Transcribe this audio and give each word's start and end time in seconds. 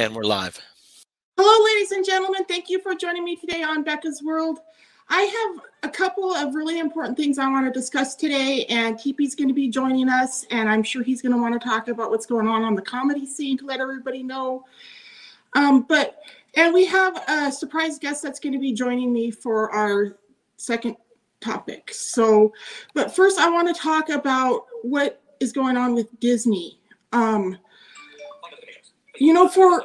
And 0.00 0.16
we're 0.16 0.24
live. 0.24 0.58
Hello, 1.36 1.64
ladies 1.66 1.90
and 1.90 2.02
gentlemen. 2.02 2.46
Thank 2.46 2.70
you 2.70 2.80
for 2.80 2.94
joining 2.94 3.22
me 3.22 3.36
today 3.36 3.62
on 3.62 3.84
Becca's 3.84 4.22
World. 4.22 4.60
I 5.10 5.20
have 5.20 5.66
a 5.82 5.94
couple 5.94 6.32
of 6.32 6.54
really 6.54 6.78
important 6.78 7.18
things 7.18 7.38
I 7.38 7.46
want 7.50 7.66
to 7.66 7.70
discuss 7.70 8.14
today, 8.14 8.64
and 8.70 8.96
TP's 8.96 9.34
going 9.34 9.48
to 9.48 9.54
be 9.54 9.68
joining 9.68 10.08
us, 10.08 10.46
and 10.50 10.70
I'm 10.70 10.82
sure 10.82 11.02
he's 11.02 11.20
going 11.20 11.34
to 11.34 11.38
want 11.38 11.52
to 11.52 11.68
talk 11.68 11.88
about 11.88 12.08
what's 12.08 12.24
going 12.24 12.48
on 12.48 12.62
on 12.62 12.74
the 12.74 12.80
comedy 12.80 13.26
scene 13.26 13.58
to 13.58 13.66
let 13.66 13.80
everybody 13.80 14.22
know. 14.22 14.64
Um, 15.54 15.82
but 15.82 16.18
and 16.56 16.72
we 16.72 16.86
have 16.86 17.22
a 17.28 17.52
surprise 17.52 17.98
guest 17.98 18.22
that's 18.22 18.40
going 18.40 18.54
to 18.54 18.58
be 18.58 18.72
joining 18.72 19.12
me 19.12 19.30
for 19.30 19.70
our 19.70 20.16
second 20.56 20.96
topic. 21.42 21.92
So, 21.92 22.54
but 22.94 23.14
first, 23.14 23.38
I 23.38 23.50
want 23.50 23.68
to 23.68 23.78
talk 23.78 24.08
about 24.08 24.64
what 24.80 25.20
is 25.40 25.52
going 25.52 25.76
on 25.76 25.94
with 25.94 26.18
Disney. 26.20 26.80
Um, 27.12 27.58
you 29.20 29.34
know, 29.34 29.46
for 29.46 29.84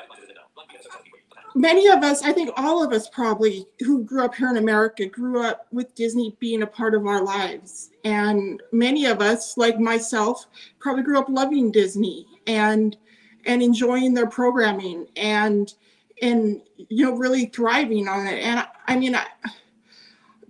many 1.56 1.88
of 1.88 2.04
us, 2.04 2.24
I 2.24 2.32
think 2.32 2.52
all 2.56 2.82
of 2.82 2.94
us 2.94 3.10
probably 3.10 3.68
who 3.82 4.04
grew 4.04 4.24
up 4.24 4.34
here 4.34 4.50
in 4.50 4.58
America 4.58 5.06
grew 5.06 5.44
up 5.44 5.68
with 5.72 5.94
Disney 5.94 6.38
being 6.40 6.62
a 6.62 6.68
part 6.68 6.96
of 6.96 7.06
our 7.06 7.22
lives. 7.22 7.92
And 8.06 8.64
many 8.72 9.06
of 9.06 9.22
us, 9.22 9.58
like 9.58 9.78
myself, 9.78 10.48
probably 10.80 11.04
grew 11.04 11.20
up 11.20 11.28
loving 11.30 11.72
Disney 11.72 12.26
and 12.48 12.98
and 13.46 13.62
enjoying 13.62 14.14
their 14.14 14.26
programming 14.26 15.06
and 15.18 15.74
and 16.22 16.62
you 16.78 17.06
know 17.06 17.18
really 17.18 17.48
thriving 17.48 18.08
on 18.08 18.26
it. 18.28 18.40
And 18.42 18.60
I, 18.62 18.68
I 18.88 18.96
mean, 18.96 19.16
I, 19.16 19.26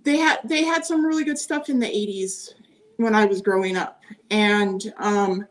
they 0.04 0.16
had 0.16 0.38
they 0.44 0.62
had 0.62 0.86
some 0.86 1.04
really 1.04 1.24
good 1.24 1.38
stuff 1.38 1.68
in 1.68 1.80
the 1.80 1.86
80s 1.86 2.54
when 2.98 3.16
I 3.16 3.24
was 3.24 3.42
growing 3.42 3.76
up. 3.76 4.00
And 4.30 4.94
um 4.98 5.48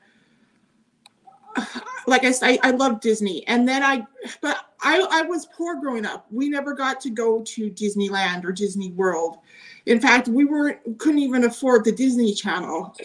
like 2.07 2.23
I 2.23 2.31
said, 2.31 2.59
I, 2.63 2.69
I 2.69 2.71
love 2.71 2.99
Disney. 2.99 3.45
And 3.47 3.67
then 3.67 3.83
I, 3.83 4.05
but 4.41 4.65
I, 4.81 5.05
I 5.11 5.21
was 5.23 5.47
poor 5.47 5.79
growing 5.79 6.05
up. 6.05 6.25
We 6.31 6.49
never 6.49 6.73
got 6.73 7.01
to 7.01 7.09
go 7.09 7.41
to 7.41 7.69
Disneyland 7.71 8.45
or 8.45 8.51
Disney 8.51 8.91
World. 8.91 9.37
In 9.85 9.99
fact, 9.99 10.27
we 10.27 10.45
weren't, 10.45 10.99
couldn't 10.99 11.19
even 11.19 11.43
afford 11.45 11.85
the 11.85 11.91
Disney 11.91 12.33
Channel. 12.33 12.95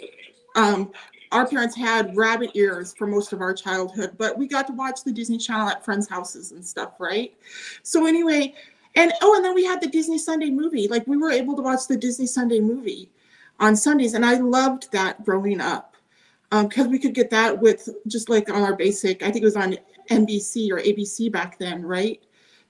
Um, 0.56 0.92
our 1.32 1.46
parents 1.46 1.76
had 1.76 2.16
rabbit 2.16 2.50
ears 2.54 2.92
for 2.96 3.06
most 3.06 3.32
of 3.32 3.40
our 3.40 3.54
childhood, 3.54 4.16
but 4.18 4.36
we 4.36 4.48
got 4.48 4.66
to 4.66 4.72
watch 4.72 5.04
the 5.04 5.12
Disney 5.12 5.38
Channel 5.38 5.68
at 5.68 5.84
friends' 5.84 6.08
houses 6.08 6.52
and 6.52 6.64
stuff, 6.64 6.94
right? 6.98 7.34
So 7.82 8.06
anyway, 8.06 8.54
and 8.96 9.12
oh, 9.22 9.36
and 9.36 9.44
then 9.44 9.54
we 9.54 9.64
had 9.64 9.80
the 9.80 9.86
Disney 9.86 10.18
Sunday 10.18 10.50
movie. 10.50 10.88
Like 10.88 11.06
we 11.06 11.16
were 11.16 11.30
able 11.30 11.54
to 11.56 11.62
watch 11.62 11.86
the 11.86 11.96
Disney 11.96 12.26
Sunday 12.26 12.58
movie 12.58 13.10
on 13.60 13.76
Sundays, 13.76 14.14
and 14.14 14.26
I 14.26 14.34
loved 14.38 14.90
that 14.90 15.24
growing 15.24 15.60
up 15.60 15.89
because 16.50 16.86
um, 16.86 16.90
we 16.90 16.98
could 16.98 17.14
get 17.14 17.30
that 17.30 17.60
with 17.60 17.88
just 18.08 18.28
like 18.28 18.50
on 18.50 18.62
our 18.62 18.74
basic. 18.74 19.22
I 19.22 19.30
think 19.30 19.42
it 19.42 19.44
was 19.44 19.56
on 19.56 19.76
NBC 20.10 20.70
or 20.70 20.80
ABC 20.80 21.30
back 21.30 21.58
then, 21.58 21.82
right? 21.82 22.20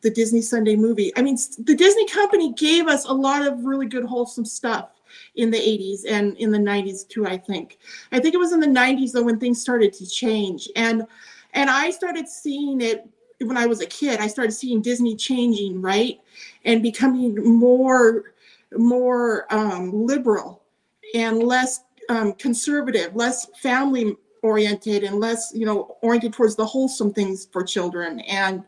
The 0.02 0.10
Disney 0.10 0.42
Sunday 0.42 0.76
movie. 0.76 1.12
I 1.16 1.22
mean, 1.22 1.36
the 1.64 1.74
Disney 1.74 2.06
company 2.06 2.52
gave 2.52 2.88
us 2.88 3.06
a 3.06 3.12
lot 3.12 3.46
of 3.46 3.64
really 3.64 3.86
good, 3.86 4.04
wholesome 4.04 4.44
stuff 4.44 4.90
in 5.36 5.50
the 5.50 5.58
80s 5.58 6.02
and 6.08 6.36
in 6.36 6.50
the 6.50 6.58
90s 6.58 7.08
too. 7.08 7.26
I 7.26 7.38
think. 7.38 7.78
I 8.12 8.20
think 8.20 8.34
it 8.34 8.38
was 8.38 8.52
in 8.52 8.60
the 8.60 8.66
90s 8.66 9.12
though 9.12 9.22
when 9.22 9.38
things 9.38 9.60
started 9.60 9.92
to 9.94 10.06
change, 10.06 10.68
and 10.76 11.06
and 11.54 11.70
I 11.70 11.90
started 11.90 12.28
seeing 12.28 12.82
it 12.82 13.08
when 13.40 13.56
I 13.56 13.66
was 13.66 13.80
a 13.80 13.86
kid. 13.86 14.20
I 14.20 14.26
started 14.26 14.52
seeing 14.52 14.82
Disney 14.82 15.16
changing, 15.16 15.80
right, 15.80 16.20
and 16.64 16.82
becoming 16.82 17.36
more 17.58 18.34
more 18.76 19.52
um, 19.52 20.06
liberal 20.06 20.62
and 21.14 21.42
less 21.42 21.80
um, 22.08 22.32
conservative, 22.34 23.14
less 23.14 23.46
family 23.60 24.16
oriented, 24.42 25.04
and 25.04 25.20
less, 25.20 25.52
you 25.54 25.66
know, 25.66 25.96
oriented 26.02 26.32
towards 26.32 26.56
the 26.56 26.64
wholesome 26.64 27.12
things 27.12 27.46
for 27.52 27.62
children. 27.62 28.20
And 28.20 28.64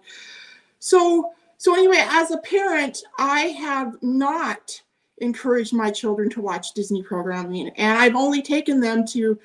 so, 0.79 1.33
so 1.57 1.75
anyway, 1.75 2.05
as 2.09 2.31
a 2.31 2.39
parent, 2.39 3.03
I 3.19 3.41
have 3.41 3.97
not 4.03 4.81
encouraged 5.19 5.73
my 5.73 5.91
children 5.91 6.29
to 6.31 6.41
watch 6.41 6.73
Disney 6.73 7.03
programming, 7.03 7.69
and 7.71 7.99
I've 7.99 8.17
only 8.17 8.43
taken 8.43 8.81
them 8.81 9.07
to, 9.09 9.39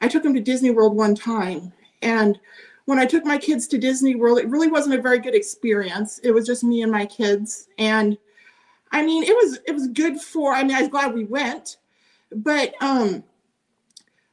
I 0.00 0.08
took 0.08 0.22
them 0.22 0.34
to 0.34 0.40
Disney 0.40 0.70
World 0.70 0.96
one 0.96 1.14
time, 1.14 1.72
and 2.02 2.38
when 2.84 2.98
I 2.98 3.06
took 3.06 3.24
my 3.24 3.38
kids 3.38 3.66
to 3.68 3.78
Disney 3.78 4.14
World, 4.14 4.38
it 4.38 4.48
really 4.48 4.68
wasn't 4.68 4.98
a 4.98 5.02
very 5.02 5.18
good 5.18 5.34
experience. 5.34 6.18
It 6.22 6.32
was 6.32 6.46
just 6.46 6.62
me 6.62 6.82
and 6.82 6.92
my 6.92 7.06
kids, 7.06 7.68
and 7.78 8.18
I 8.92 9.04
mean, 9.04 9.24
it 9.24 9.34
was 9.34 9.58
it 9.66 9.72
was 9.72 9.88
good 9.88 10.20
for. 10.20 10.52
I 10.52 10.62
mean, 10.62 10.76
I 10.76 10.80
was 10.80 10.90
glad 10.90 11.14
we 11.14 11.24
went, 11.24 11.78
but 12.32 12.74
um, 12.80 13.24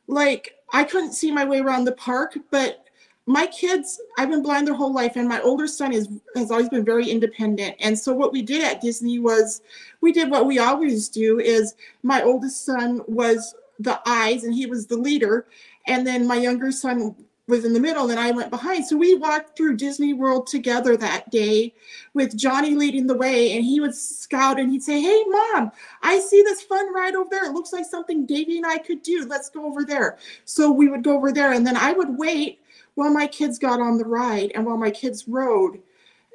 like 0.07 0.55
I 0.73 0.83
couldn't 0.83 1.13
see 1.13 1.31
my 1.31 1.45
way 1.45 1.59
around 1.59 1.85
the 1.85 1.93
park, 1.93 2.37
but 2.49 2.85
my 3.27 3.45
kids, 3.47 4.01
I've 4.17 4.29
been 4.29 4.41
blind 4.41 4.67
their 4.67 4.73
whole 4.73 4.93
life, 4.93 5.15
and 5.15 5.27
my 5.27 5.39
older 5.41 5.67
son 5.67 5.93
is 5.93 6.09
has 6.35 6.51
always 6.51 6.69
been 6.69 6.83
very 6.83 7.09
independent. 7.09 7.75
And 7.79 7.97
so 7.97 8.13
what 8.13 8.33
we 8.33 8.41
did 8.41 8.63
at 8.63 8.81
Disney 8.81 9.19
was 9.19 9.61
we 10.01 10.11
did 10.11 10.29
what 10.31 10.47
we 10.47 10.59
always 10.59 11.07
do 11.07 11.39
is 11.39 11.75
my 12.03 12.23
oldest 12.23 12.65
son 12.65 13.01
was 13.07 13.55
the 13.79 13.99
eyes 14.05 14.43
and 14.43 14.53
he 14.53 14.65
was 14.65 14.87
the 14.87 14.97
leader. 14.97 15.47
And 15.87 16.05
then 16.05 16.27
my 16.27 16.35
younger 16.35 16.71
son 16.71 17.15
was 17.51 17.65
in 17.65 17.73
the 17.73 17.79
middle 17.79 18.09
and 18.09 18.19
I 18.19 18.31
went 18.31 18.49
behind. 18.49 18.85
So 18.85 18.95
we 18.95 19.13
walked 19.13 19.55
through 19.55 19.75
Disney 19.75 20.13
World 20.13 20.47
together 20.47 20.95
that 20.97 21.29
day 21.29 21.73
with 22.13 22.37
Johnny 22.37 22.75
leading 22.75 23.05
the 23.05 23.13
way 23.13 23.51
and 23.51 23.63
he 23.63 23.81
would 23.81 23.93
scout 23.93 24.57
and 24.57 24.71
he'd 24.71 24.81
say, 24.81 25.01
Hey 25.01 25.23
mom, 25.27 25.71
I 26.01 26.19
see 26.19 26.41
this 26.41 26.61
fun 26.61 26.93
ride 26.93 27.13
over 27.13 27.29
there. 27.29 27.45
It 27.45 27.51
looks 27.51 27.73
like 27.73 27.85
something 27.85 28.25
Davy 28.25 28.57
and 28.57 28.65
I 28.65 28.77
could 28.77 29.03
do. 29.03 29.25
Let's 29.27 29.49
go 29.49 29.65
over 29.65 29.83
there. 29.83 30.17
So 30.45 30.71
we 30.71 30.87
would 30.87 31.03
go 31.03 31.15
over 31.15 31.31
there 31.31 31.51
and 31.51 31.67
then 31.67 31.75
I 31.75 31.91
would 31.91 32.17
wait 32.17 32.61
while 32.95 33.13
my 33.13 33.27
kids 33.27 33.59
got 33.59 33.81
on 33.81 33.97
the 33.97 34.05
ride 34.05 34.53
and 34.55 34.65
while 34.65 34.77
my 34.77 34.89
kids 34.89 35.27
rode 35.27 35.79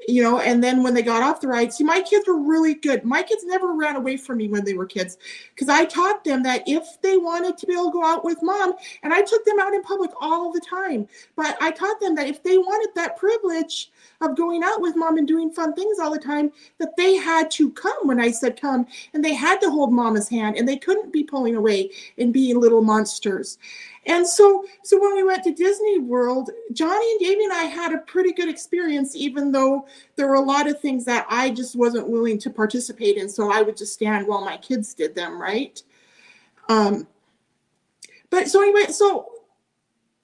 you 0.06 0.22
know 0.22 0.40
and 0.40 0.62
then 0.62 0.82
when 0.82 0.94
they 0.94 1.02
got 1.02 1.22
off 1.22 1.40
the 1.40 1.48
ride 1.48 1.72
see 1.72 1.84
my 1.84 2.00
kids 2.00 2.28
were 2.28 2.40
really 2.40 2.74
good. 2.74 3.04
My 3.04 3.22
kids 3.22 3.44
never 3.44 3.72
ran 3.72 3.96
away 3.96 4.16
from 4.16 4.38
me 4.38 4.48
when 4.48 4.64
they 4.64 4.74
were 4.74 4.86
kids 4.86 5.16
because 5.54 5.68
i 5.68 5.84
taught 5.84 6.22
them 6.22 6.42
that 6.42 6.62
if 6.66 7.00
they 7.02 7.16
wanted 7.16 7.56
to 7.58 7.66
be 7.66 7.72
able 7.72 7.86
to 7.86 7.92
go 7.92 8.04
out 8.04 8.24
with 8.24 8.42
mom 8.42 8.74
and 9.02 9.12
i 9.12 9.22
took 9.22 9.44
them 9.44 9.58
out 9.58 9.74
in 9.74 9.82
public 9.82 10.10
all 10.20 10.52
the 10.52 10.60
time 10.60 11.06
but 11.34 11.56
i 11.60 11.70
taught 11.70 11.98
them 12.00 12.14
that 12.14 12.28
if 12.28 12.42
they 12.42 12.58
wanted 12.58 12.90
that 12.94 13.16
privilege 13.16 13.90
of 14.20 14.36
going 14.36 14.62
out 14.62 14.80
with 14.80 14.96
mom 14.96 15.18
and 15.18 15.28
doing 15.28 15.50
fun 15.50 15.74
things 15.74 15.98
all 15.98 16.12
the 16.12 16.18
time 16.18 16.50
that 16.78 16.96
they 16.96 17.14
had 17.16 17.50
to 17.50 17.70
come 17.72 17.96
when 18.06 18.20
i 18.20 18.30
said 18.30 18.60
come 18.60 18.86
and 19.14 19.24
they 19.24 19.34
had 19.34 19.60
to 19.60 19.70
hold 19.70 19.92
mama's 19.92 20.28
hand 20.28 20.56
and 20.56 20.68
they 20.68 20.76
couldn't 20.76 21.12
be 21.12 21.24
pulling 21.24 21.56
away 21.56 21.90
and 22.18 22.32
being 22.32 22.60
little 22.60 22.82
monsters 22.82 23.58
and 24.06 24.26
so, 24.26 24.64
so 24.84 25.00
when 25.00 25.16
we 25.16 25.24
went 25.24 25.42
to 25.44 25.52
Disney 25.52 25.98
World, 25.98 26.50
Johnny 26.72 27.10
and 27.12 27.20
Davey 27.20 27.44
and 27.44 27.52
I 27.52 27.64
had 27.64 27.92
a 27.92 27.98
pretty 27.98 28.32
good 28.32 28.48
experience, 28.48 29.16
even 29.16 29.50
though 29.50 29.86
there 30.14 30.28
were 30.28 30.34
a 30.34 30.40
lot 30.40 30.68
of 30.68 30.80
things 30.80 31.04
that 31.06 31.26
I 31.28 31.50
just 31.50 31.74
wasn't 31.74 32.08
willing 32.08 32.38
to 32.38 32.50
participate 32.50 33.16
in. 33.16 33.28
So 33.28 33.52
I 33.52 33.62
would 33.62 33.76
just 33.76 33.94
stand 33.94 34.28
while 34.28 34.44
my 34.44 34.58
kids 34.58 34.94
did 34.94 35.16
them, 35.16 35.40
right? 35.40 35.82
Um, 36.68 37.08
but 38.30 38.48
so 38.48 38.62
anyway, 38.62 38.92
so 38.92 39.28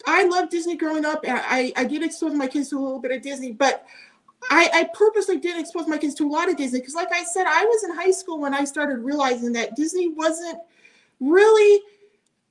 I 0.06 0.24
loved 0.26 0.52
Disney 0.52 0.76
growing 0.76 1.04
up, 1.04 1.24
and 1.24 1.40
I, 1.44 1.72
I 1.76 1.84
did 1.84 2.04
expose 2.04 2.34
my 2.34 2.46
kids 2.46 2.70
to 2.70 2.78
a 2.78 2.80
little 2.80 3.00
bit 3.00 3.10
of 3.10 3.22
Disney, 3.22 3.52
but 3.52 3.84
I, 4.50 4.70
I 4.72 4.90
purposely 4.94 5.38
didn't 5.38 5.60
expose 5.60 5.88
my 5.88 5.98
kids 5.98 6.14
to 6.16 6.28
a 6.28 6.30
lot 6.30 6.48
of 6.48 6.56
Disney 6.56 6.80
because, 6.80 6.94
like 6.94 7.12
I 7.12 7.24
said, 7.24 7.46
I 7.48 7.64
was 7.64 7.84
in 7.84 7.94
high 7.94 8.10
school 8.10 8.40
when 8.40 8.54
I 8.54 8.64
started 8.64 8.98
realizing 8.98 9.52
that 9.52 9.76
Disney 9.76 10.08
wasn't 10.08 10.58
really 11.20 11.82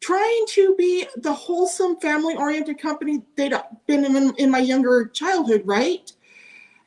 trying 0.01 0.45
to 0.49 0.75
be 0.77 1.07
the 1.17 1.31
wholesome 1.31 1.95
family 1.97 2.35
oriented 2.35 2.79
company 2.79 3.21
they'd 3.37 3.53
been 3.87 4.03
in, 4.03 4.35
in 4.37 4.51
my 4.51 4.59
younger 4.59 5.07
childhood 5.07 5.61
right? 5.65 6.11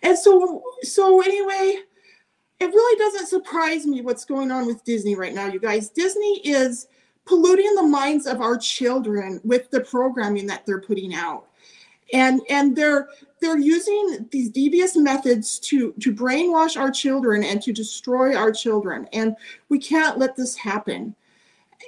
And 0.02 0.18
so 0.18 0.62
so 0.82 1.22
anyway 1.22 1.80
it 2.60 2.66
really 2.66 2.98
doesn't 2.98 3.26
surprise 3.26 3.86
me 3.86 4.00
what's 4.00 4.24
going 4.24 4.50
on 4.50 4.66
with 4.66 4.84
disney 4.84 5.14
right 5.14 5.34
now 5.34 5.46
you 5.46 5.58
guys. 5.58 5.88
Disney 5.88 6.40
is 6.44 6.88
polluting 7.26 7.74
the 7.74 7.82
minds 7.82 8.26
of 8.26 8.40
our 8.40 8.56
children 8.56 9.40
with 9.44 9.70
the 9.70 9.80
programming 9.80 10.46
that 10.46 10.66
they're 10.66 10.80
putting 10.80 11.14
out. 11.14 11.46
And 12.12 12.42
and 12.50 12.76
they're 12.76 13.08
they're 13.40 13.58
using 13.58 14.28
these 14.30 14.50
devious 14.50 14.96
methods 14.96 15.58
to 15.60 15.92
to 16.00 16.12
brainwash 16.12 16.78
our 16.78 16.90
children 16.90 17.42
and 17.42 17.62
to 17.62 17.72
destroy 17.72 18.36
our 18.36 18.52
children. 18.52 19.08
And 19.12 19.36
we 19.68 19.78
can't 19.78 20.18
let 20.18 20.36
this 20.36 20.54
happen. 20.54 21.14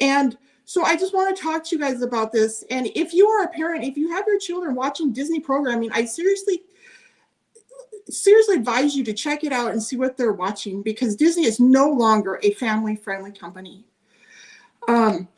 And 0.01 0.37
so 0.67 0.83
I 0.83 0.97
just 0.97 1.15
want 1.15 1.35
to 1.35 1.41
talk 1.41 1.63
to 1.65 1.77
you 1.77 1.81
guys 1.81 2.03
about 2.03 2.33
this. 2.33 2.65
And 2.71 2.89
if 2.97 3.15
you 3.15 3.29
are 3.29 3.45
a 3.45 3.49
parent, 3.49 3.85
if 3.85 3.97
you 3.97 4.11
have 4.11 4.25
your 4.27 4.39
children 4.39 4.75
watching 4.75 5.13
Disney 5.13 5.39
programming, 5.39 5.91
I 5.93 6.05
seriously 6.05 6.63
seriously 8.09 8.57
advise 8.57 8.95
you 8.95 9.05
to 9.05 9.13
check 9.13 9.43
it 9.45 9.53
out 9.53 9.73
and 9.73 9.83
see 9.83 9.97
what 9.97 10.17
they're 10.17 10.33
watching 10.33 10.83
because 10.83 11.17
Disney 11.17 11.45
is 11.45 11.59
no 11.59 11.89
longer 11.89 12.41
a 12.43 12.51
family 12.53 12.97
friendly 12.97 13.33
company. 13.33 13.85
Um, 14.89 15.29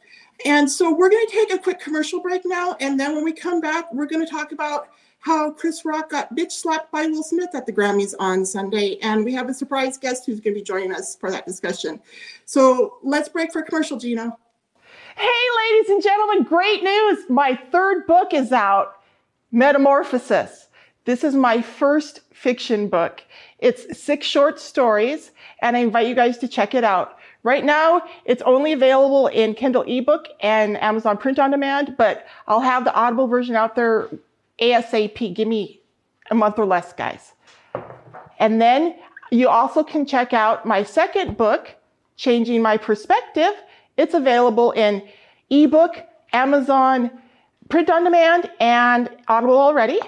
and 0.44 0.70
so 0.70 0.94
we're 0.94 1.10
going 1.10 1.26
to 1.26 1.32
take 1.32 1.52
a 1.52 1.58
quick 1.58 1.80
commercial 1.80 2.20
break 2.20 2.42
now. 2.44 2.76
And 2.80 2.98
then 2.98 3.14
when 3.14 3.24
we 3.24 3.32
come 3.32 3.60
back, 3.60 3.92
we're 3.92 4.06
going 4.06 4.24
to 4.24 4.30
talk 4.30 4.52
about 4.52 4.88
how 5.20 5.50
Chris 5.50 5.84
Rock 5.84 6.10
got 6.10 6.34
bitch 6.34 6.52
slapped 6.52 6.90
by 6.92 7.06
Will 7.06 7.22
Smith 7.22 7.50
at 7.54 7.66
the 7.66 7.72
Grammys 7.72 8.14
on 8.18 8.46
Sunday. 8.46 8.98
And 9.02 9.24
we 9.24 9.34
have 9.34 9.48
a 9.48 9.54
surprise 9.54 9.98
guest 9.98 10.26
who's 10.26 10.40
going 10.40 10.54
to 10.54 10.60
be 10.60 10.64
joining 10.64 10.92
us 10.92 11.16
for 11.16 11.30
that 11.30 11.44
discussion. 11.44 12.00
So 12.44 12.98
let's 13.02 13.28
break 13.28 13.52
for 13.52 13.62
commercial, 13.62 13.98
Gino. 13.98 14.38
Hey, 15.18 15.26
ladies 15.72 15.90
and 15.90 16.00
gentlemen, 16.00 16.44
great 16.44 16.84
news. 16.84 17.28
My 17.28 17.58
third 17.72 18.06
book 18.06 18.32
is 18.32 18.52
out, 18.52 19.00
Metamorphosis. 19.50 20.68
This 21.06 21.24
is 21.24 21.34
my 21.34 21.60
first 21.60 22.20
fiction 22.32 22.86
book. 22.86 23.24
It's 23.58 24.00
six 24.00 24.28
short 24.28 24.60
stories, 24.60 25.32
and 25.60 25.76
I 25.76 25.80
invite 25.80 26.06
you 26.06 26.14
guys 26.14 26.38
to 26.38 26.46
check 26.46 26.72
it 26.72 26.84
out. 26.84 27.18
Right 27.42 27.64
now, 27.64 28.02
it's 28.26 28.42
only 28.42 28.72
available 28.72 29.26
in 29.26 29.54
Kindle 29.54 29.82
ebook 29.88 30.28
and 30.38 30.80
Amazon 30.80 31.16
print 31.16 31.40
on 31.40 31.50
demand, 31.50 31.96
but 31.98 32.24
I'll 32.46 32.60
have 32.60 32.84
the 32.84 32.94
Audible 32.94 33.26
version 33.26 33.56
out 33.56 33.74
there 33.74 34.08
ASAP. 34.60 35.34
Give 35.34 35.48
me 35.48 35.80
a 36.30 36.36
month 36.36 36.60
or 36.60 36.64
less, 36.64 36.92
guys. 36.92 37.32
And 38.38 38.62
then 38.62 38.94
you 39.32 39.48
also 39.48 39.82
can 39.82 40.06
check 40.06 40.32
out 40.32 40.64
my 40.64 40.84
second 40.84 41.36
book, 41.36 41.74
Changing 42.16 42.62
My 42.62 42.76
Perspective. 42.76 43.54
It's 43.98 44.14
available 44.14 44.70
in 44.70 45.02
ebook, 45.50 45.96
Amazon, 46.32 47.10
print 47.68 47.90
on 47.90 48.04
demand, 48.04 48.48
and 48.60 49.10
Audible 49.26 49.58
already. 49.58 49.98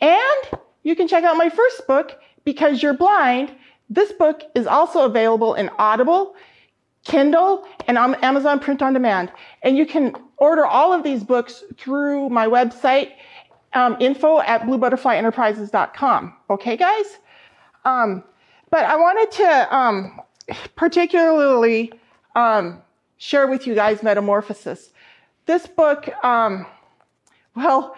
And 0.00 0.60
you 0.82 0.94
can 0.94 1.08
check 1.08 1.24
out 1.24 1.36
my 1.36 1.48
first 1.48 1.86
book, 1.86 2.20
Because 2.44 2.82
You're 2.82 2.94
Blind. 2.94 3.54
This 3.88 4.12
book 4.12 4.42
is 4.54 4.66
also 4.66 5.04
available 5.04 5.54
in 5.54 5.70
Audible, 5.78 6.34
Kindle, 7.04 7.66
and 7.86 7.96
on 7.96 8.16
Amazon 8.16 8.60
print 8.60 8.82
on 8.82 8.92
demand. 8.92 9.32
And 9.62 9.76
you 9.76 9.86
can 9.86 10.14
order 10.36 10.66
all 10.66 10.92
of 10.92 11.02
these 11.02 11.24
books 11.24 11.64
through 11.78 12.28
my 12.28 12.46
website, 12.46 13.12
um, 13.72 13.96
info 13.98 14.40
at 14.40 14.62
bluebutterflyenterprises.com. 14.62 16.36
Okay, 16.50 16.76
guys? 16.76 17.18
Um, 17.86 18.22
but 18.70 18.84
I 18.84 18.96
wanted 18.96 19.30
to 19.38 19.74
um, 19.74 20.20
particularly 20.76 21.92
um, 22.34 22.82
share 23.18 23.46
with 23.46 23.66
you 23.66 23.74
guys 23.74 24.02
Metamorphosis. 24.02 24.90
This 25.46 25.66
book, 25.66 26.08
um, 26.24 26.66
well, 27.54 27.96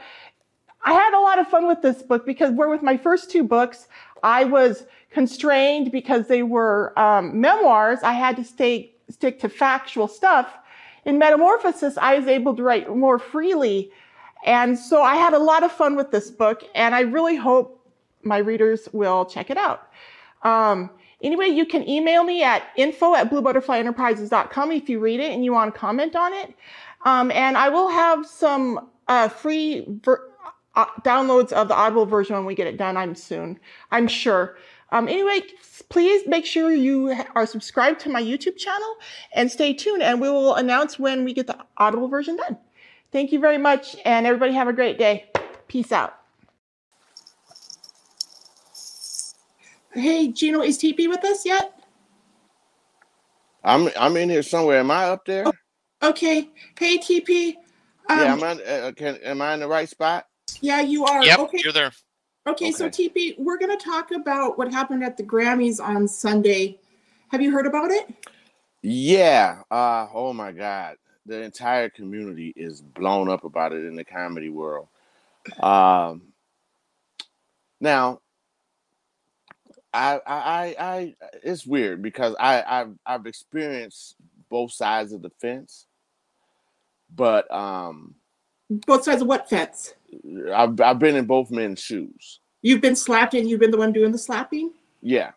I 0.85 0.93
had 0.93 1.15
a 1.15 1.21
lot 1.21 1.39
of 1.39 1.49
fun 1.49 1.67
with 1.67 1.83
this 1.83 2.03
book 2.03 2.27
because 2.27 2.51
where 2.53 2.69
with 2.69 2.83
my 2.83 2.97
first 2.97 3.31
two 3.31 3.45
books, 3.45 3.89
I 4.23 4.45
was 4.45 4.85
constrained 5.11 5.93
because 5.93 6.29
they 6.29 6.43
were 6.43 6.99
um, 6.99 7.41
memoirs. 7.41 8.01
I 8.03 8.13
had 8.13 8.37
to 8.37 8.45
stay, 8.45 8.93
stick 9.09 9.39
to 9.41 9.49
factual 9.49 10.09
stuff. 10.09 10.53
In 11.05 11.19
Metamorphosis, 11.19 11.97
I 11.99 12.19
was 12.19 12.29
able 12.29 12.57
to 12.57 12.63
write 12.63 12.95
more 12.95 13.19
freely. 13.19 13.91
And 14.45 14.79
so 14.79 15.03
I 15.03 15.17
had 15.17 15.33
a 15.33 15.39
lot 15.39 15.63
of 15.63 15.73
fun 15.73 15.97
with 15.97 16.11
this 16.11 16.31
book, 16.31 16.65
and 16.75 16.95
I 16.95 17.01
really 17.01 17.37
hope 17.37 17.81
my 18.23 18.39
readers 18.39 18.89
will 18.93 19.25
check 19.25 19.51
it 19.51 19.57
out. 19.57 19.89
Um, 20.43 20.91
anyway, 21.25 21.49
you 21.49 21.67
can 21.67 21.89
email 21.89 22.23
me 22.23 22.43
at 22.43 22.63
info 22.77 23.15
at 23.15 23.31
bluebutterflyenterprises.com 23.31 24.73
if 24.73 24.89
you 24.89 25.01
read 25.01 25.21
it 25.21 25.33
and 25.33 25.45
you 25.45 25.53
want 25.53 25.75
to 25.75 25.79
comment 25.79 26.15
on 26.15 26.33
it. 26.33 26.55
Um, 27.05 27.31
and 27.33 27.57
I 27.57 27.69
will 27.69 27.89
have 27.89 28.27
some 28.27 28.89
uh, 29.09 29.29
free 29.29 29.85
ver- 29.89 30.31
uh, 30.75 30.87
downloads 31.03 31.53
of 31.53 31.69
the 31.69 31.75
Audible 31.75 32.07
version 32.07 32.37
when 32.37 32.45
we 32.45 32.55
get 32.55 32.67
it 32.67 32.77
done. 32.77 32.97
I'm 32.97 33.15
soon. 33.15 33.59
I'm 33.91 34.09
sure. 34.09 34.57
Um, 34.91 35.09
anyway, 35.09 35.43
please 35.89 36.27
make 36.27 36.47
sure 36.47 36.71
you 36.71 37.17
are 37.35 37.47
subscribed 37.47 38.01
to 38.01 38.09
my 38.09 38.23
YouTube 38.23 38.57
channel 38.57 38.97
and 39.33 39.51
stay 39.51 39.73
tuned, 39.73 40.03
and 40.03 40.21
we 40.21 40.29
will 40.29 40.55
announce 40.55 40.99
when 40.99 41.25
we 41.25 41.33
get 41.33 41.47
the 41.47 41.59
Audible 41.77 42.09
version 42.09 42.37
done. 42.37 42.59
Thank 43.11 43.33
you 43.33 43.41
very 43.41 43.59
much, 43.59 43.97
and 44.05 44.27
everybody 44.27 44.53
have 44.53 44.69
a 44.69 44.73
great 44.73 44.99
day. 44.99 45.31
Peace 45.69 45.93
out. 45.93 46.24
Hey, 49.95 50.29
Gino, 50.29 50.63
is 50.63 50.79
TP 50.79 51.09
with 51.09 51.25
us 51.25 51.47
yet? 51.47 51.81
I'm 53.63 53.89
I'm 53.99 54.17
in 54.17 54.29
here 54.29 54.43
somewhere. 54.43 54.81
Am 54.81 54.91
I 54.91 55.05
up 55.07 55.25
there? 55.25 55.47
Okay. 56.03 56.51
Hey, 56.79 56.99
TP. 56.99 57.55
Um, 58.11 58.19
yeah, 58.19 58.33
am 58.33 58.43
I? 58.43 58.53
Uh, 58.63 58.93
can, 58.93 59.17
am 59.25 59.41
I 59.41 59.55
in 59.55 59.61
the 59.61 59.69
right 59.69 59.89
spot? 59.89 60.27
yeah, 60.61 60.81
you 60.81 61.05
are. 61.05 61.25
Yep, 61.25 61.39
okay. 61.39 61.61
you're 61.63 61.73
there. 61.73 61.93
Okay, 62.47 62.73
so 62.73 62.91
TP, 62.91 63.39
we're 63.39 63.57
going 63.57 63.77
to 63.77 63.83
talk 63.83 64.11
about 64.11 64.59
what 64.59 64.71
happened 64.71 65.03
at 65.03 65.17
the 65.17 65.23
Grammys 65.23 65.81
on 65.81 66.07
Sunday. 66.07 66.79
Have 67.29 67.41
you 67.41 67.51
heard 67.51 67.67
about 67.67 67.91
it? 67.91 68.13
Yeah. 68.83 69.63
Uh. 69.71 70.09
Oh 70.13 70.33
my 70.35 70.53
God. 70.53 70.97
The 71.27 71.41
entire 71.41 71.89
community 71.89 72.53
is 72.55 72.83
blown 72.83 73.31
up 73.31 73.45
about 73.45 73.73
it 73.73 73.87
in 73.87 73.97
the 73.97 74.05
comedy 74.05 74.51
world. 74.51 74.89
Um. 75.61 76.33
Now. 77.81 78.21
I, 79.95 80.21
I, 80.27 80.35
I, 80.37 80.77
I, 80.79 81.15
it's 81.45 81.65
weird 81.67 82.03
because 82.03 82.35
I, 82.41 82.63
I've, 82.67 82.95
I've 83.07 83.27
experienced 83.27 84.17
both 84.51 84.73
sides 84.73 85.13
of 85.13 85.23
the 85.23 85.31
fence, 85.41 85.87
but 87.15 87.51
um, 87.55 88.17
Both 88.69 89.05
sides 89.05 89.23
of 89.23 89.29
what 89.29 89.49
fence? 89.49 89.95
I've, 90.53 90.81
I've 90.81 90.99
been 90.99 91.17
in 91.17 91.27
both 91.27 91.51
men's 91.51 91.81
shoes. 91.81 92.41
You've 92.61 92.81
been 92.81 92.97
slapped 92.97 93.35
and 93.35 93.49
you've 93.49 93.61
been 93.61 93.71
the 93.71 93.77
one 93.79 93.93
doing 93.93 94.11
the 94.11 94.19
slapping? 94.19 94.73
Yeah, 95.01 95.31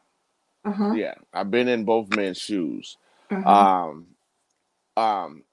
Uh 0.65 0.71
huh. 0.71 0.93
yeah, 0.95 1.13
I've 1.33 1.51
been 1.51 1.67
in 1.67 1.85
both 1.85 2.09
men's 2.15 2.37
shoes. 2.37 2.97
uh-huh. 3.29 3.49
Um, 3.49 4.07
um, 4.95 5.43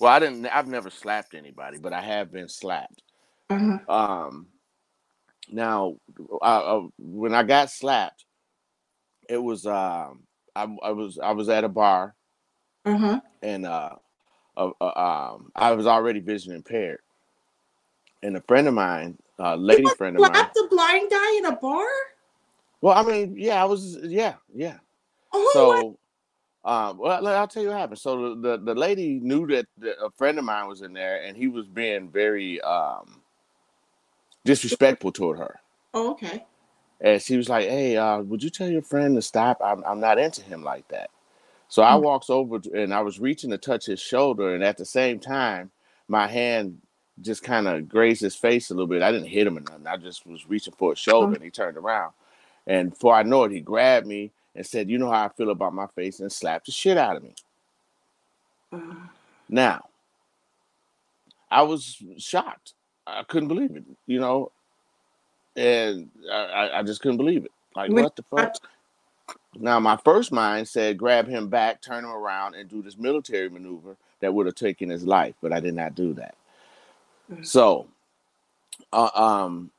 well, 0.00 0.12
I 0.12 0.18
didn't. 0.18 0.46
I've 0.46 0.66
never 0.68 0.90
slapped 0.90 1.34
anybody, 1.34 1.78
but 1.78 1.92
I 1.92 2.00
have 2.00 2.32
been 2.32 2.48
slapped. 2.48 3.02
uh-huh. 3.50 3.78
Um, 3.92 4.46
now, 5.50 5.96
uh, 6.42 6.78
uh, 6.78 6.86
when 6.98 7.34
I 7.34 7.42
got 7.42 7.70
slapped, 7.70 8.24
it 9.28 9.38
was 9.38 9.66
um, 9.66 10.24
I, 10.54 10.64
I 10.82 10.90
was 10.92 11.18
I 11.18 11.32
was 11.32 11.48
at 11.48 11.64
a 11.64 11.68
bar 11.68 12.14
Uh-huh. 12.84 13.20
and 13.42 13.66
uh, 13.66 13.96
uh, 14.56 14.70
uh, 14.80 15.32
um, 15.34 15.52
I 15.54 15.72
was 15.72 15.86
already 15.86 16.20
vision 16.20 16.54
impaired, 16.54 17.00
and 18.22 18.36
a 18.36 18.40
friend 18.42 18.68
of 18.68 18.74
mine, 18.74 19.18
a 19.38 19.56
lady 19.56 19.88
friend 19.90 20.16
of 20.16 20.22
mine. 20.22 20.30
slapped 20.32 20.56
a 20.56 20.66
blind 20.68 21.10
guy 21.10 21.36
in 21.38 21.44
a 21.46 21.56
bar? 21.56 21.86
Well, 22.80 22.96
I 22.96 23.02
mean, 23.02 23.34
yeah, 23.36 23.60
I 23.60 23.64
was, 23.66 23.98
yeah, 24.02 24.34
yeah. 24.54 24.78
Oh, 25.32 25.50
So, 25.52 26.70
um, 26.70 26.98
well, 26.98 27.26
I'll 27.26 27.48
tell 27.48 27.62
you 27.62 27.68
what 27.70 27.78
happened. 27.78 27.98
So 27.98 28.34
the 28.34 28.40
the, 28.58 28.64
the 28.64 28.74
lady 28.74 29.20
knew 29.20 29.46
that, 29.48 29.66
that 29.78 29.96
a 30.02 30.10
friend 30.16 30.38
of 30.38 30.44
mine 30.44 30.68
was 30.68 30.82
in 30.82 30.92
there, 30.92 31.22
and 31.22 31.36
he 31.36 31.48
was 31.48 31.66
being 31.66 32.08
very 32.08 32.60
um, 32.62 33.20
disrespectful 34.48 35.12
toward 35.12 35.38
her. 35.38 35.60
oh, 35.94 36.12
okay. 36.12 36.44
And 37.00 37.22
she 37.22 37.36
was 37.36 37.48
like, 37.48 37.68
"Hey, 37.68 37.96
uh, 37.96 38.20
would 38.22 38.42
you 38.42 38.50
tell 38.50 38.68
your 38.70 38.82
friend 38.82 39.16
to 39.16 39.22
stop? 39.22 39.58
I'm 39.64 39.84
I'm 39.84 40.00
not 40.00 40.18
into 40.18 40.42
him 40.42 40.64
like 40.64 40.88
that." 40.88 41.10
So 41.68 41.82
I 41.82 41.94
Mm. 41.94 42.02
walks 42.02 42.30
over 42.30 42.60
and 42.74 42.94
I 42.94 43.02
was 43.02 43.20
reaching 43.20 43.50
to 43.50 43.58
touch 43.58 43.86
his 43.86 44.00
shoulder, 44.00 44.54
and 44.54 44.64
at 44.64 44.78
the 44.78 44.86
same 44.86 45.20
time, 45.20 45.70
my 46.08 46.28
hand 46.28 46.80
just 47.22 47.42
kind 47.44 47.68
of 47.68 47.88
grazed 47.88 48.22
his 48.22 48.36
face 48.36 48.70
a 48.70 48.74
little 48.74 48.88
bit. 48.88 49.02
I 49.02 49.12
didn't 49.12 49.28
hit 49.28 49.46
him 49.46 49.58
or 49.58 49.62
nothing. 49.62 49.86
I 49.88 49.96
just 49.98 50.26
was 50.26 50.48
reaching 50.48 50.74
for 50.78 50.92
his 50.92 51.00
shoulder, 51.00 51.34
and 51.36 51.44
he 51.44 51.50
turned 51.50 51.76
around, 51.78 52.14
and 52.66 52.90
before 52.90 53.14
I 53.14 53.24
know 53.24 53.44
it, 53.44 53.52
he 53.52 53.60
grabbed 53.60 54.06
me 54.06 54.32
and 54.56 54.66
said, 54.66 54.90
"You 54.90 54.98
know 54.98 55.10
how 55.10 55.26
I 55.26 55.30
feel 55.30 55.50
about 55.50 55.74
my 55.74 55.88
face," 55.88 56.20
and 56.20 56.32
slapped 56.32 56.66
the 56.66 56.72
shit 56.72 56.98
out 56.98 57.16
of 57.16 57.22
me. 57.24 57.34
Uh, 58.72 58.78
Now, 59.48 59.88
I 61.50 61.62
was 61.62 62.02
shocked. 62.18 62.74
I 63.08 63.24
couldn't 63.24 63.48
believe 63.48 63.76
it, 63.76 63.84
you 64.06 64.20
know, 64.20 64.52
and 65.56 66.10
I, 66.32 66.36
I- 66.36 66.78
just 66.84 67.00
couldn't 67.02 67.18
believe 67.18 67.44
it. 67.44 67.52
Like, 67.76 67.92
what 67.92 68.16
the 68.16 68.22
fuck? 68.24 68.54
Now, 69.56 69.80
my 69.80 69.96
first 69.98 70.32
mind 70.32 70.68
said 70.68 70.98
grab 70.98 71.28
him 71.28 71.48
back, 71.48 71.80
turn 71.82 72.04
him 72.04 72.10
around, 72.10 72.54
and 72.54 72.68
do 72.68 72.82
this 72.82 72.98
military 72.98 73.48
maneuver 73.48 73.96
that 74.20 74.32
would 74.34 74.46
have 74.46 74.54
taken 74.54 74.88
his 74.90 75.04
life, 75.06 75.34
but 75.42 75.52
I 75.52 75.60
did 75.60 75.74
not 75.74 75.94
do 75.94 76.14
that. 76.14 76.34
Mm. 77.30 77.46
So, 77.46 77.88
uh, 78.92 79.10
um, 79.14 79.70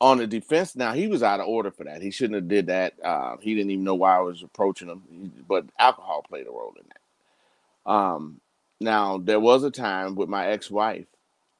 on 0.00 0.18
the 0.18 0.26
defense, 0.26 0.76
now 0.76 0.92
he 0.92 1.06
was 1.08 1.22
out 1.22 1.40
of 1.40 1.48
order 1.48 1.70
for 1.70 1.84
that. 1.84 2.02
He 2.02 2.10
shouldn't 2.10 2.36
have 2.36 2.48
did 2.48 2.66
that. 2.66 2.94
Uh, 3.02 3.36
he 3.40 3.54
didn't 3.54 3.70
even 3.70 3.84
know 3.84 3.94
why 3.94 4.16
I 4.16 4.20
was 4.20 4.42
approaching 4.42 4.88
him, 4.88 5.32
but 5.48 5.66
alcohol 5.78 6.24
played 6.28 6.46
a 6.46 6.50
role 6.50 6.74
in 6.78 6.86
that. 6.88 7.92
Um, 7.92 8.40
now 8.80 9.18
there 9.18 9.40
was 9.40 9.64
a 9.64 9.70
time 9.70 10.14
with 10.14 10.28
my 10.28 10.48
ex-wife 10.48 11.06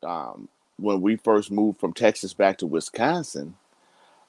um, 0.03 0.49
when 0.79 1.01
we 1.01 1.17
first 1.17 1.51
moved 1.51 1.79
from 1.81 1.93
Texas 1.93 2.35
back 2.35 2.59
to 2.59 2.67
Wisconsin. 2.67 3.55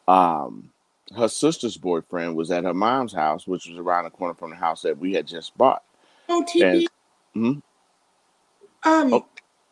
Um, 0.08 0.72
her 1.16 1.28
sister's 1.28 1.78
boyfriend 1.78 2.36
was 2.36 2.52
at 2.52 2.64
her 2.64 2.74
mom's 2.74 3.14
house, 3.14 3.48
which 3.48 3.68
was 3.68 3.78
around 3.78 4.06
the 4.06 4.10
corner 4.10 4.34
from 4.34 4.50
the 4.52 4.56
house 4.56 4.82
that 4.82 4.98
we 4.98 5.14
had 5.14 5.28
just 5.28 5.58
bought. 5.58 5.84
oh, 6.30 6.44
TP. 6.48 6.88
Mhm. 7.36 7.62
Um, 8.84 9.14
Oh. 9.14 9.26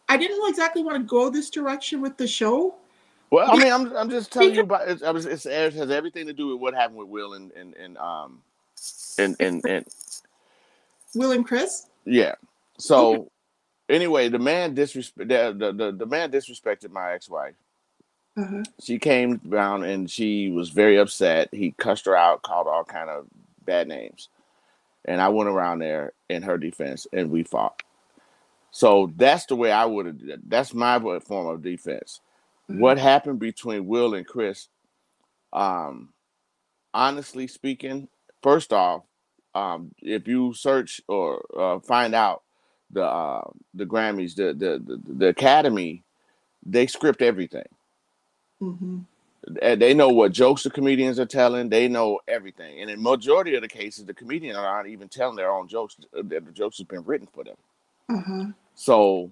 I 0.10 0.18
didn't 0.18 0.38
know 0.38 0.48
exactly 0.48 0.84
want 0.84 0.98
to 0.98 1.04
go 1.04 1.30
this 1.30 1.50
direction 1.50 2.02
with 2.02 2.18
the 2.18 2.28
show. 2.28 2.76
Well, 3.32 3.50
I 3.50 3.58
mean, 3.58 3.72
I'm 3.74 3.96
I'm 3.96 4.10
just 4.12 4.32
telling 4.32 4.54
you 4.54 4.62
about 4.62 4.88
it. 4.88 5.02
It's, 5.02 5.26
it's, 5.26 5.46
it 5.48 5.74
has 5.74 5.90
everything 5.90 6.28
to 6.28 6.34
do 6.34 6.50
with 6.50 6.60
what 6.60 6.76
happened 6.76 7.00
with 7.00 7.08
Will 7.08 7.34
and 7.34 7.52
and 7.54 7.74
and 7.76 7.98
um 7.98 8.42
and 9.18 9.36
and 9.40 9.66
and 9.66 9.86
Will 11.16 11.32
and 11.32 11.46
Chris. 11.46 11.88
yeah. 12.06 12.36
So 12.78 13.32
anyway, 13.90 14.30
the 14.30 14.40
man 14.40 14.74
disrespect 14.74 15.30
the, 15.30 15.56
the 15.58 15.72
the 15.74 15.92
the 15.92 16.06
man 16.06 16.32
disrespected 16.32 16.92
my 16.92 17.14
ex-wife. 17.14 17.56
Uh-huh. 18.38 18.64
She 18.82 18.98
came 18.98 19.38
down 19.38 19.84
and 19.84 20.10
she 20.10 20.50
was 20.50 20.70
very 20.70 20.98
upset. 20.98 21.50
He 21.52 21.72
cussed 21.72 22.06
her 22.06 22.16
out, 22.16 22.42
called 22.42 22.68
all 22.68 22.84
kind 22.84 23.10
of 23.10 23.28
bad 23.64 23.88
names, 23.88 24.30
and 25.06 25.22
I 25.22 25.30
went 25.30 25.50
around 25.50 25.80
there 25.80 26.14
in 26.30 26.42
her 26.44 26.58
defense 26.58 27.06
and 27.14 27.30
we 27.30 27.44
fought. 27.44 27.82
So 28.72 29.12
that's 29.16 29.46
the 29.46 29.56
way 29.56 29.72
I 29.72 29.86
would 29.86 30.06
have. 30.08 30.18
That's 30.48 30.74
my 30.74 31.00
form 31.00 31.48
of 31.48 31.62
defense. 31.62 32.22
what 32.68 32.98
happened 32.98 33.40
between 33.40 33.88
Will 33.88 34.16
and 34.16 34.26
Chris, 34.26 34.68
um, 35.52 36.10
honestly 36.94 37.48
speaking, 37.48 38.08
first 38.42 38.74
off, 38.74 39.04
um, 39.56 39.92
if 40.00 40.28
you 40.28 40.54
search 40.54 41.02
or 41.08 41.46
uh, 41.58 41.80
find 41.80 42.16
out 42.16 42.43
the 42.94 43.04
uh, 43.06 43.44
the 43.76 43.86
Grammys, 43.88 44.36
the, 44.36 44.54
the 44.56 44.82
the 44.86 45.02
the 45.16 45.28
Academy, 45.30 46.04
they 46.66 46.88
script 46.88 47.22
everything. 47.22 47.66
hmm 48.62 49.00
They 49.78 49.94
know 49.94 50.10
what 50.10 50.34
jokes 50.34 50.64
the 50.64 50.72
comedians 50.72 51.20
are 51.20 51.26
telling. 51.28 51.70
They 51.70 51.88
know 51.90 52.20
everything, 52.28 52.82
and 52.82 52.92
in 52.92 53.04
majority 53.04 53.56
of 53.56 53.64
the 53.64 53.70
cases, 53.70 54.06
the 54.06 54.14
comedians 54.16 54.58
are 54.58 54.78
not 54.84 54.90
even 54.90 55.10
telling 55.10 55.38
their 55.38 55.52
own 55.52 55.68
jokes. 55.68 55.98
uh, 56.18 56.24
The 56.24 56.42
jokes 56.54 56.80
have 56.80 56.88
been 56.90 57.06
written 57.06 57.28
for 57.34 57.44
them. 57.44 57.58
Uh-huh. 58.10 58.46
So 58.76 59.32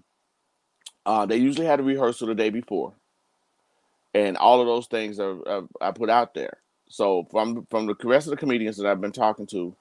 uh, 1.05 1.25
they 1.27 1.37
usually 1.37 1.67
had 1.67 1.79
a 1.81 1.83
rehearsal 1.83 2.27
the 2.27 2.35
day 2.35 2.51
before, 2.51 2.93
and 4.13 4.37
all 4.37 4.61
of 4.61 4.67
those 4.67 4.87
things 4.87 5.19
are, 5.19 5.47
are 5.47 5.63
I 5.81 5.91
put 5.91 6.09
out 6.09 6.33
there. 6.35 6.57
So 6.89 7.27
from 7.31 7.67
from 7.71 7.87
the 7.87 7.95
rest 8.05 8.27
of 8.27 8.31
the 8.31 8.37
comedians 8.37 8.77
that 8.77 8.87
I've 8.87 9.01
been 9.01 9.13
talking 9.13 9.47
to, 9.47 9.75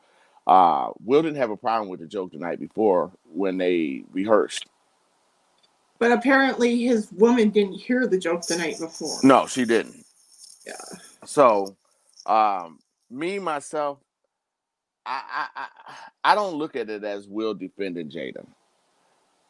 uh, 0.47 0.91
Will 1.01 1.23
didn't 1.23 1.39
have 1.39 1.51
a 1.51 1.57
problem 1.57 1.89
with 1.89 2.01
the 2.01 2.07
joke 2.07 2.33
the 2.33 2.39
night 2.39 2.61
before 2.61 3.13
when 3.25 3.59
they 3.59 4.05
rehearsed. 4.11 4.67
But 5.99 6.13
apparently 6.13 6.83
his 6.83 7.13
woman 7.13 7.51
didn't 7.51 7.75
hear 7.75 8.07
the 8.07 8.19
joke 8.19 8.47
the 8.47 8.57
night 8.57 8.79
before. 8.79 9.19
No, 9.23 9.47
she 9.47 9.65
didn't. 9.65 10.05
Yeah. 10.67 10.73
So, 11.27 11.77
um, 12.27 12.79
me 13.11 13.39
myself, 13.39 13.99
I, 15.05 15.23
I 15.31 15.63
I 15.63 15.67
I 16.33 16.35
don't 16.35 16.55
look 16.55 16.77
at 16.77 16.89
it 16.89 17.05
as 17.05 17.27
Will 17.27 17.55
defending 17.55 18.11
Jada. 18.11 18.47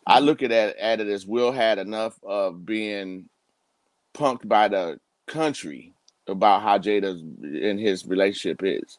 I 0.07 0.19
look 0.19 0.43
at 0.43 0.51
it, 0.51 0.77
at 0.77 1.01
it 1.01 1.09
as 1.09 1.27
Will 1.27 1.53
had 1.53 1.79
enough 1.79 2.19
of 2.25 2.65
being 2.65 3.29
punked 4.15 4.49
by 4.49 4.69
the 4.69 4.99
country 5.27 5.95
about 6.27 6.63
how 6.63 6.79
Jada's 6.79 7.23
in 7.43 7.79
his 7.79 8.07
relationship 8.07 8.61
is. 8.65 8.99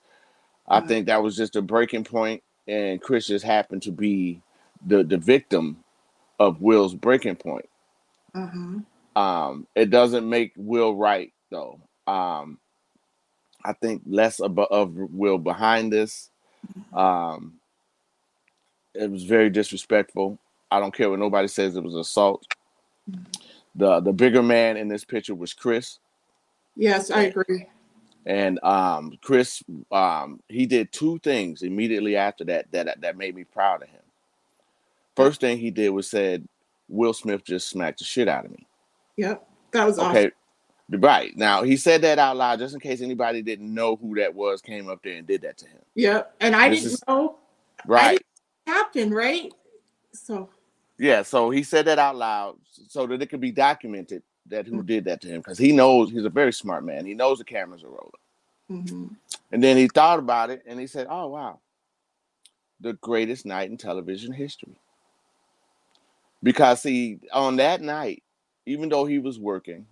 I 0.71 0.81
Mhm. 0.81 0.87
think 0.87 1.07
that 1.07 1.23
was 1.23 1.37
just 1.37 1.57
a 1.57 1.63
breaking 1.63 2.05
point, 2.05 2.43
and 2.67 3.01
Chris 3.01 3.27
just 3.27 3.45
happened 3.45 3.83
to 3.83 3.93
be 3.93 4.41
the 4.87 5.03
the 5.03 5.19
victim 5.19 5.83
of 6.39 6.61
Will's 6.61 6.95
breaking 6.95 7.37
point. 7.37 7.69
Uh-huh. 8.35 8.79
Um, 9.15 9.67
it 9.75 9.89
doesn't 9.91 10.29
make 10.29 10.53
Will 10.57 10.95
right 10.95 11.33
though. 11.51 11.79
Um, 12.07 12.59
I 13.65 13.73
think 13.73 14.03
less 14.07 14.39
of, 14.41 14.57
of 14.59 14.93
Will 14.95 15.39
behind 15.39 15.93
this. 15.93 16.31
Um, 16.93 17.55
it 18.95 19.09
was 19.11 19.23
very 19.23 19.49
disrespectful. 19.49 20.39
I 20.71 20.79
don't 20.79 20.93
care 20.95 21.09
what 21.09 21.19
nobody 21.19 21.47
says. 21.49 21.75
It 21.77 21.83
was 21.83 21.95
assault. 21.95 22.45
The 23.75 24.01
the 24.01 24.13
bigger 24.13 24.43
man 24.43 24.77
in 24.77 24.87
this 24.89 25.05
picture 25.05 25.35
was 25.35 25.53
Chris, 25.53 25.99
Yes, 26.75 27.11
I 27.11 27.23
agree. 27.23 27.67
And 28.25 28.59
um, 28.63 29.13
Chris 29.21 29.63
um, 29.91 30.39
he 30.47 30.65
did 30.65 30.91
two 30.91 31.19
things 31.19 31.61
immediately 31.63 32.15
after 32.15 32.43
that 32.45 32.71
that 32.71 33.01
that 33.01 33.17
made 33.17 33.35
me 33.35 33.43
proud 33.43 33.81
of 33.83 33.89
him. 33.89 34.01
First 35.15 35.41
thing 35.41 35.57
he 35.57 35.71
did 35.71 35.89
was 35.89 36.09
said, 36.09 36.47
"Will 36.87 37.13
Smith 37.13 37.43
just 37.43 37.69
smacked 37.69 37.99
the 37.99 38.05
shit 38.05 38.27
out 38.27 38.45
of 38.45 38.51
me." 38.51 38.65
Yep. 39.17 39.47
That 39.71 39.85
was 39.85 39.99
awesome. 39.99 40.17
Okay. 40.17 40.31
Right. 40.89 41.35
Now 41.37 41.63
he 41.63 41.77
said 41.77 42.01
that 42.01 42.19
out 42.19 42.35
loud 42.37 42.59
just 42.59 42.73
in 42.73 42.79
case 42.79 43.01
anybody 43.01 43.41
didn't 43.41 43.73
know 43.73 43.95
who 43.95 44.15
that 44.15 44.33
was, 44.35 44.61
came 44.61 44.89
up 44.89 45.01
there 45.03 45.15
and 45.15 45.25
did 45.27 45.41
that 45.41 45.57
to 45.59 45.67
him. 45.67 45.79
Yep. 45.95 46.35
And 46.41 46.55
I 46.55 46.69
This 46.69 46.79
didn't 46.81 46.93
is- 46.93 47.03
know 47.07 47.37
Right. 47.85 48.21
happened, 48.67 49.13
right? 49.13 49.51
So 50.13 50.49
Yeah. 50.99 51.21
So 51.23 51.49
he 51.49 51.63
said 51.63 51.85
that 51.85 51.97
out 51.99 52.15
loud 52.17 52.57
so 52.89 53.07
that 53.07 53.21
it 53.21 53.27
could 53.29 53.39
be 53.41 53.51
documented 53.51 54.21
that 54.47 54.65
Mm-hmm. 54.65 54.75
who 54.77 54.83
did 54.83 55.05
that 55.05 55.21
to 55.21 55.27
him. 55.29 55.41
Because 55.41 55.57
he 55.57 55.71
knows 55.71 56.11
he's 56.11 56.25
a 56.25 56.29
very 56.29 56.53
smart 56.53 56.83
man. 56.85 57.05
He 57.05 57.13
knows 57.13 57.37
the 57.39 57.45
cameras 57.45 57.83
are 57.83 57.89
rolling. 57.89 58.11
mhm. 58.71 59.15
And 59.51 59.63
then 59.63 59.77
he 59.77 59.87
thought 59.87 60.19
about 60.19 60.49
it 60.49 60.63
and 60.67 60.79
he 60.79 60.87
said, 60.87 61.07
Oh 61.09 61.27
wow. 61.27 61.59
The 62.81 62.93
greatest 62.93 63.45
night 63.45 63.69
in 63.69 63.77
television 63.77 64.33
history. 64.33 64.79
Because 66.43 66.81
see, 66.81 67.19
on 67.33 67.57
that 67.57 67.81
night, 67.81 68.23
even 68.65 68.89
though 68.89 69.05
he 69.05 69.19
was 69.19 69.39
working 69.39 69.87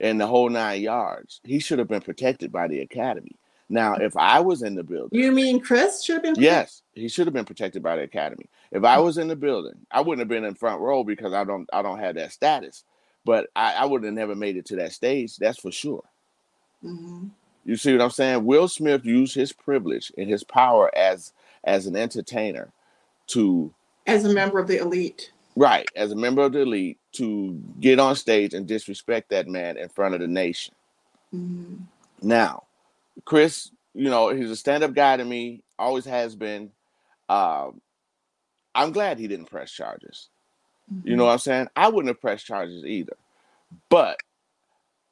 and 0.00 0.20
the 0.20 0.26
whole 0.26 0.48
nine 0.50 0.82
yards, 0.82 1.40
he 1.44 1.58
should 1.58 1.78
have 1.78 1.88
been 1.88 2.00
protected 2.02 2.52
by 2.52 2.68
the 2.68 2.80
academy. 2.80 3.32
Now, 3.68 3.94
if 3.94 4.16
I 4.16 4.40
was 4.40 4.62
in 4.62 4.74
the 4.74 4.84
building, 4.84 5.20
you 5.20 5.32
mean 5.32 5.60
Chris 5.60 6.04
should 6.04 6.14
have 6.16 6.22
been 6.22 6.34
yes, 6.36 6.82
he 6.92 7.08
should 7.08 7.26
have 7.26 7.34
been 7.34 7.46
protected 7.46 7.82
by 7.82 7.96
the 7.96 8.02
academy. 8.02 8.46
If 8.72 8.84
I 8.84 8.98
was 8.98 9.18
in 9.18 9.28
the 9.28 9.36
building, 9.36 9.86
I 9.90 10.00
wouldn't 10.02 10.20
have 10.20 10.28
been 10.28 10.44
in 10.44 10.54
front 10.54 10.80
row 10.80 11.04
because 11.04 11.32
I 11.32 11.44
don't 11.44 11.68
I 11.72 11.82
don't 11.82 11.98
have 11.98 12.16
that 12.16 12.32
status. 12.32 12.84
But 13.24 13.48
I, 13.56 13.74
I 13.74 13.84
would 13.86 14.04
have 14.04 14.14
never 14.14 14.34
made 14.34 14.56
it 14.56 14.66
to 14.66 14.76
that 14.76 14.92
stage, 14.92 15.36
that's 15.36 15.58
for 15.58 15.72
sure. 15.72 16.04
Mhm. 16.84 17.30
You 17.64 17.76
see 17.76 17.92
what 17.92 18.02
I'm 18.02 18.10
saying? 18.10 18.44
Will 18.44 18.68
Smith 18.68 19.04
used 19.06 19.34
his 19.34 19.52
privilege 19.52 20.12
and 20.18 20.28
his 20.28 20.44
power 20.44 20.90
as 20.96 21.32
as 21.64 21.86
an 21.86 21.96
entertainer 21.96 22.72
to 23.28 23.72
as 24.06 24.24
a 24.26 24.32
member 24.34 24.58
of 24.58 24.68
the 24.68 24.78
elite. 24.78 25.32
right 25.56 25.88
as 25.96 26.12
a 26.12 26.16
member 26.16 26.42
of 26.42 26.52
the 26.52 26.60
elite 26.60 26.98
to 27.12 27.54
get 27.80 27.98
on 27.98 28.14
stage 28.16 28.52
and 28.52 28.66
disrespect 28.66 29.30
that 29.30 29.48
man 29.48 29.78
in 29.78 29.88
front 29.88 30.14
of 30.14 30.20
the 30.20 30.26
nation. 30.28 30.74
Mhm. 31.32 31.80
Now, 32.20 32.64
Chris, 33.24 33.70
you 33.94 34.10
know 34.10 34.28
he's 34.30 34.50
a 34.50 34.56
stand 34.56 34.84
up 34.84 34.92
guy 34.94 35.16
to 35.16 35.24
me, 35.24 35.62
always 35.78 36.04
has 36.04 36.36
been. 36.36 36.70
Um, 37.30 37.80
I'm 38.74 38.92
glad 38.92 39.18
he 39.18 39.28
didn't 39.28 39.46
press 39.46 39.70
charges. 39.70 40.28
You 41.04 41.16
know 41.16 41.22
mm-hmm. 41.22 41.26
what 41.26 41.32
I'm 41.32 41.38
saying? 41.38 41.68
I 41.76 41.88
wouldn't 41.88 42.08
have 42.08 42.20
pressed 42.20 42.46
charges 42.46 42.84
either, 42.84 43.16
but 43.88 44.18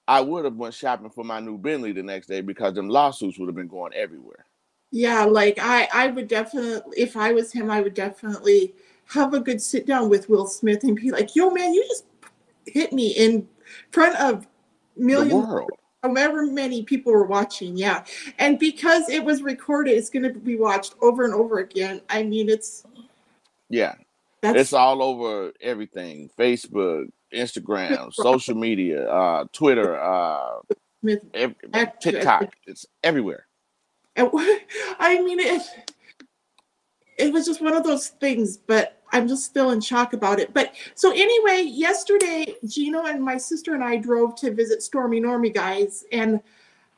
I 0.07 0.21
would 0.21 0.45
have 0.45 0.57
went 0.57 0.75
shopping 0.75 1.11
for 1.11 1.25
my 1.25 1.41
new 1.41 1.57
Bentley 1.57 1.93
the 1.93 2.03
next 2.03 2.27
day 2.27 2.41
because 2.41 2.75
them 2.75 2.89
lawsuits 2.89 3.39
would 3.39 3.49
have 3.49 3.57
been 3.57 3.69
going 3.69 3.95
everywhere. 3.95 4.45
Yeah, 4.91 5.25
like 5.25 5.59
I, 5.59 5.89
I 5.93 6.09
would 6.09 6.29
definitely, 6.29 7.01
if 7.01 7.17
I 7.17 7.33
was 7.33 7.51
him, 7.51 7.71
I 7.71 7.81
would 7.81 7.95
definitely 7.95 8.75
have 9.07 9.33
a 9.33 9.41
good 9.41 9.63
sit 9.63 9.87
down 9.87 10.11
with 10.11 10.29
Will 10.29 10.47
Smith 10.47 10.85
and 10.85 10.95
be 10.95 11.11
like, 11.11 11.35
"Yo, 11.35 11.51
man, 11.51 11.73
you 11.73 11.83
just 11.85 12.05
hit 12.67 12.93
me 12.93 13.09
in 13.13 13.49
front 13.91 14.17
of 14.17 14.47
millions, 14.97 15.47
world. 15.47 15.71
however 16.03 16.47
many 16.47 16.83
people 16.83 17.13
were 17.13 17.25
watching." 17.25 17.75
Yeah, 17.75 18.05
and 18.39 18.59
because 18.59 19.09
it 19.09 19.25
was 19.25 19.43
recorded, 19.43 19.93
it's 19.93 20.11
going 20.11 20.25
to 20.25 20.39
be 20.39 20.57
watched 20.57 20.95
over 21.01 21.25
and 21.25 21.33
over 21.33 21.61
again. 21.61 22.03
I 22.11 22.23
mean, 22.23 22.51
it's 22.51 22.85
Yeah, 23.71 23.95
that's 24.43 24.59
it's 24.59 24.73
all 24.73 25.03
over 25.03 25.53
everything: 25.61 26.29
Facebook, 26.39 27.07
Instagram, 27.33 28.13
social 28.13 28.55
media, 28.55 29.09
uh, 29.09 29.45
Twitter, 29.53 29.99
uh, 29.99 30.59
Smith. 31.01 31.21
ev- 31.35 31.55
Act- 31.73 32.03
TikTok. 32.03 32.55
It's 32.67 32.85
everywhere. 33.03 33.47
And 34.17 34.29
I 34.99 35.23
mean, 35.23 35.41
it, 35.41 35.63
it 37.19 37.33
was 37.33 37.47
just 37.47 37.63
one 37.63 37.75
of 37.75 37.85
those 37.85 38.09
things, 38.09 38.57
but 38.59 39.01
I'm 39.13 39.29
just 39.29 39.45
still 39.45 39.71
in 39.71 39.81
shock 39.81 40.13
about 40.13 40.41
it. 40.41 40.53
But 40.53 40.75
so 40.95 41.13
anyway, 41.13 41.63
yesterday, 41.63 42.55
Gino 42.67 43.05
and 43.05 43.23
my 43.23 43.37
sister 43.37 43.75
and 43.75 43.85
I 43.85 43.97
drove 43.97 44.35
to 44.37 44.53
visit 44.53 44.83
Stormy 44.83 45.21
Normie 45.21 45.55
guys. 45.55 46.05
And 46.13 46.41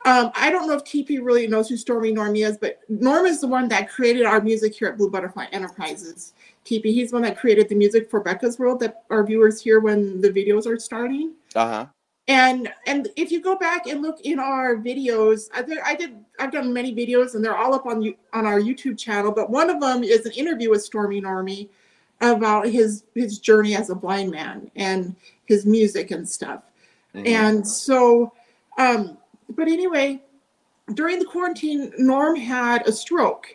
um, 0.06 0.30
I 0.34 0.50
don't 0.50 0.68
know 0.68 0.74
if 0.74 0.84
TP 0.84 1.22
really 1.22 1.46
knows 1.46 1.68
who 1.68 1.76
Stormy 1.76 2.12
Normie 2.12 2.46
is, 2.46 2.56
but 2.56 2.80
Norm 2.88 3.26
is 3.26 3.40
the 3.40 3.48
one 3.48 3.68
that 3.68 3.90
created 3.90 4.24
our 4.24 4.40
music 4.40 4.74
here 4.74 4.88
at 4.88 4.96
Blue 4.96 5.10
Butterfly 5.10 5.46
Enterprises. 5.52 6.34
TP, 6.64 6.84
he's 6.84 7.10
the 7.10 7.16
one 7.16 7.22
that 7.22 7.38
created 7.38 7.68
the 7.68 7.74
music 7.74 8.08
for 8.10 8.20
Becca's 8.20 8.58
World 8.58 8.80
that 8.80 9.02
our 9.10 9.24
viewers 9.24 9.60
hear 9.60 9.80
when 9.80 10.20
the 10.20 10.30
videos 10.30 10.66
are 10.66 10.78
starting 10.78 11.32
Uh 11.54 11.68
huh. 11.68 11.86
and 12.28 12.72
and 12.86 13.08
if 13.16 13.30
you 13.30 13.40
go 13.42 13.54
back 13.56 13.86
and 13.86 14.00
look 14.00 14.20
in 14.22 14.38
our 14.38 14.76
videos 14.76 15.48
I, 15.54 15.60
there, 15.62 15.84
I 15.84 15.94
did 15.94 16.16
i've 16.40 16.50
done 16.52 16.72
many 16.72 16.94
videos 16.94 17.34
and 17.34 17.44
they're 17.44 17.56
all 17.56 17.74
up 17.74 17.84
on 17.84 18.00
you 18.00 18.14
on 18.32 18.46
our 18.46 18.58
youtube 18.60 18.96
channel 18.98 19.30
but 19.30 19.50
one 19.50 19.68
of 19.68 19.78
them 19.80 20.02
is 20.02 20.24
an 20.24 20.32
interview 20.32 20.70
with 20.70 20.82
stormy 20.82 21.20
normie 21.20 21.68
about 22.22 22.66
his 22.66 23.04
his 23.14 23.38
journey 23.38 23.74
as 23.76 23.90
a 23.90 23.94
blind 23.94 24.30
man 24.30 24.70
and 24.76 25.14
his 25.44 25.66
music 25.66 26.10
and 26.12 26.26
stuff 26.28 26.62
Mm-hmm. 27.14 27.26
and 27.28 27.68
so 27.68 28.32
um 28.78 29.16
but 29.50 29.68
anyway 29.68 30.20
during 30.94 31.18
the 31.20 31.24
quarantine 31.26 31.92
norm 31.98 32.34
had 32.34 32.88
a 32.88 32.92
stroke 32.92 33.46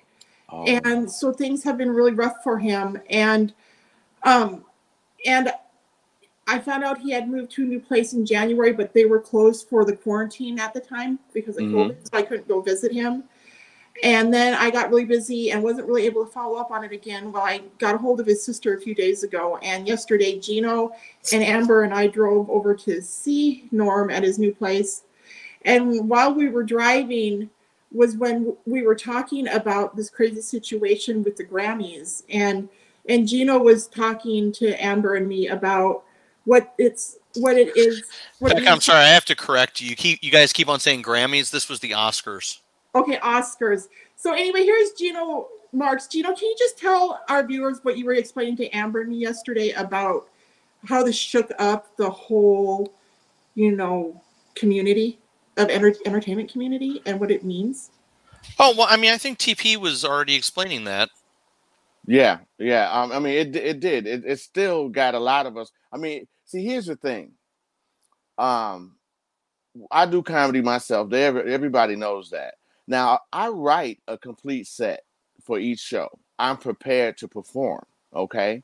Oh, 0.52 0.66
and 0.66 1.10
so 1.12 1.32
things 1.32 1.64
have 1.64 1.78
been 1.78 1.92
really 1.92 2.14
rough 2.14 2.44
for 2.44 2.58
him. 2.60 3.00
And 3.10 3.54
um 4.24 4.66
and 5.26 5.52
i 6.48 6.60
found 6.60 6.84
out 6.84 6.98
he 6.98 7.12
had 7.12 7.30
moved 7.30 7.52
to 7.52 7.64
a 7.64 7.66
new 7.66 7.80
place 7.80 8.14
in 8.14 8.26
january 8.26 8.74
but 8.74 8.94
they 8.94 9.06
were 9.06 9.20
closed 9.20 9.68
for 9.70 9.86
the 9.86 9.96
quarantine 9.96 10.60
at 10.60 10.74
the 10.74 10.80
time 10.80 11.20
because 11.34 11.58
of 11.58 11.64
Mhm. 11.64 11.74
covid 11.74 11.96
so 12.04 12.18
i 12.18 12.22
couldn't 12.22 12.48
go 12.48 12.62
visit 12.62 12.92
him. 12.92 13.24
And 14.04 14.34
then 14.34 14.54
i 14.56 14.70
got 14.70 14.90
really 14.90 15.06
busy 15.06 15.52
and 15.52 15.62
wasn't 15.64 15.88
really 15.88 16.06
able 16.06 16.26
to 16.26 16.32
follow 16.32 16.58
up 16.58 16.72
on 16.72 16.84
it 16.84 16.92
again 16.92 17.32
well 17.32 17.44
i 17.44 17.62
got 17.78 17.96
a 17.96 17.98
hold 17.98 18.20
of 18.20 18.26
his 18.28 18.44
sister 18.44 18.74
a 18.74 18.82
few 18.82 18.96
days 18.96 19.24
ago. 19.24 19.58
And 19.62 19.88
yesterday 19.88 20.40
gino 20.40 20.92
and 21.34 21.44
amber 21.44 21.84
and 21.84 21.94
i 21.94 22.08
drove 22.08 22.50
over 22.50 22.74
to 22.76 23.02
see 23.02 23.68
norm 23.72 24.10
at 24.10 24.24
his 24.24 24.40
new 24.40 24.54
place. 24.54 25.04
And 25.64 26.10
while 26.10 26.34
we 26.34 26.48
were 26.50 26.64
driving 26.64 27.50
was 27.92 28.16
when 28.16 28.56
we 28.66 28.84
were 28.84 28.96
talking 28.96 29.48
about 29.48 29.96
this 29.96 30.10
crazy 30.10 30.42
situation 30.42 31.24
with 31.24 31.36
the 31.36 31.44
Grammys 31.44 32.24
and 32.30 32.70
and 33.08 33.28
Gino 33.28 33.58
was 33.58 33.88
talking 33.88 34.52
to 34.54 34.74
Amber 34.84 35.16
and 35.16 35.28
me 35.28 35.48
about 35.48 36.04
what 36.46 36.74
it's 36.78 37.18
what 37.36 37.58
it 37.58 37.76
is. 37.76 38.04
What 38.40 38.58
it 38.58 38.68
I'm 38.68 38.82
sorry, 38.82 39.04
I 39.04 39.08
have 39.08 39.26
to 39.26 39.36
correct 39.36 39.82
you. 39.82 39.90
You 39.90 39.96
keep 39.96 40.24
you 40.24 40.32
guys 40.32 40.54
keep 40.54 40.70
on 40.70 40.80
saying 40.80 41.04
Grammys. 41.04 41.50
This 41.50 41.70
was 41.70 41.80
the 41.80 41.92
Oscars. 41.92 42.60
Okay, 42.96 43.18
Oscars. 43.18 43.88
So 44.16 44.34
anyway, 44.34 44.64
here's 44.64 44.92
Gino 44.92 45.48
Marks. 45.72 46.08
Gino, 46.08 46.34
can 46.36 46.48
you 46.48 46.56
just 46.58 46.78
tell 46.78 47.22
our 47.30 47.46
viewers 47.46 47.80
what 47.84 47.98
you 47.98 48.06
were 48.06 48.14
explaining 48.14 48.58
to 48.58 48.70
Amber 48.70 49.02
and 49.02 49.10
me 49.10 49.18
yesterday 49.18 49.72
about 49.72 50.28
how 50.86 51.04
this 51.04 51.16
shook 51.16 51.52
up 51.60 51.96
the 51.98 52.10
whole, 52.10 52.94
you 53.56 53.72
know, 53.72 54.22
community 54.56 55.20
of 55.58 55.70
enter- 55.70 55.96
entertainment 56.06 56.52
community 56.52 57.02
and 57.06 57.20
what 57.20 57.32
it 57.32 57.44
means? 57.44 57.92
Oh 58.58 58.74
well, 58.78 58.88
I 58.90 58.98
mean, 58.98 59.12
I 59.12 59.18
think 59.18 59.38
TP 59.38 59.78
was 59.78 60.06
already 60.06 60.36
explaining 60.36 60.86
that. 60.86 61.10
Yeah, 62.06 62.40
yeah. 62.58 62.90
Um, 62.92 63.12
I 63.12 63.20
mean, 63.20 63.36
it 63.36 63.56
it 63.56 63.80
did. 63.80 64.08
It, 64.08 64.24
it 64.26 64.40
still 64.40 64.90
got 64.90 65.16
a 65.16 65.20
lot 65.20 65.46
of 65.46 65.58
us. 65.58 65.72
I 65.92 65.98
mean, 65.98 66.28
see, 66.46 66.64
here's 66.64 66.86
the 66.86 66.96
thing. 66.96 67.34
Um, 68.38 68.96
I 69.92 70.06
do 70.06 70.24
comedy 70.24 70.62
myself. 70.62 71.10
They, 71.10 71.26
every- 71.26 71.54
everybody 71.54 71.96
knows 71.96 72.30
that. 72.32 72.56
Now, 72.88 73.20
I 73.32 73.50
write 73.50 74.00
a 74.08 74.18
complete 74.18 74.66
set 74.68 75.02
for 75.44 75.60
each 75.60 75.80
show. 75.80 76.08
I'm 76.40 76.58
prepared 76.58 77.18
to 77.18 77.28
perform. 77.28 77.86
Okay. 78.16 78.64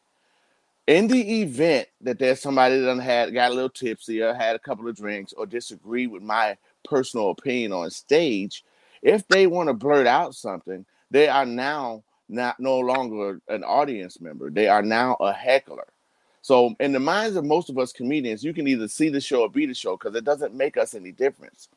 In 0.88 1.08
the 1.08 1.42
event 1.42 1.88
that 2.02 2.18
there's 2.20 2.42
somebody 2.42 2.80
that 2.80 3.00
had 3.00 3.34
got 3.34 3.52
a 3.52 3.54
little 3.54 3.70
tipsy 3.70 4.22
or 4.22 4.34
had 4.34 4.56
a 4.56 4.60
couple 4.60 4.88
of 4.88 4.96
drinks 4.96 5.34
or 5.34 5.46
disagree 5.46 6.08
with 6.08 6.24
my 6.24 6.58
personal 6.86 7.32
opinion 7.32 7.74
on 7.74 7.92
stage, 7.92 8.64
if 9.04 9.28
they 9.28 9.48
want 9.48 9.70
to 9.70 9.74
blurt 9.74 10.08
out 10.08 10.36
something, 10.36 10.86
they 11.12 11.28
are 11.30 11.46
now 11.46 12.04
not 12.30 12.60
no 12.60 12.80
longer 12.80 13.42
an 13.50 13.64
audience 13.64 14.22
member. 14.22 14.50
They 14.52 14.68
are 14.70 14.84
now 14.84 15.16
a 15.20 15.34
heckler. 15.34 15.88
So 16.42 16.76
in 16.80 16.94
the 16.94 17.00
minds 17.00 17.38
of 17.38 17.46
most 17.46 17.70
of 17.70 17.78
us 17.80 17.94
comedians, 17.94 18.44
you 18.44 18.54
can 18.54 18.68
either 18.68 18.88
see 18.88 19.10
the 19.10 19.22
show 19.22 19.42
or 19.42 19.50
be 19.50 19.66
the 19.68 19.76
show 19.76 19.98
because 19.98 20.16
it 20.16 20.26
doesn't 20.26 20.56
make 20.56 20.78
us 20.78 20.96
any 20.96 21.12
difference. 21.12 21.70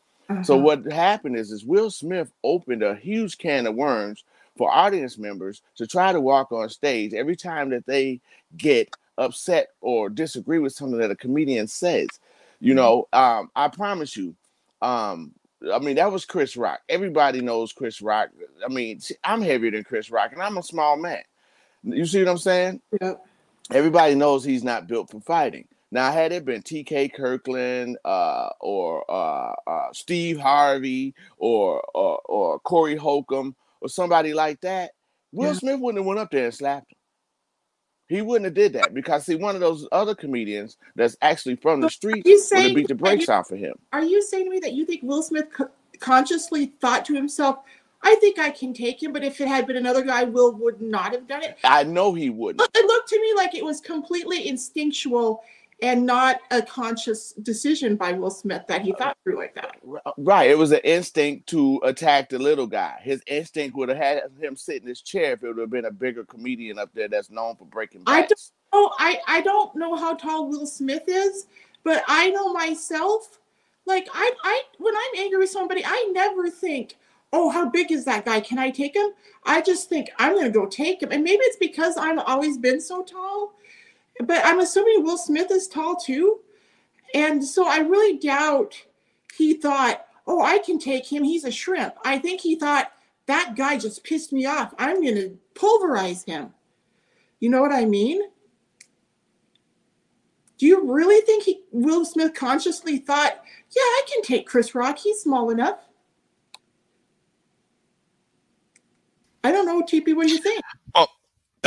So 0.43 0.57
Uh-huh. 0.57 0.59
what 0.59 0.85
happened 0.91 1.37
is, 1.37 1.53
is 1.53 1.65
Will 1.65 1.91
Smith 1.91 2.33
opened 2.45 2.83
a 2.83 2.95
huge 2.97 3.39
can 3.39 3.67
of 3.67 3.75
worms 3.77 4.25
for 4.57 4.71
audience 4.71 5.19
members 5.19 5.63
to 5.77 5.87
try 5.87 6.13
to 6.13 6.21
walk 6.21 6.53
on 6.53 6.69
stage 6.71 7.15
every 7.15 7.37
time 7.37 7.71
that 7.71 7.87
they 7.87 8.21
get 8.57 8.91
upset 9.19 9.69
or 9.81 10.11
disagree 10.11 10.59
with 10.61 10.75
something 10.75 10.99
that 11.01 11.11
a 11.11 11.17
comedian 11.17 11.67
says. 11.69 12.21
You 12.61 12.75
know, 12.75 13.09
um, 13.13 13.51
I 13.57 13.69
promise 13.69 14.17
you, 14.17 14.35
um, 14.83 15.33
I 15.73 15.79
mean, 15.81 15.97
that 15.97 16.13
was 16.13 16.25
Chris 16.25 16.57
Rock. 16.57 16.81
Everybody 16.89 17.41
knows 17.41 17.73
Chris 17.73 18.01
Rock. 18.01 18.31
I 18.65 18.69
mean, 18.69 19.01
see, 19.01 19.17
I'm 19.25 19.43
heavier 19.43 19.71
than 19.73 19.85
Chris 19.85 20.11
Rock, 20.11 20.33
and 20.33 20.43
I'm 20.43 20.57
a 20.57 20.63
small 20.63 20.97
man. 20.97 21.23
You 21.83 22.07
see 22.07 22.21
what 22.23 22.31
I'm 22.31 22.39
saying? 22.39 22.81
Yep. 23.01 23.25
everybody 23.73 24.15
knows 24.15 24.45
he's 24.45 24.65
not 24.65 24.87
built 24.87 25.11
for 25.11 25.21
fighting. 25.21 25.67
Now, 25.91 26.13
had 26.13 26.33
it 26.33 26.45
been 26.45 26.63
T.K. 26.63 27.09
Kirkland 27.09 27.97
uh, 28.05 28.51
or 28.61 29.11
uh, 29.11 29.55
uh, 29.67 29.93
Steve 29.93 30.39
Harvey 30.39 31.15
or, 31.39 31.83
or 31.95 32.19
or 32.27 32.59
Corey 32.61 32.97
Holcomb 32.97 33.55
or 33.81 33.89
somebody 33.89 34.35
like 34.35 34.61
that, 34.61 34.91
Will 35.33 35.49
Yeah. 35.49 35.53
Smith 35.55 35.81
wouldn't 35.81 36.01
have 36.01 36.07
went 36.07 36.21
up 36.21 36.31
there 36.31 36.47
and 36.47 36.55
slapped 36.55 36.93
him. 36.93 36.98
He 38.09 38.23
wouldn't 38.23 38.47
have 38.47 38.55
did 38.55 38.73
that 38.73 38.95
because 38.95 39.27
see, 39.27 39.35
one 39.37 39.55
of 39.55 39.61
those 39.61 39.87
other 39.93 40.15
comedians 40.15 40.79
that's 40.97 41.17
actually 41.21 41.57
from 41.57 41.81
the 41.81 41.91
street 41.91 42.25
you 42.27 42.43
would 42.53 42.63
have 42.63 42.75
beat 42.75 42.89
the 42.89 42.95
brakes 42.95 43.29
off 43.29 43.51
of 43.51 43.59
him. 43.59 43.75
Are 43.93 44.03
you 44.03 44.23
saying 44.23 44.47
to 44.47 44.51
me 44.51 44.61
that 44.61 44.73
you 44.73 44.87
think 44.87 45.03
Will 45.03 45.23
Smith 45.23 45.47
co- 45.53 45.69
consciously 46.01 46.73
thought 46.81 47.05
to 47.07 47.15
himself, 47.15 47.59
I 48.03 48.15
think 48.17 48.39
I 48.39 48.51
can 48.51 48.73
take 48.73 49.03
him, 49.03 49.13
but 49.13 49.25
if 49.25 49.41
it 49.41 49.49
had 49.49 49.67
been 49.67 49.77
another 49.77 50.03
guy, 50.03 50.25
Will 50.25 50.53
would 50.53 50.81
not 50.81 51.13
have 51.13 51.27
done 51.27 51.43
it? 51.43 51.59
I 51.65 51.83
know 51.85 52.15
he 52.15 52.31
wouldn't. 52.31 52.61
Look- 52.61 52.71
It 52.75 52.87
looked 52.87 53.09
to 53.11 53.21
me 53.21 53.35
like 53.37 53.55
it 53.55 53.65
was 53.65 53.81
completely 53.81 54.49
instinctual 54.49 55.43
and 55.81 56.05
not 56.05 56.41
a 56.51 56.61
conscious 56.61 57.33
decision 57.35 57.97
by 57.97 58.13
Will 58.13 58.31
Smith 58.31 58.67
that 58.67 58.83
he 58.83 58.93
thought 58.99 59.17
through 59.23 59.37
like 59.37 59.55
that. 59.55 59.77
Right. 60.17 60.51
It 60.51 60.59
was 60.59 60.73
an 60.73 60.81
instinct 60.83 61.47
to 61.49 61.81
attack 61.85 62.29
the 62.29 62.39
little 62.39 62.67
guy. 62.67 62.99
His 63.03 63.23
instinct 63.27 63.77
would 63.77 63.89
have 63.89 63.99
had 63.99 64.23
him 64.41 64.57
sit 64.57 64.83
in 64.83 64.89
his 64.89 65.03
chair 65.03 65.33
if 65.33 65.45
it 65.45 65.49
would 65.49 65.59
have 65.59 65.71
been 65.71 65.85
a 65.85 65.91
bigger 65.93 66.25
comedian 66.25 66.79
up 66.79 66.91
there 66.95 67.09
that's 67.09 67.31
known 67.31 67.55
for 67.57 67.65
breaking 67.65 68.03
I 68.07 68.23
backs. 68.23 68.53
Oh, 68.73 68.93
I 68.99 69.19
I 69.27 69.41
don't 69.41 69.75
know 69.77 69.95
how 69.95 70.15
tall 70.15 70.49
Will 70.49 70.67
Smith 70.67 71.05
is, 71.07 71.47
but 71.85 72.03
I 72.09 72.31
know 72.31 72.53
myself. 72.53 73.39
Like 73.87 74.09
I 74.13 74.33
I 74.43 74.63
when 74.79 74.95
I'm 74.97 75.23
angry 75.23 75.39
with 75.39 75.51
somebody, 75.51 75.83
I 75.85 76.09
never 76.13 76.51
think, 76.51 76.97
"Oh, 77.33 77.49
how 77.49 77.71
big 77.71 77.91
is 77.93 78.05
that 78.05 78.27
guy? 78.27 78.41
Can 78.41 78.59
I 78.59 78.71
take 78.71 78.95
him?" 78.95 79.11
I 79.45 79.63
just 79.63 79.89
think 79.89 80.11
I'm 80.19 80.35
gonna 80.35 80.51
go 80.51 80.67
take 80.67 81.03
him, 81.03 81.13
and 81.13 81.25
maybe 81.25 81.41
it's 81.45 81.57
because 81.57 81.97
I've 81.97 82.19
always 82.19 82.59
been 82.59 82.81
so 82.81 83.03
tall. 83.03 83.55
But 84.21 84.45
I'm 84.45 84.61
assuming 84.61 85.05
Will 85.05 85.19
Smith 85.19 85.51
is 85.51 85.69
tall 85.69 85.97
too, 85.97 86.41
and 87.15 87.45
so 87.45 87.67
I 87.69 87.79
really 87.79 88.19
doubt 88.19 88.75
he 89.37 89.55
thought, 89.55 90.07
"Oh, 90.27 90.43
I 90.43 90.59
can 90.59 90.79
take 90.79 91.07
him. 91.07 91.23
He's 91.23 91.45
a 91.45 91.51
shrimp." 91.51 91.95
I 92.05 92.19
think 92.19 92.41
he 92.41 92.57
thought 92.57 92.93
that 93.27 93.55
guy 93.57 93.79
just 93.79 94.05
pissed 94.05 94.33
me 94.33 94.47
off. 94.47 94.75
I'm 94.79 95.03
gonna 95.03 95.31
pulverize 95.55 96.25
him. 96.25 96.55
You 97.41 97.51
know 97.51 97.61
what 97.61 97.73
I 97.73 97.85
mean? 97.85 98.23
Do 100.59 100.67
you 100.67 100.93
really 100.93 101.21
think 101.21 101.45
he, 101.45 101.63
Will 101.71 102.05
Smith 102.05 102.35
consciously 102.35 102.99
thought, 102.99 103.33
yeah, 103.71 103.81
I 103.81 104.03
can 104.13 104.23
take 104.23 104.47
Chris 104.47 104.75
Rock. 104.75 104.99
He's 104.99 105.21
small 105.21 105.51
enough. 105.51 105.79
I 109.45 109.53
don't 109.53 109.67
know, 109.67 109.83
TP, 109.83 110.17
what 110.17 110.27
do 110.27 110.33
you 110.33 110.39
think? 110.39 110.61
Oh, 110.97 111.07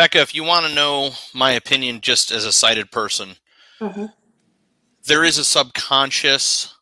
Becca, 0.01 0.17
if 0.17 0.33
you 0.33 0.43
want 0.43 0.65
to 0.65 0.73
know 0.73 1.11
my 1.31 1.51
opinion, 1.51 2.01
just 2.01 2.31
as 2.31 2.43
a 2.43 2.51
sighted 2.51 2.89
person, 2.89 3.35
Uh-huh. 3.79 4.07
there 5.05 5.23
is 5.23 5.37
a 5.37 5.45
subconscious 5.45 6.73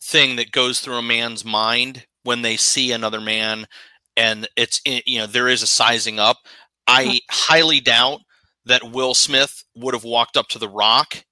thing 0.00 0.36
that 0.36 0.52
goes 0.52 0.78
through 0.78 0.94
a 0.94 1.02
man's 1.02 1.44
mind 1.44 2.06
when 2.22 2.42
they 2.42 2.56
see 2.56 2.92
another 2.92 3.20
man 3.20 3.66
and 4.16 4.48
it's 4.56 4.80
you 4.84 5.18
know 5.18 5.26
there 5.26 5.48
is 5.48 5.64
a 5.64 5.66
sizing 5.66 6.20
up. 6.20 6.46
I 6.86 7.18
highly 7.28 7.80
doubt 7.80 8.20
that 8.66 8.84
will 8.92 9.14
smith 9.14 9.64
would 9.74 9.94
have 9.94 10.04
walked 10.04 10.36
up 10.36 10.46
to 10.50 10.60
the 10.60 10.68
rock 10.68 11.24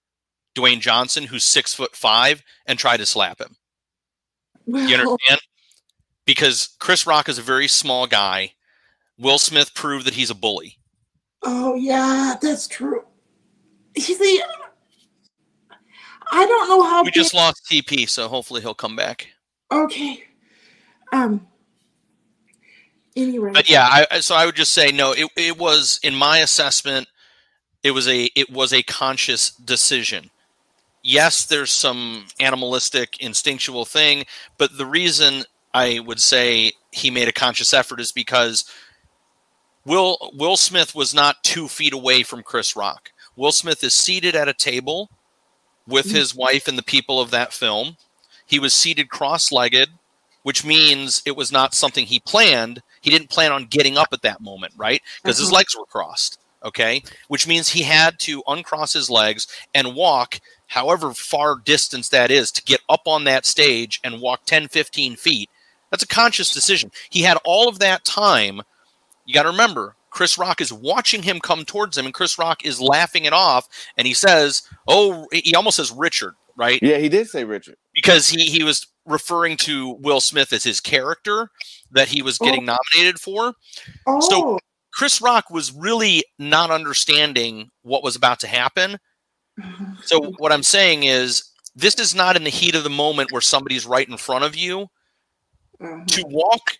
dwayne 0.57 0.81
johnson 0.81 1.22
who's 1.22 1.44
six 1.44 1.72
foot 1.72 1.94
five 1.94 2.42
and 2.66 2.81
tried 2.81 2.96
to 2.96 3.07
slap 3.07 3.40
him. 3.40 3.55
Well, 4.66 4.88
you 4.88 4.96
understand? 4.96 5.40
Because 6.27 6.74
chris 6.81 7.07
rock 7.07 7.29
is 7.29 7.38
a 7.38 7.42
very 7.42 7.68
small 7.68 8.09
guy. 8.09 8.55
Will 9.16 9.38
smith 9.38 9.72
proved 9.72 10.05
that 10.05 10.14
he's 10.14 10.31
a 10.31 10.35
bully 10.35 10.78
oh, 11.42 11.74
yeah, 11.74 12.35
that's 12.40 12.66
true. 12.68 13.05
See, 13.98 14.42
I 16.31 16.46
don't 16.46 16.68
know 16.68 16.83
how 16.85 17.03
we 17.03 17.11
just 17.11 17.35
lost 17.35 17.64
tp 17.70 18.09
so 18.09 18.29
hopefully 18.29 18.61
he'll 18.61 18.74
come 18.74 18.94
back 18.96 19.29
Okay. 19.72 20.24
Um. 21.12 21.46
Anyway. 23.16 23.51
but 23.53 23.68
yeah 23.68 23.83
I, 23.90 24.07
I- 24.12 24.20
so 24.20 24.37
i 24.37 24.46
would 24.46 24.55
just 24.55 24.72
say 24.72 24.92
no 24.92 25.11
it, 25.12 25.29
it 25.37 25.59
was 25.59 25.98
in 26.05 26.14
my 26.14 26.38
assessment 26.38 27.09
it 27.83 27.90
was 27.90 28.07
a 28.07 28.27
it 28.37 28.48
was 28.51 28.72
a 28.72 28.83
conscious 28.85 29.51
decision 29.51 30.31
yes 31.03 31.44
there's 31.46 31.72
some 31.72 32.27
animalistic 32.38 33.18
instinctual 33.20 33.85
thing 33.85 34.24
but 34.57 34.77
the 34.79 34.87
reason 34.87 35.42
i 35.74 35.98
would 36.07 36.20
say 36.20 36.70
he 36.92 37.11
made 37.11 37.27
a 37.27 37.33
conscious 37.33 37.74
effort 37.74 37.98
is 38.01 38.12
because 38.12 38.64
will 39.88 40.31
will 40.35 40.57
smith 40.57 40.94
was 40.94 41.14
not 41.14 41.42
two 41.42 41.66
feet 41.68 41.92
away 41.92 42.22
from 42.22 42.42
chris 42.42 42.77
rock 42.77 43.11
will 43.37 43.53
smith 43.53 43.83
is 43.83 43.94
seated 43.94 44.37
at 44.37 44.48
a 44.48 44.55
table 44.55 45.11
with 45.87 46.11
his 46.11 46.35
wife 46.35 46.68
and 46.68 46.77
the 46.79 46.83
people 46.83 47.20
of 47.20 47.31
that 47.31 47.53
film 47.53 47.96
he 48.46 48.59
was 48.59 48.74
seated 48.74 49.09
cross-legged 49.09 49.88
which 50.44 50.64
means 50.64 51.20
it 51.27 51.37
was 51.37 51.53
not 51.53 51.74
something 51.74 52.07
he 52.07 52.20
planned. 52.20 52.81
He 53.03 53.11
didn't 53.11 53.29
plan 53.29 53.53
on 53.53 53.66
getting 53.66 53.98
up 53.98 54.09
at 54.12 54.22
that 54.22 54.40
moment, 54.40 54.72
right? 54.79 55.03
Because 55.22 55.37
his 55.37 55.48
Uh-huh. 55.48 55.57
legs 55.57 55.77
were 55.77 55.85
crossed. 55.85 56.38
Okay. 56.64 57.03
Which 57.27 57.46
means 57.46 57.68
he 57.68 57.83
had 57.83 58.18
to 58.20 58.42
uncross 58.46 58.94
his 58.94 59.11
legs 59.11 59.46
and 59.74 59.94
walk 59.94 60.40
however 60.68 61.12
far 61.12 61.57
distance 61.57 62.09
that 62.11 62.31
is 62.31 62.51
to 62.53 62.62
get 62.62 62.81
up 62.88 63.03
on 63.07 63.24
that 63.24 63.44
stage 63.44 64.01
and 64.03 64.22
walk 64.22 64.46
10, 64.46 64.68
15 64.68 65.16
feet. 65.16 65.51
That's 65.90 66.05
a 66.05 66.07
conscious 66.09 66.51
decision. 66.51 66.92
He 67.11 67.22
had 67.22 67.37
all 67.44 67.68
of 67.68 67.79
that 67.81 68.07
time. 68.07 68.62
You 69.29 69.35
got 69.35 69.43
to 69.43 69.51
remember, 69.51 69.95
Chris 70.09 70.38
Rock 70.38 70.62
is 70.62 70.73
watching 70.73 71.23
him 71.23 71.38
come 71.38 71.67
towards 71.67 71.99
him, 71.99 72.07
and 72.07 72.14
Chris 72.14 72.38
Rock 72.38 72.64
is 72.64 72.81
laughing 72.81 73.27
it 73.27 73.35
off. 73.35 73.69
And 73.99 74.07
he 74.07 74.14
says, 74.14 74.62
Oh, 74.88 75.29
he 75.31 75.55
almost 75.55 75.77
says 75.77 75.93
Richard, 75.93 76.33
right? 76.57 76.79
Yeah, 76.81 76.97
he 76.97 77.11
did 77.11 77.29
say 77.29 77.45
Richard. 77.45 77.77
because 77.93 78.31
he 78.31 78.47
he 78.47 78.64
was 78.64 78.87
referring 79.05 79.59
to 79.59 79.91
Will 80.01 80.21
Smith 80.23 80.51
as 80.55 80.64
his 80.64 80.81
character 80.81 81.51
that 81.91 82.09
he 82.09 82.23
was 82.23 82.38
getting 82.38 82.64
nominated 82.64 83.21
for. 83.21 83.53
oh, 84.07 84.21
so- 84.21 84.59
Chris 84.95 85.21
Rock 85.21 85.51
was 85.51 85.73
really 85.73 86.25
not 86.38 86.71
understanding 86.71 87.69
what 87.83 88.03
was 88.03 88.17
about 88.17 88.41
to 88.41 88.49
happen. 88.49 88.99
So 90.05 90.33
what 90.38 90.53
I'm 90.53 90.62
saying 90.62 91.03
is 91.03 91.53
this 91.77 91.97
is 92.01 92.14
not 92.14 92.35
in 92.35 92.45
the 92.45 92.51
heat 92.51 92.75
of 92.75 92.83
the 92.83 92.91
moment 92.91 93.31
where 93.31 93.43
somebody's 93.43 93.85
right 93.85 94.09
in 94.09 94.17
front 94.17 94.45
of 94.45 94.57
you 94.57 94.88
uh-huh. 95.81 96.05
to 96.07 96.25
walk 96.27 96.79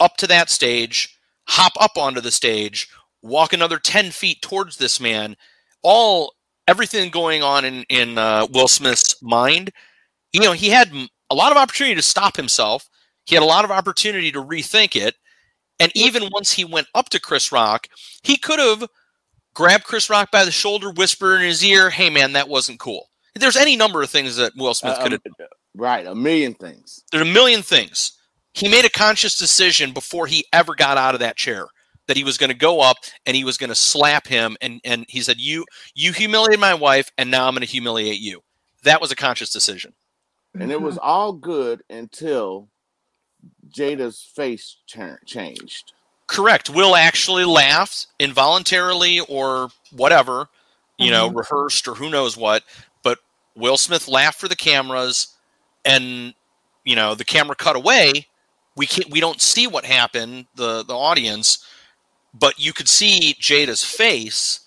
up 0.00 0.16
to 0.18 0.26
that 0.28 0.50
stage, 0.50 1.17
hop 1.48 1.72
up 1.80 1.96
onto 1.96 2.20
the 2.20 2.30
stage, 2.30 2.88
walk 3.22 3.52
another 3.52 3.78
10 3.78 4.10
feet 4.10 4.40
towards 4.42 4.76
this 4.76 5.00
man, 5.00 5.36
all 5.82 6.34
everything 6.66 7.10
going 7.10 7.42
on 7.42 7.64
in 7.64 7.84
in 7.88 8.18
uh, 8.18 8.46
Will 8.50 8.68
Smith's 8.68 9.20
mind, 9.22 9.72
you 10.32 10.40
know, 10.40 10.52
he 10.52 10.68
had 10.68 10.92
a 11.30 11.34
lot 11.34 11.50
of 11.52 11.58
opportunity 11.58 11.94
to 11.94 12.02
stop 12.02 12.36
himself. 12.36 12.88
He 13.26 13.34
had 13.34 13.42
a 13.42 13.46
lot 13.46 13.64
of 13.64 13.70
opportunity 13.70 14.30
to 14.32 14.42
rethink 14.42 14.96
it. 14.96 15.14
And 15.80 15.92
even 15.94 16.28
once 16.32 16.52
he 16.52 16.64
went 16.64 16.88
up 16.94 17.08
to 17.10 17.20
Chris 17.20 17.52
Rock, 17.52 17.88
he 18.22 18.36
could 18.36 18.58
have 18.58 18.88
grabbed 19.54 19.84
Chris 19.84 20.10
Rock 20.10 20.30
by 20.30 20.44
the 20.44 20.50
shoulder, 20.50 20.90
whisper 20.90 21.36
in 21.36 21.42
his 21.42 21.64
ear, 21.64 21.90
"Hey, 21.90 22.10
man, 22.10 22.32
that 22.32 22.48
wasn't 22.48 22.80
cool." 22.80 23.10
There's 23.34 23.56
any 23.56 23.76
number 23.76 24.02
of 24.02 24.10
things 24.10 24.36
that 24.36 24.52
Will 24.56 24.74
Smith 24.74 24.94
Uh, 24.98 25.02
could 25.02 25.12
have. 25.12 25.20
um, 25.26 25.46
right, 25.76 26.06
a 26.06 26.14
million 26.14 26.54
things. 26.54 27.04
There's 27.12 27.22
a 27.28 27.32
million 27.32 27.62
things. 27.62 28.12
He 28.58 28.68
made 28.68 28.84
a 28.84 28.90
conscious 28.90 29.38
decision 29.38 29.92
before 29.92 30.26
he 30.26 30.44
ever 30.52 30.74
got 30.74 30.98
out 30.98 31.14
of 31.14 31.20
that 31.20 31.36
chair 31.36 31.68
that 32.08 32.16
he 32.16 32.24
was 32.24 32.36
going 32.36 32.50
to 32.50 32.56
go 32.56 32.80
up 32.80 32.96
and 33.24 33.36
he 33.36 33.44
was 33.44 33.56
going 33.56 33.68
to 33.68 33.74
slap 33.76 34.26
him 34.26 34.56
and 34.60 34.80
and 34.84 35.06
he 35.08 35.20
said, 35.20 35.38
"You 35.38 35.64
you 35.94 36.12
humiliated 36.12 36.58
my 36.58 36.74
wife, 36.74 37.12
and 37.16 37.30
now 37.30 37.46
I'm 37.46 37.54
going 37.54 37.60
to 37.60 37.66
humiliate 37.70 38.18
you." 38.18 38.42
That 38.82 39.00
was 39.00 39.12
a 39.12 39.16
conscious 39.16 39.50
decision. 39.50 39.94
And 40.58 40.72
it 40.72 40.80
was 40.82 40.98
all 40.98 41.32
good 41.32 41.82
until 41.88 42.68
Jada's 43.70 44.22
face 44.34 44.78
turn 44.88 45.18
changed. 45.24 45.92
Correct. 46.26 46.68
Will 46.68 46.96
actually 46.96 47.44
laughed 47.44 48.08
involuntarily 48.18 49.20
or 49.20 49.70
whatever, 49.92 50.48
you 50.98 51.10
know, 51.10 51.30
Mhm. 51.30 51.36
rehearsed 51.36 51.86
or 51.86 51.94
who 51.94 52.10
knows 52.10 52.36
what. 52.36 52.64
But 53.02 53.18
Will 53.54 53.76
Smith 53.76 54.08
laughed 54.08 54.40
for 54.40 54.48
the 54.48 54.56
cameras, 54.56 55.28
and 55.84 56.34
you 56.84 56.96
know 56.96 57.14
the 57.14 57.24
camera 57.24 57.54
cut 57.54 57.76
away. 57.76 58.27
We 58.78 58.86
can't. 58.86 59.10
We 59.10 59.20
don't 59.20 59.42
see 59.42 59.66
what 59.66 59.84
happened. 59.84 60.46
The 60.54 60.84
the 60.84 60.96
audience, 60.96 61.58
but 62.32 62.58
you 62.58 62.72
could 62.72 62.88
see 62.88 63.34
Jada's 63.40 63.84
face 63.84 64.60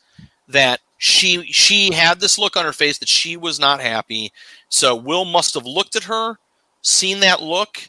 that 0.50 0.82
she 0.98 1.44
she 1.52 1.94
had 1.94 2.20
this 2.20 2.38
look 2.38 2.56
on 2.58 2.66
her 2.66 2.74
face 2.74 3.00
that 3.00 3.10
she 3.10 3.38
was 3.38 3.60
not 3.60 3.82
happy. 3.82 4.32
So 4.70 4.96
Will 4.96 5.26
must 5.26 5.56
have 5.56 5.66
looked 5.66 5.96
at 5.96 6.04
her, 6.04 6.36
seen 6.84 7.22
that 7.22 7.42
look, 7.42 7.88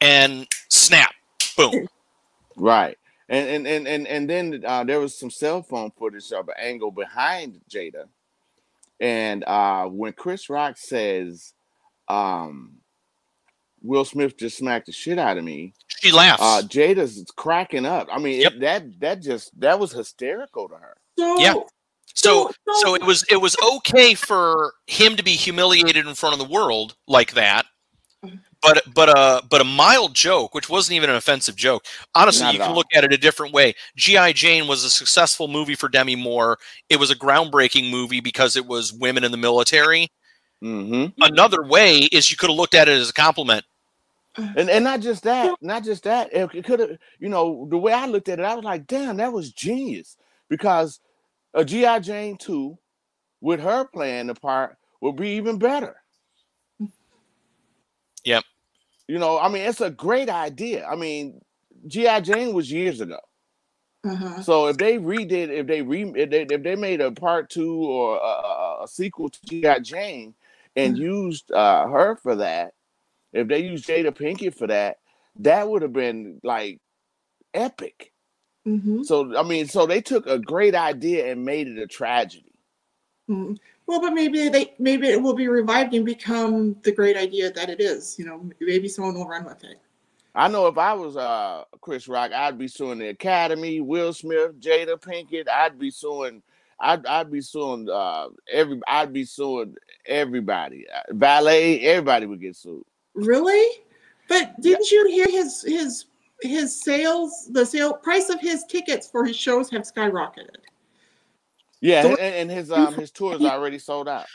and 0.00 0.46
snap, 0.68 1.14
boom. 1.56 1.88
Right. 2.54 2.98
And 3.28 3.48
and 3.48 3.66
and 3.66 3.88
and, 3.88 4.06
and 4.06 4.30
then 4.30 4.62
uh, 4.66 4.84
there 4.84 5.00
was 5.00 5.18
some 5.18 5.30
cell 5.30 5.62
phone 5.62 5.90
footage 5.90 6.30
of 6.32 6.48
an 6.48 6.54
angle 6.58 6.90
behind 6.90 7.60
Jada. 7.68 8.08
And 9.00 9.42
uh, 9.44 9.86
when 9.86 10.12
Chris 10.12 10.48
Rock 10.48 10.76
says, 10.76 11.54
um, 12.08 12.81
Will 13.82 14.04
Smith 14.04 14.36
just 14.36 14.58
smacked 14.58 14.86
the 14.86 14.92
shit 14.92 15.18
out 15.18 15.36
of 15.38 15.44
me, 15.44 15.74
She 16.00 16.12
laughs. 16.12 16.42
uh, 16.42 16.62
Jada's 16.66 17.24
cracking 17.36 17.84
up. 17.86 18.08
I 18.10 18.18
mean, 18.18 18.40
Yep. 18.40 18.52
it, 18.54 18.60
that 18.60 19.00
that 19.00 19.22
just 19.22 19.58
that 19.60 19.78
was 19.78 19.92
hysterical 19.92 20.68
to 20.68 20.74
her. 20.76 20.96
So, 21.18 21.38
Yeah. 21.40 21.52
so 22.14 22.50
so- 22.66 22.80
so 22.80 22.94
it 22.94 23.02
was 23.02 23.24
it 23.30 23.36
was 23.40 23.56
okay 23.74 24.14
for 24.14 24.74
him 24.86 25.16
to 25.16 25.22
be 25.22 25.32
humiliated 25.32 26.06
in 26.06 26.14
front 26.14 26.32
of 26.34 26.38
the 26.38 26.52
world 26.52 26.94
like 27.08 27.32
that 27.34 27.66
but 28.62 28.82
but 28.94 29.08
a 29.08 29.42
but 29.50 29.60
a 29.60 29.64
mild 29.64 30.14
joke 30.14 30.54
which 30.54 30.68
wasn't 30.68 30.94
even 30.94 31.10
an 31.10 31.16
offensive 31.16 31.56
joke 31.56 31.84
honestly 32.14 32.44
Not 32.44 32.54
you 32.54 32.60
can 32.60 32.68
all. 32.70 32.76
look 32.76 32.86
at 32.94 33.02
it 33.04 33.12
a 33.12 33.18
different 33.18 33.52
way 33.52 33.74
G.I. 33.96 34.32
Jane 34.32 34.68
was 34.68 34.84
a 34.84 34.90
successful 34.90 35.48
movie 35.48 35.74
for 35.74 35.88
demi 35.88 36.14
moore 36.16 36.58
it 36.88 36.98
was 37.00 37.10
a 37.10 37.16
groundbreaking 37.16 37.90
movie 37.90 38.20
because 38.20 38.56
it 38.56 38.66
was 38.66 38.92
women 38.92 39.24
in 39.24 39.32
the 39.32 39.36
military 39.38 40.08
hmm 40.60 41.06
another 41.20 41.62
way 41.64 41.98
is 42.12 42.30
you 42.30 42.36
could 42.36 42.50
have 42.50 42.56
looked 42.56 42.74
at 42.74 42.88
it 42.88 42.92
as 42.98 43.10
a 43.10 43.14
compliment 43.14 43.64
And 44.36 44.70
and 44.70 44.84
not 44.84 45.00
just 45.00 45.24
that, 45.24 45.54
not 45.60 45.84
just 45.84 46.04
that. 46.04 46.32
It, 46.32 46.50
it 46.54 46.64
could 46.64 46.80
have, 46.80 46.90
you 47.18 47.28
know, 47.28 47.66
the 47.70 47.78
way 47.78 47.92
I 47.92 48.06
looked 48.06 48.28
at 48.28 48.38
it, 48.38 48.44
I 48.44 48.54
was 48.54 48.64
like, 48.64 48.86
damn, 48.86 49.18
that 49.18 49.32
was 49.32 49.52
genius. 49.52 50.16
Because 50.48 51.00
a 51.54 51.64
G.I. 51.64 52.00
Jane 52.00 52.36
2 52.38 52.78
with 53.40 53.60
her 53.60 53.84
playing 53.84 54.28
the 54.28 54.34
part 54.34 54.76
would 55.00 55.16
be 55.16 55.30
even 55.30 55.58
better. 55.58 55.96
Yep. 58.24 58.44
You 59.08 59.18
know, 59.18 59.38
I 59.38 59.48
mean, 59.48 59.62
it's 59.62 59.80
a 59.80 59.90
great 59.90 60.30
idea. 60.30 60.86
I 60.86 60.96
mean, 60.96 61.40
G.I. 61.86 62.20
Jane 62.20 62.54
was 62.54 62.70
years 62.70 63.00
ago. 63.00 63.18
uh-huh. 64.04 64.42
So 64.42 64.68
if 64.68 64.78
they 64.78 64.98
redid, 64.98 65.50
if 65.50 65.66
they 65.66 65.82
re, 65.82 66.04
if 66.16 66.30
they, 66.30 66.42
if 66.42 66.62
they 66.62 66.76
made 66.76 67.00
a 67.00 67.10
part 67.12 67.50
two 67.50 67.74
or 67.74 68.16
a, 68.16 68.20
a, 68.20 68.84
a 68.84 68.88
sequel 68.88 69.28
to 69.28 69.40
G.I. 69.46 69.80
Jane 69.80 70.34
and 70.76 70.96
used 70.96 71.50
uh, 71.52 71.86
her 71.88 72.16
for 72.16 72.36
that, 72.36 72.74
if 73.32 73.48
they 73.48 73.60
used 73.60 73.86
Jada 73.86 74.10
Pinkett 74.10 74.54
for 74.54 74.66
that, 74.66 74.98
that 75.40 75.68
would 75.68 75.82
have 75.82 75.92
been 75.92 76.40
like 76.42 76.80
epic. 77.54 78.12
hmm 78.64 79.02
So 79.02 79.36
I 79.36 79.42
mean, 79.42 79.66
so 79.68 79.86
they 79.86 80.00
took 80.00 80.26
a 80.26 80.38
great 80.38 80.74
idea 80.74 81.30
and 81.30 81.44
made 81.44 81.68
it 81.68 81.78
a 81.78 81.86
tragedy. 81.86 82.52
Mm. 83.30 83.58
Well, 83.86 84.00
but 84.00 84.12
maybe 84.12 84.48
they 84.48 84.74
maybe 84.78 85.08
it 85.08 85.20
will 85.20 85.34
be 85.34 85.48
revived 85.48 85.94
and 85.94 86.04
become 86.04 86.76
the 86.82 86.92
great 86.92 87.16
idea 87.16 87.50
that 87.52 87.70
it 87.70 87.80
is. 87.80 88.18
You 88.18 88.26
know, 88.26 88.50
maybe 88.60 88.88
someone 88.88 89.14
will 89.14 89.28
run 89.28 89.44
with 89.44 89.64
it. 89.64 89.78
I 90.34 90.48
know 90.48 90.66
if 90.66 90.78
I 90.78 90.94
was 90.94 91.16
uh 91.16 91.64
Chris 91.80 92.08
Rock, 92.08 92.32
I'd 92.32 92.58
be 92.58 92.68
suing 92.68 92.98
the 92.98 93.08
Academy, 93.08 93.80
Will 93.80 94.12
Smith, 94.12 94.60
Jada 94.60 95.00
Pinkett. 95.00 95.48
I'd 95.48 95.78
be 95.78 95.90
suing. 95.90 96.42
I'd 96.80 97.04
I'd 97.06 97.30
be 97.30 97.40
suing 97.40 97.88
uh 97.88 98.28
every. 98.50 98.80
I'd 98.86 99.12
be 99.12 99.24
suing 99.24 99.76
everybody. 100.06 100.86
Valet. 101.10 101.80
Everybody 101.80 102.26
would 102.26 102.40
get 102.40 102.56
sued. 102.56 102.84
Really? 103.14 103.64
But 104.28 104.58
didn't 104.60 104.90
you 104.90 105.06
hear 105.08 105.26
his 105.28 105.62
his 105.62 106.06
his 106.42 106.80
sales 106.82 107.48
the 107.50 107.64
sale 107.64 107.94
price 107.94 108.28
of 108.30 108.40
his 108.40 108.64
tickets 108.64 109.06
for 109.08 109.24
his 109.24 109.36
shows 109.36 109.70
have 109.70 109.82
skyrocketed? 109.82 110.56
Yeah, 111.80 112.02
So- 112.02 112.10
and, 112.10 112.20
and 112.20 112.50
his 112.50 112.70
um 112.70 112.94
his 112.94 113.10
tour 113.10 113.34
is 113.34 113.42
already 113.42 113.78
sold 113.78 114.08
out. 114.08 114.26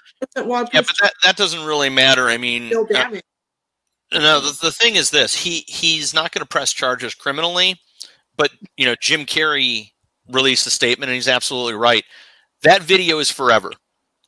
Yeah 0.73 0.81
but 0.81 0.95
that, 1.01 1.13
that 1.23 1.37
doesn't 1.37 1.65
really 1.65 1.89
matter 1.89 2.27
i 2.27 2.37
mean 2.37 2.67
still 2.67 2.87
uh. 2.95 3.19
No, 4.13 4.39
the, 4.39 4.57
the 4.61 4.71
thing 4.71 4.95
is 4.95 5.09
this: 5.09 5.35
he 5.35 5.65
he's 5.67 6.13
not 6.13 6.31
going 6.31 6.39
to 6.41 6.47
press 6.47 6.71
charges 6.71 7.13
criminally, 7.13 7.75
but 8.37 8.51
you 8.77 8.85
know 8.85 8.95
Jim 9.01 9.25
Carrey 9.25 9.91
released 10.31 10.65
a 10.65 10.69
statement, 10.69 11.09
and 11.09 11.15
he's 11.15 11.27
absolutely 11.27 11.73
right. 11.73 12.05
That 12.63 12.81
video 12.83 13.19
is 13.19 13.29
forever 13.29 13.71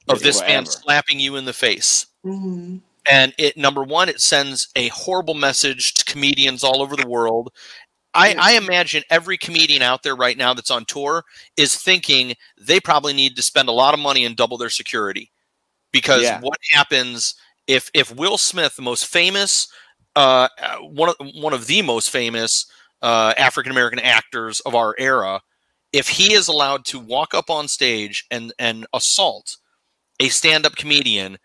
of 0.10 0.22
this 0.22 0.42
man 0.42 0.66
slapping 0.66 1.20
you 1.20 1.38
in 1.38 1.46
the 1.46 1.54
face, 1.54 2.08
Mhm. 2.26 2.82
And 3.10 3.34
it 3.38 3.58
number 3.58 3.84
one, 3.84 4.10
it 4.10 4.22
sends 4.22 4.70
a 4.76 4.90
horrible 4.90 5.34
message 5.34 5.94
to 5.96 6.06
comedians 6.06 6.64
all 6.64 6.82
over 6.82 6.96
the 6.96 7.08
world. 7.08 7.52
I, 8.14 8.36
I 8.40 8.54
imagine 8.54 9.04
every 9.12 9.38
comedian 9.38 9.82
out 9.84 10.04
there 10.04 10.16
right 10.16 10.38
now 10.38 10.54
that's 10.54 10.72
on 10.72 10.86
tour 10.86 11.24
is 11.58 11.76
thinking 11.76 12.36
they 12.60 12.80
probably 12.80 13.14
need 13.14 13.36
to 13.36 13.44
spend 13.44 13.70
a 13.70 13.74
lot 13.74 13.94
of 13.94 14.00
money 14.00 14.26
and 14.26 14.36
double 14.36 14.58
their 14.58 14.70
security 14.72 15.32
because 15.92 16.24
Yeah. 16.24 16.40
what 16.42 16.60
happens 16.74 17.36
if 17.68 17.90
if 17.94 18.14
Will 18.16 18.38
Smith, 18.38 18.76
the 18.76 18.82
most 18.82 19.06
famous, 19.08 19.68
uh, 20.16 20.48
uh, 20.62 20.78
one 20.78 21.10
of 21.10 21.16
one 21.36 21.54
of 21.54 21.68
the 21.68 21.82
most 21.82 22.10
famous 22.10 22.66
uh, 23.02 23.34
African 23.38 23.72
American 23.72 24.00
actors 24.00 24.60
of 24.62 24.76
our 24.76 24.96
era, 25.00 25.42
if 25.94 26.08
he 26.10 26.34
is 26.34 26.48
allowed 26.48 26.86
to 26.86 27.00
walk 27.00 27.34
up 27.34 27.50
on 27.50 27.68
stage 27.68 28.26
and 28.32 28.54
and 28.60 28.88
assault 28.94 29.58
a 30.20 30.30
stand 30.30 30.66
up 30.66 30.76
comedian, 30.76 31.38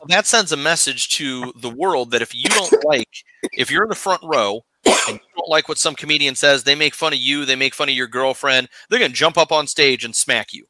well, 0.00 0.06
that 0.08 0.26
sends 0.26 0.52
a 0.52 0.56
message 0.56 1.08
to 1.16 1.52
the 1.56 1.70
world 1.70 2.10
that 2.10 2.22
if 2.22 2.34
you 2.34 2.48
don't 2.50 2.72
like, 2.84 3.08
if 3.52 3.70
you're 3.70 3.82
in 3.84 3.88
the 3.88 3.94
front 3.94 4.22
row 4.24 4.64
and 4.84 5.14
you 5.16 5.20
don't 5.36 5.48
like 5.48 5.68
what 5.68 5.78
some 5.78 5.94
comedian 5.94 6.34
says, 6.34 6.64
they 6.64 6.74
make 6.74 6.94
fun 6.94 7.12
of 7.12 7.18
you, 7.18 7.44
they 7.44 7.56
make 7.56 7.74
fun 7.74 7.88
of 7.88 7.94
your 7.94 8.06
girlfriend, 8.06 8.68
they're 8.90 8.98
gonna 8.98 9.12
jump 9.12 9.38
up 9.38 9.52
on 9.52 9.66
stage 9.66 10.04
and 10.04 10.14
smack 10.14 10.52
you. 10.52 10.66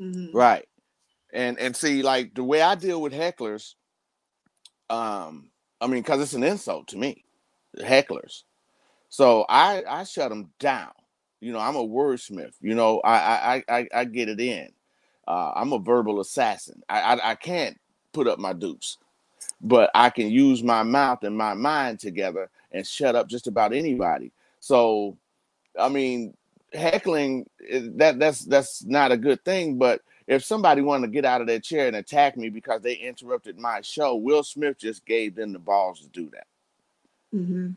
Mhm. 0.00 0.30
Right. 0.34 0.68
And 1.32 1.58
and 1.58 1.74
see, 1.74 2.02
like 2.02 2.34
the 2.34 2.44
way 2.44 2.60
I 2.60 2.74
deal 2.74 3.00
with 3.00 3.12
hecklers, 3.12 3.74
um, 4.90 5.50
I 5.80 5.86
mean, 5.86 6.02
because 6.02 6.20
it's 6.20 6.34
an 6.34 6.42
insult 6.42 6.88
to 6.88 6.98
me, 6.98 7.24
hecklers. 7.78 8.42
So 9.08 9.44
I 9.48 9.82
I 9.88 10.04
shut 10.04 10.30
them 10.30 10.50
down. 10.58 10.90
You 11.40 11.52
know, 11.52 11.58
I'm 11.60 11.76
a 11.76 11.86
wordsmith. 11.86 12.54
You 12.60 12.74
know, 12.74 13.00
I 13.00 13.16
I 13.16 13.54
I, 13.56 13.64
I- 13.78 13.88
I 13.94 14.04
get 14.04 14.28
it 14.28 14.40
in. 14.40 14.68
Uh, 15.26 15.52
I'm 15.54 15.72
a 15.72 15.78
verbal 15.78 16.20
assassin. 16.20 16.82
I, 16.88 17.00
I 17.14 17.30
I 17.30 17.34
can't 17.36 17.78
put 18.12 18.28
up 18.28 18.38
my 18.38 18.52
dukes, 18.52 18.98
but 19.60 19.90
I 19.94 20.10
can 20.10 20.30
use 20.30 20.62
my 20.62 20.82
mouth 20.82 21.22
and 21.24 21.36
my 21.36 21.54
mind 21.54 22.00
together 22.00 22.50
and 22.72 22.86
shut 22.86 23.16
up 23.16 23.28
just 23.28 23.46
about 23.46 23.72
anybody. 23.72 24.32
So, 24.60 25.16
I 25.78 25.88
mean, 25.88 26.34
heckling 26.72 27.48
eh, 27.68 27.82
that 27.96 28.18
that's 28.18 28.44
that's 28.44 28.84
not 28.84 29.12
a 29.12 29.16
good 29.16 29.44
thing. 29.44 29.76
But 29.78 30.02
if 30.26 30.44
somebody 30.44 30.82
wanted 30.82 31.08
to 31.08 31.12
get 31.12 31.24
out 31.24 31.40
of 31.40 31.46
their 31.46 31.60
chair 31.60 31.86
and 31.88 31.96
attack 31.96 32.36
me 32.36 32.48
because 32.48 32.82
they 32.82 32.94
interrupted 32.94 33.58
my 33.58 33.80
show, 33.80 34.14
Will 34.16 34.42
Smith 34.42 34.78
just 34.78 35.04
gave 35.04 35.34
them 35.34 35.52
the 35.52 35.58
balls 35.58 36.00
to 36.00 36.08
do 36.08 36.30
that, 36.30 36.46
Mhm. 37.34 37.74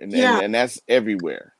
and 0.00 0.12
Yeah. 0.12 0.34
and, 0.34 0.42
and 0.44 0.54
that's 0.54 0.80
everywhere. 0.88 1.54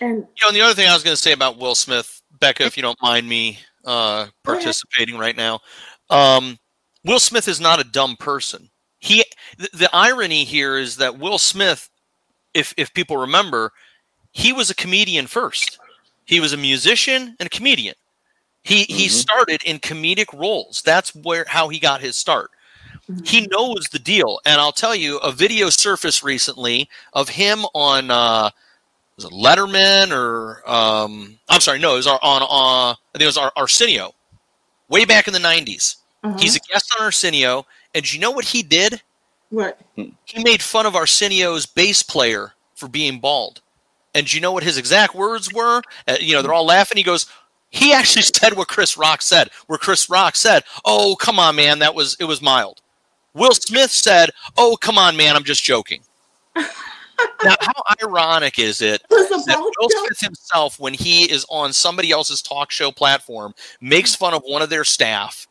And 0.00 0.18
You 0.18 0.42
know, 0.42 0.48
and 0.48 0.56
the 0.56 0.62
other 0.62 0.74
thing 0.74 0.88
I 0.88 0.94
was 0.94 1.02
going 1.02 1.16
to 1.16 1.20
say 1.20 1.32
about 1.32 1.58
Will 1.58 1.74
Smith, 1.74 2.22
Becca, 2.38 2.64
if 2.64 2.76
you 2.76 2.82
don't 2.82 3.00
mind 3.02 3.28
me 3.28 3.58
uh, 3.84 4.26
participating 4.44 5.16
right 5.18 5.36
now, 5.36 5.60
um, 6.10 6.58
Will 7.04 7.20
Smith 7.20 7.48
is 7.48 7.60
not 7.60 7.80
a 7.80 7.84
dumb 7.84 8.16
person. 8.16 8.70
He, 9.00 9.24
the, 9.58 9.68
the 9.74 9.90
irony 9.94 10.44
here 10.44 10.76
is 10.78 10.96
that 10.96 11.18
Will 11.18 11.38
Smith, 11.38 11.88
if 12.54 12.74
if 12.76 12.92
people 12.94 13.16
remember, 13.16 13.72
he 14.32 14.52
was 14.52 14.70
a 14.70 14.74
comedian 14.74 15.26
first. 15.26 15.78
He 16.26 16.40
was 16.40 16.52
a 16.52 16.56
musician 16.58 17.36
and 17.40 17.46
a 17.46 17.50
comedian. 17.50 17.94
He 18.64 18.84
he 18.84 19.06
Mhm. 19.06 19.10
started 19.10 19.62
in 19.64 19.78
comedic 19.80 20.32
roles. 20.38 20.82
That's 20.82 21.14
where 21.14 21.44
how 21.48 21.68
he 21.68 21.78
got 21.78 22.00
his 22.00 22.16
start. 22.16 22.50
He 23.22 23.46
knows 23.50 23.86
the 23.92 23.98
deal, 23.98 24.40
and 24.46 24.60
I'll 24.60 24.72
tell 24.72 24.94
you, 24.94 25.18
a 25.18 25.32
video 25.32 25.70
surfaced 25.70 26.22
recently 26.22 26.88
of 27.12 27.28
him 27.30 27.66
on 27.74 28.10
uh, 28.10 28.50
was 29.22 29.30
it 29.30 29.36
Letterman 29.36 30.16
or 30.16 30.68
um, 30.70 31.38
I'm 31.48 31.60
sorry, 31.60 31.78
no, 31.78 31.94
it 31.94 31.98
was 31.98 32.06
our, 32.06 32.18
on 32.22 32.42
uh, 32.42 32.92
I 32.92 32.96
think 33.12 33.22
it 33.22 33.26
was 33.26 33.38
our 33.38 33.52
Arsenio, 33.56 34.14
way 34.88 35.04
back 35.04 35.26
in 35.26 35.34
the 35.34 35.40
'90s. 35.40 35.96
Uh-huh. 36.22 36.36
He's 36.38 36.56
a 36.56 36.60
guest 36.60 36.94
on 36.98 37.04
Arsenio, 37.04 37.66
and 37.94 38.12
you 38.12 38.20
know 38.20 38.30
what 38.30 38.44
he 38.44 38.62
did? 38.62 39.02
what? 39.50 39.80
He 39.96 40.44
made 40.44 40.62
fun 40.62 40.86
of 40.86 40.94
Arsenio's 40.94 41.66
bass 41.66 42.02
player 42.02 42.52
for 42.74 42.88
being 42.88 43.18
bald. 43.18 43.60
And 44.14 44.32
you 44.32 44.40
know 44.40 44.52
what 44.52 44.62
his 44.62 44.78
exact 44.78 45.14
words 45.14 45.52
were? 45.52 45.82
Uh, 46.08 46.16
you 46.20 46.34
know, 46.34 46.42
they're 46.42 46.52
all 46.52 46.66
laughing. 46.66 46.96
He 46.96 47.02
goes, 47.02 47.26
he 47.70 47.92
actually 47.92 48.22
said 48.34 48.56
what 48.56 48.68
Chris 48.68 48.96
Rock 48.96 49.22
said, 49.22 49.50
where 49.66 49.78
Chris 49.78 50.08
Rock 50.08 50.36
said, 50.36 50.64
"Oh, 50.84 51.16
come 51.16 51.38
on, 51.38 51.56
man, 51.56 51.78
that 51.80 51.94
was 51.94 52.16
it 52.18 52.24
was 52.24 52.42
mild." 52.42 52.80
Will 53.34 53.52
Smith 53.52 53.90
said, 53.90 54.30
"Oh, 54.56 54.76
come 54.80 54.98
on, 54.98 55.16
man, 55.16 55.36
I'm 55.36 55.44
just 55.44 55.62
joking." 55.62 56.02
now, 57.44 57.54
how 57.60 57.72
ironic 58.02 58.58
is 58.58 58.82
it 58.82 59.02
that 59.10 59.72
Will? 59.78 59.88
Smith 59.90 60.20
himself, 60.20 60.78
when 60.78 60.94
he 60.94 61.30
is 61.30 61.46
on 61.48 61.72
somebody 61.72 62.10
else's 62.10 62.42
talk 62.42 62.70
show 62.70 62.90
platform, 62.90 63.54
makes 63.80 64.14
fun 64.14 64.34
of 64.34 64.42
one 64.44 64.62
of 64.62 64.70
their 64.70 64.84
staff, 64.84 65.46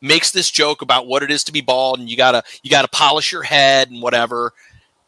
makes 0.00 0.30
this 0.30 0.50
joke 0.50 0.82
about 0.82 1.06
what 1.06 1.22
it 1.22 1.30
is 1.30 1.44
to 1.44 1.52
be 1.52 1.60
bald, 1.60 1.98
and 1.98 2.08
you 2.10 2.16
gotta 2.16 2.42
you 2.62 2.70
gotta 2.70 2.88
polish 2.88 3.32
your 3.32 3.42
head 3.42 3.90
and 3.90 4.00
whatever. 4.02 4.52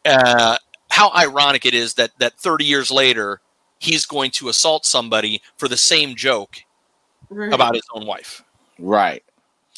Uh, 0.05 0.57
how 0.89 1.11
ironic 1.15 1.65
it 1.65 1.73
is 1.73 1.93
that 1.95 2.11
that 2.19 2.33
30 2.39 2.63
years 2.65 2.91
later 2.91 3.41
he's 3.79 4.05
going 4.05 4.31
to 4.31 4.49
assault 4.49 4.85
somebody 4.85 5.41
for 5.57 5.67
the 5.67 5.77
same 5.77 6.15
joke 6.15 6.57
Right. 7.29 7.51
about 7.53 7.75
his 7.75 7.83
own 7.93 8.05
wife. 8.05 8.43
Right. 8.79 9.23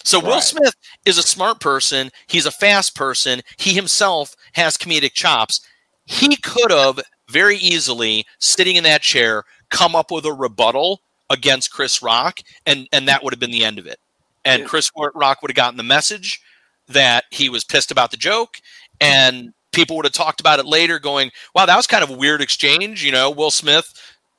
So 0.04 0.20
Will 0.20 0.42
Smith 0.42 0.76
is 1.06 1.18
a 1.18 1.24
smart 1.24 1.60
person. 1.60 2.12
He's 2.28 2.46
a 2.46 2.52
fast 2.52 2.94
person. 2.96 3.42
He 3.58 3.74
himself 3.74 4.36
has 4.54 4.78
comedic 4.78 5.14
chops. 5.14 5.62
He 6.08 6.36
could 6.38 6.72
have 6.72 7.00
very 7.30 7.58
easily, 7.58 8.26
sitting 8.40 8.78
in 8.78 8.84
that 8.86 9.02
chair, 9.02 9.44
come 9.70 9.96
up 9.96 10.10
with 10.10 10.26
a 10.26 10.34
rebuttal 10.34 11.02
against 11.30 11.72
Chris 11.72 12.02
Rock, 12.02 12.40
and 12.66 12.88
and 12.92 13.08
that 13.08 13.24
would 13.24 13.34
have 13.34 13.40
been 13.40 13.52
the 13.52 13.66
end 13.66 13.78
of 13.78 13.86
it. 13.86 14.00
And 14.46 14.62
Yeah. 14.62 14.68
Chris 14.68 14.90
Rock 14.96 15.42
would 15.42 15.52
have 15.52 15.56
gotten 15.56 15.78
the 15.78 15.84
message 15.84 16.42
that 16.88 17.26
he 17.32 17.50
was 17.50 17.66
pissed 17.66 17.92
about 17.92 18.12
the 18.12 18.18
joke, 18.18 18.62
and 19.02 19.54
people 19.74 19.98
would 19.98 20.06
have 20.06 20.14
talked 20.14 20.40
about 20.40 20.60
it 20.60 20.66
later, 20.66 20.98
going, 20.98 21.32
"Wow, 21.54 21.66
that 21.66 21.76
was 21.76 21.86
kind 21.86 22.04
of 22.04 22.10
a 22.10 22.14
weird 22.14 22.42
exchange." 22.42 23.04
You 23.04 23.12
know, 23.12 23.30
Will 23.30 23.52
Smith, 23.52 23.94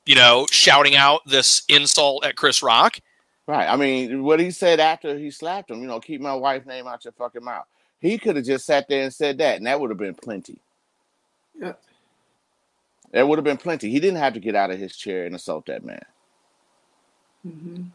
you 0.07 0.15
know, 0.15 0.47
shouting 0.51 0.95
out 0.95 1.21
this 1.27 1.61
insult 1.69 2.25
at 2.25 2.35
Chris 2.35 2.63
Rock. 2.63 2.99
Right. 3.45 3.67
I 3.67 3.75
mean, 3.75 4.23
what 4.23 4.39
he 4.39 4.49
said 4.51 4.79
after 4.79 5.17
he 5.17 5.29
slapped 5.31 5.69
him, 5.71 5.81
you 5.81 5.87
know, 5.87 5.99
keep 5.99 6.21
my 6.21 6.33
wife's 6.33 6.65
name 6.65 6.87
out 6.87 7.03
your 7.03 7.13
fucking 7.13 7.43
mouth. 7.43 7.65
He 7.99 8.17
could 8.17 8.35
have 8.35 8.45
just 8.45 8.65
sat 8.65 8.87
there 8.87 9.03
and 9.03 9.13
said 9.13 9.37
that, 9.39 9.57
and 9.57 9.67
that 9.67 9.79
would 9.79 9.89
have 9.91 9.97
been 9.99 10.15
plenty. 10.15 10.59
Yeah. 11.59 11.73
That 13.11 13.27
would 13.27 13.37
have 13.37 13.45
been 13.45 13.57
plenty. 13.57 13.89
He 13.89 13.99
didn't 13.99 14.19
have 14.19 14.33
to 14.33 14.39
get 14.39 14.55
out 14.55 14.71
of 14.71 14.79
his 14.79 14.95
chair 14.95 15.25
and 15.25 15.35
assault 15.35 15.65
that 15.65 15.83
man. 15.83 16.05
Mhm. 17.45 17.91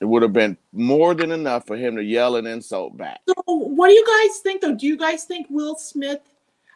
It 0.00 0.04
would 0.04 0.22
have 0.22 0.32
been 0.32 0.58
more 0.72 1.14
than 1.14 1.32
enough 1.32 1.66
for 1.66 1.76
him 1.76 1.96
to 1.96 2.02
yell 2.02 2.36
and 2.36 2.46
insult 2.46 2.96
back. 2.96 3.20
So, 3.28 3.34
what 3.46 3.88
do 3.88 3.94
you 3.94 4.04
guys 4.06 4.38
think, 4.40 4.60
though? 4.60 4.74
Do 4.74 4.86
you 4.86 4.96
guys 4.96 5.24
think 5.24 5.46
Will 5.48 5.76
Smith? 5.76 6.20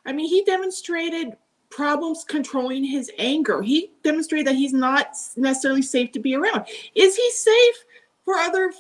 I 0.07 0.13
mean, 0.13 0.29
he 0.29 0.43
demonstrated 0.45 1.37
problems 1.69 2.25
controlling 2.25 2.83
his 2.83 3.11
anger. 3.19 3.63
He 3.63 3.93
demonstrated 4.03 4.47
that 4.47 4.57
he's 4.57 4.73
not 4.73 5.17
necessarily 5.37 5.83
safe 5.83 6.13
to 6.13 6.19
be 6.19 6.35
around. 6.35 6.67
Is 6.95 7.17
he 7.17 7.31
safe 7.31 7.85
for 8.25 8.35
other 8.37 8.73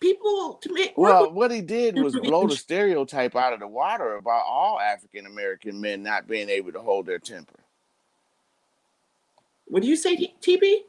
people 0.00 0.58
to 0.62 0.72
make? 0.72 0.92
Well, 0.96 1.32
what 1.32 1.50
he 1.50 1.60
did 1.60 1.98
was 1.98 2.14
blow 2.22 2.46
the 2.46 2.56
stereotype 2.56 3.36
out 3.36 3.52
of 3.52 3.60
the 3.60 3.66
water 3.66 4.16
about 4.16 4.44
all 4.46 4.80
African 4.80 5.26
American 5.26 5.80
men 5.80 6.02
not 6.02 6.26
being 6.26 6.48
able 6.48 6.72
to 6.72 6.80
hold 6.80 7.06
their 7.06 7.18
temper. 7.18 7.60
What 9.66 9.82
do 9.82 9.88
you 9.88 9.96
say, 9.96 10.34
TP? 10.40 10.80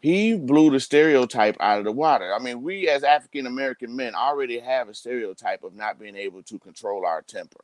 He 0.00 0.36
blew 0.36 0.70
the 0.70 0.78
stereotype 0.78 1.56
out 1.58 1.78
of 1.78 1.84
the 1.84 1.92
water. 1.92 2.32
I 2.32 2.38
mean, 2.38 2.62
we 2.62 2.88
as 2.88 3.02
African 3.02 3.46
American 3.46 3.96
men 3.96 4.14
already 4.14 4.60
have 4.60 4.88
a 4.88 4.94
stereotype 4.94 5.64
of 5.64 5.74
not 5.74 5.98
being 5.98 6.14
able 6.14 6.42
to 6.44 6.58
control 6.58 7.04
our 7.04 7.22
temper. 7.22 7.60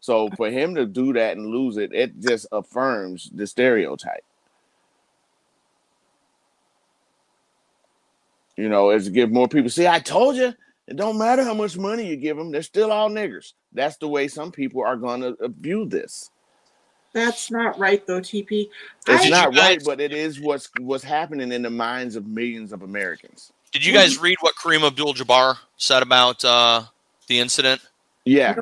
So 0.00 0.28
for 0.36 0.50
him 0.50 0.74
to 0.74 0.86
do 0.86 1.12
that 1.14 1.36
and 1.36 1.46
lose 1.46 1.76
it, 1.76 1.92
it 1.92 2.20
just 2.20 2.46
affirms 2.52 3.30
the 3.34 3.46
stereotype. 3.46 4.24
You 8.58 8.68
know, 8.68 8.90
as 8.90 9.04
to 9.04 9.10
give 9.12 9.30
more 9.30 9.46
people, 9.46 9.70
see, 9.70 9.86
I 9.86 10.00
told 10.00 10.34
you, 10.34 10.52
it 10.88 10.96
don't 10.96 11.16
matter 11.16 11.44
how 11.44 11.54
much 11.54 11.78
money 11.78 12.08
you 12.08 12.16
give 12.16 12.36
them, 12.36 12.50
they're 12.50 12.62
still 12.62 12.90
all 12.90 13.08
niggers. 13.08 13.52
That's 13.72 13.96
the 13.98 14.08
way 14.08 14.26
some 14.26 14.50
people 14.50 14.82
are 14.82 14.96
going 14.96 15.20
to 15.20 15.36
view 15.60 15.86
this. 15.86 16.30
That's 17.12 17.52
not 17.52 17.78
right, 17.78 18.04
though, 18.04 18.20
TP. 18.20 18.68
It's 19.06 19.26
I- 19.26 19.28
not 19.28 19.54
right, 19.54 19.80
but 19.84 20.00
it 20.00 20.12
is 20.12 20.40
what's 20.40 20.68
what's 20.80 21.04
happening 21.04 21.52
in 21.52 21.62
the 21.62 21.70
minds 21.70 22.16
of 22.16 22.26
millions 22.26 22.72
of 22.72 22.82
Americans. 22.82 23.52
Did 23.72 23.86
you 23.86 23.92
guys 23.92 24.18
read 24.18 24.38
what 24.40 24.56
Kareem 24.56 24.84
Abdul-Jabbar 24.84 25.56
said 25.76 26.02
about 26.02 26.44
uh, 26.44 26.82
the 27.28 27.38
incident? 27.38 27.80
Yeah, 28.24 28.56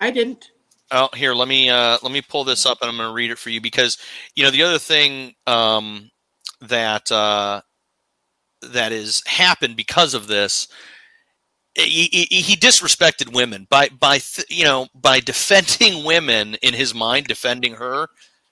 I 0.00 0.10
didn't. 0.10 0.50
Oh, 0.90 1.08
here, 1.14 1.34
let 1.34 1.46
me 1.46 1.70
uh, 1.70 1.98
let 2.02 2.10
me 2.10 2.20
pull 2.20 2.42
this 2.42 2.66
up, 2.66 2.78
and 2.80 2.90
I'm 2.90 2.96
going 2.96 3.08
to 3.08 3.14
read 3.14 3.30
it 3.30 3.38
for 3.38 3.50
you 3.50 3.60
because 3.60 3.96
you 4.34 4.42
know 4.42 4.50
the 4.50 4.64
other 4.64 4.78
thing 4.78 5.34
um, 5.46 6.10
that 6.62 7.10
uh, 7.12 7.60
that 8.72 8.92
is 8.92 9.22
happened 9.26 9.76
because 9.76 10.14
of 10.14 10.26
this. 10.28 10.68
He, 11.74 12.08
he, 12.12 12.24
he 12.42 12.56
disrespected 12.56 13.34
women 13.34 13.66
by 13.70 13.88
by 13.88 14.18
th- 14.18 14.46
you 14.50 14.64
know 14.64 14.88
by 14.94 15.20
defending 15.20 16.04
women 16.06 16.56
in 16.62 16.74
his 16.74 16.94
mind, 16.94 17.26
defending 17.26 17.74
her. 17.74 18.08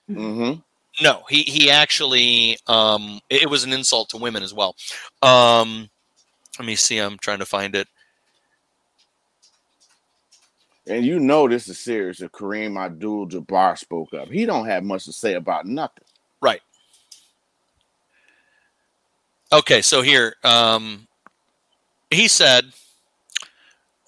hmm 0.09 0.55
No, 1.01 1.23
he 1.29 1.43
he 1.43 1.71
actually 1.71 2.59
um, 2.67 3.21
it, 3.31 3.43
it 3.43 3.51
was 3.51 3.65
an 3.65 3.73
insult 3.73 4.11
to 4.11 4.19
women 4.19 4.43
as 4.43 4.55
well. 4.55 4.77
Um, 5.23 5.89
let 6.59 6.67
me 6.67 6.77
see. 6.77 6.99
I'm 6.99 7.19
trying 7.19 7.41
to 7.41 7.47
find 7.47 7.75
it. 7.77 7.89
And 10.89 11.05
you 11.05 11.21
know 11.21 11.49
this 11.49 11.69
is 11.69 11.79
serious. 11.79 12.23
If 12.23 12.33
Kareem 12.33 12.79
Abdul-Jabbar 12.79 13.79
spoke 13.79 14.15
up, 14.15 14.29
he 14.29 14.47
don't 14.47 14.67
have 14.67 14.85
much 14.85 15.05
to 15.07 15.13
say 15.13 15.35
about 15.35 15.67
nothing. 15.67 16.05
Right. 16.43 16.61
Okay, 19.53 19.83
so 19.83 20.01
here, 20.01 20.35
um, 20.45 21.07
he 22.11 22.27
said, 22.27 22.73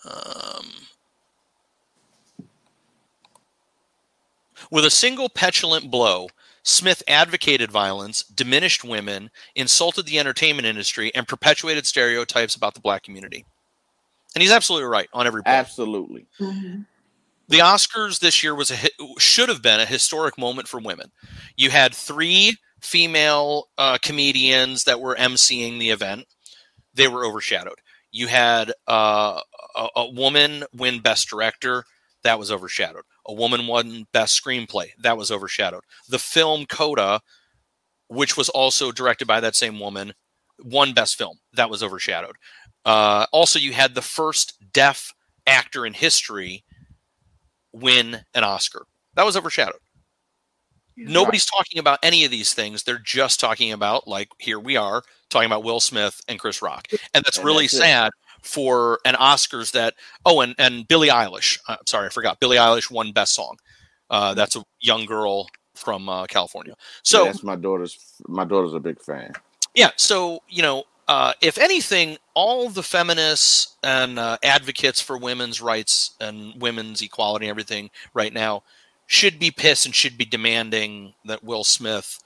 um, 0.06 0.66
with 4.70 4.86
a 4.86 4.90
single 4.90 5.28
petulant 5.28 5.90
blow, 5.90 6.28
Smith 6.62 7.02
advocated 7.06 7.70
violence, 7.70 8.22
diminished 8.22 8.84
women, 8.84 9.30
insulted 9.54 10.06
the 10.06 10.18
entertainment 10.18 10.66
industry, 10.66 11.14
and 11.14 11.28
perpetuated 11.28 11.84
stereotypes 11.84 12.54
about 12.56 12.72
the 12.72 12.80
black 12.80 13.02
community. 13.02 13.44
And 14.34 14.40
he's 14.42 14.50
absolutely 14.50 14.88
right 14.88 15.08
on 15.12 15.26
every 15.26 15.42
point 15.42 15.56
Absolutely. 15.56 16.26
Mhm. 16.40 16.86
the 17.48 17.58
Oscars 17.58 18.18
this 18.18 18.42
year 18.42 18.54
was 18.54 18.70
a 18.70 18.76
should 19.18 19.50
have 19.50 19.60
been 19.60 19.78
a 19.80 19.84
historic 19.84 20.38
moment 20.38 20.68
for 20.68 20.80
women. 20.80 21.12
You 21.56 21.70
had 21.70 21.94
three 21.94 22.56
female 22.84 23.68
uh, 23.78 23.98
comedians 24.02 24.84
that 24.84 25.00
were 25.00 25.16
emceeing 25.16 25.78
the 25.78 25.90
event; 25.90 26.26
they 26.94 27.08
were 27.08 27.24
overshadowed. 27.24 27.80
You 28.12 28.28
had 28.28 28.72
uh, 28.86 29.40
a, 29.74 29.88
a 29.96 30.10
woman 30.10 30.64
win 30.72 31.00
Best 31.00 31.28
Director; 31.28 31.84
that 32.22 32.38
was 32.38 32.50
overshadowed. 32.50 33.04
A 33.26 33.32
woman 33.34 33.66
won 33.66 34.06
Best 34.12 34.40
Screenplay; 34.42 34.90
that 35.02 35.16
was 35.16 35.30
overshadowed. 35.30 35.82
The 36.08 36.18
film 36.18 36.66
Coda, 36.66 37.20
which 38.08 38.36
was 38.36 38.48
also 38.50 38.92
directed 38.92 39.26
by 39.26 39.40
that 39.40 39.56
same 39.56 39.80
woman, 39.80 40.12
won 40.58 40.92
Best 40.92 41.16
Film; 41.16 41.38
that 41.54 41.70
was 41.70 41.82
overshadowed. 41.82 42.36
Uh, 42.84 43.26
also, 43.32 43.58
you 43.58 43.72
had 43.72 43.94
the 43.94 44.02
first 44.02 44.54
deaf 44.72 45.12
actor 45.46 45.86
in 45.86 45.94
history 45.94 46.64
win 47.72 48.24
an 48.34 48.44
Oscar. 48.44 48.86
That 49.14 49.24
was 49.24 49.36
overshadowed. 49.36 49.80
Nobody's 50.96 51.46
talking 51.46 51.78
about 51.78 51.98
any 52.02 52.24
of 52.24 52.30
these 52.30 52.54
things. 52.54 52.82
They're 52.84 52.98
just 52.98 53.40
talking 53.40 53.72
about, 53.72 54.06
like, 54.06 54.28
here 54.38 54.60
we 54.60 54.76
are 54.76 55.02
talking 55.30 55.46
about 55.46 55.64
Will 55.64 55.80
Smith 55.80 56.20
and 56.28 56.38
Chris 56.38 56.62
Rock. 56.62 56.86
And 57.14 57.24
that's 57.24 57.38
And 57.38 57.46
really 57.46 57.64
that's 57.64 57.74
it. 57.74 57.78
sad 57.78 58.10
for 58.42 59.00
an 59.04 59.14
Oscars 59.14 59.72
that, 59.72 59.94
oh, 60.24 60.40
and, 60.42 60.54
and 60.58 60.86
Billie 60.86 61.08
Eilish. 61.08 61.58
I'm 61.68 61.78
sorry, 61.86 62.06
I 62.06 62.10
forgot. 62.10 62.38
Billie 62.40 62.56
Eilish 62.58 62.90
won 62.90 63.10
Best 63.12 63.34
Song. 63.34 63.56
Uh, 64.10 64.34
that's 64.34 64.54
a 64.54 64.62
young 64.80 65.06
girl 65.06 65.48
from 65.74 66.08
uh, 66.08 66.26
California. 66.26 66.74
So, 67.02 67.24
Yeah, 67.24 67.32
that's 67.32 67.42
my 67.42 67.56
daughter's. 67.56 67.98
My 68.28 68.44
daughter's 68.44 68.74
a 68.74 68.80
big 68.80 69.00
fan. 69.00 69.32
yeah, 69.74 69.90
so 69.96 70.40
you 70.48 70.62
know, 70.62 70.84
uh, 71.08 71.32
if 71.42 71.58
anything, 71.58 72.16
all 72.34 72.68
the 72.68 72.82
feminists 72.82 73.76
and 73.82 74.18
uh, 74.18 74.38
advocates 74.44 75.00
for 75.00 75.18
women's 75.18 75.60
rights 75.60 76.12
and 76.20 76.54
women's 76.62 77.02
equality 77.02 77.46
and 77.46 77.50
everything 77.50 77.90
right 78.14 78.32
now 78.32 78.62
should 79.06 79.38
be 79.38 79.50
pissed 79.50 79.86
and 79.86 79.94
should 79.94 80.16
be 80.16 80.24
demanding 80.24 81.14
that 81.24 81.44
Will 81.44 81.64
Smith 81.64 82.20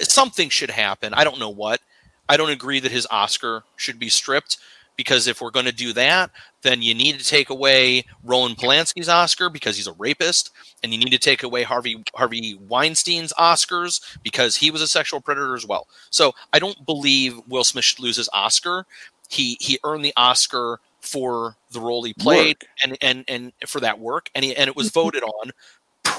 something 0.00 0.48
should 0.48 0.70
happen. 0.70 1.12
I 1.14 1.24
don't 1.24 1.38
know 1.38 1.50
what, 1.50 1.80
I 2.28 2.36
don't 2.36 2.50
agree 2.50 2.80
that 2.80 2.92
his 2.92 3.06
Oscar 3.10 3.64
should 3.76 3.98
be 3.98 4.08
stripped 4.08 4.58
because 4.96 5.26
if 5.26 5.40
we're 5.40 5.50
going 5.50 5.66
to 5.66 5.72
do 5.72 5.92
that, 5.94 6.30
then 6.62 6.82
you 6.82 6.94
need 6.94 7.18
to 7.18 7.24
take 7.24 7.50
away 7.50 8.04
Roman 8.22 8.56
Polanski's 8.56 9.08
Oscar 9.08 9.48
because 9.48 9.76
he's 9.76 9.86
a 9.86 9.92
rapist, 9.94 10.50
and 10.82 10.92
you 10.92 10.98
need 10.98 11.10
to 11.10 11.18
take 11.18 11.42
away 11.42 11.62
Harvey 11.62 12.02
Harvey 12.14 12.58
Weinstein's 12.68 13.32
Oscars 13.34 14.00
because 14.22 14.56
he 14.56 14.70
was 14.70 14.82
a 14.82 14.86
sexual 14.86 15.20
predator 15.20 15.54
as 15.54 15.66
well. 15.66 15.88
So 16.10 16.32
I 16.52 16.58
don't 16.58 16.86
believe 16.86 17.40
Will 17.48 17.64
Smith 17.64 17.84
should 17.84 18.00
lose 18.00 18.16
his 18.16 18.28
Oscar. 18.32 18.86
He 19.28 19.56
he 19.60 19.78
earned 19.84 20.04
the 20.04 20.12
Oscar 20.16 20.78
for 21.00 21.56
the 21.72 21.80
role 21.80 22.04
he 22.04 22.14
played 22.14 22.58
Work. 22.62 22.68
and 22.84 22.98
and 23.00 23.24
and 23.28 23.52
for 23.66 23.80
that 23.80 23.98
work, 23.98 24.30
and 24.34 24.44
he, 24.44 24.54
and 24.54 24.68
it 24.68 24.76
was 24.76 24.90
voted 24.90 25.22
on 25.22 25.50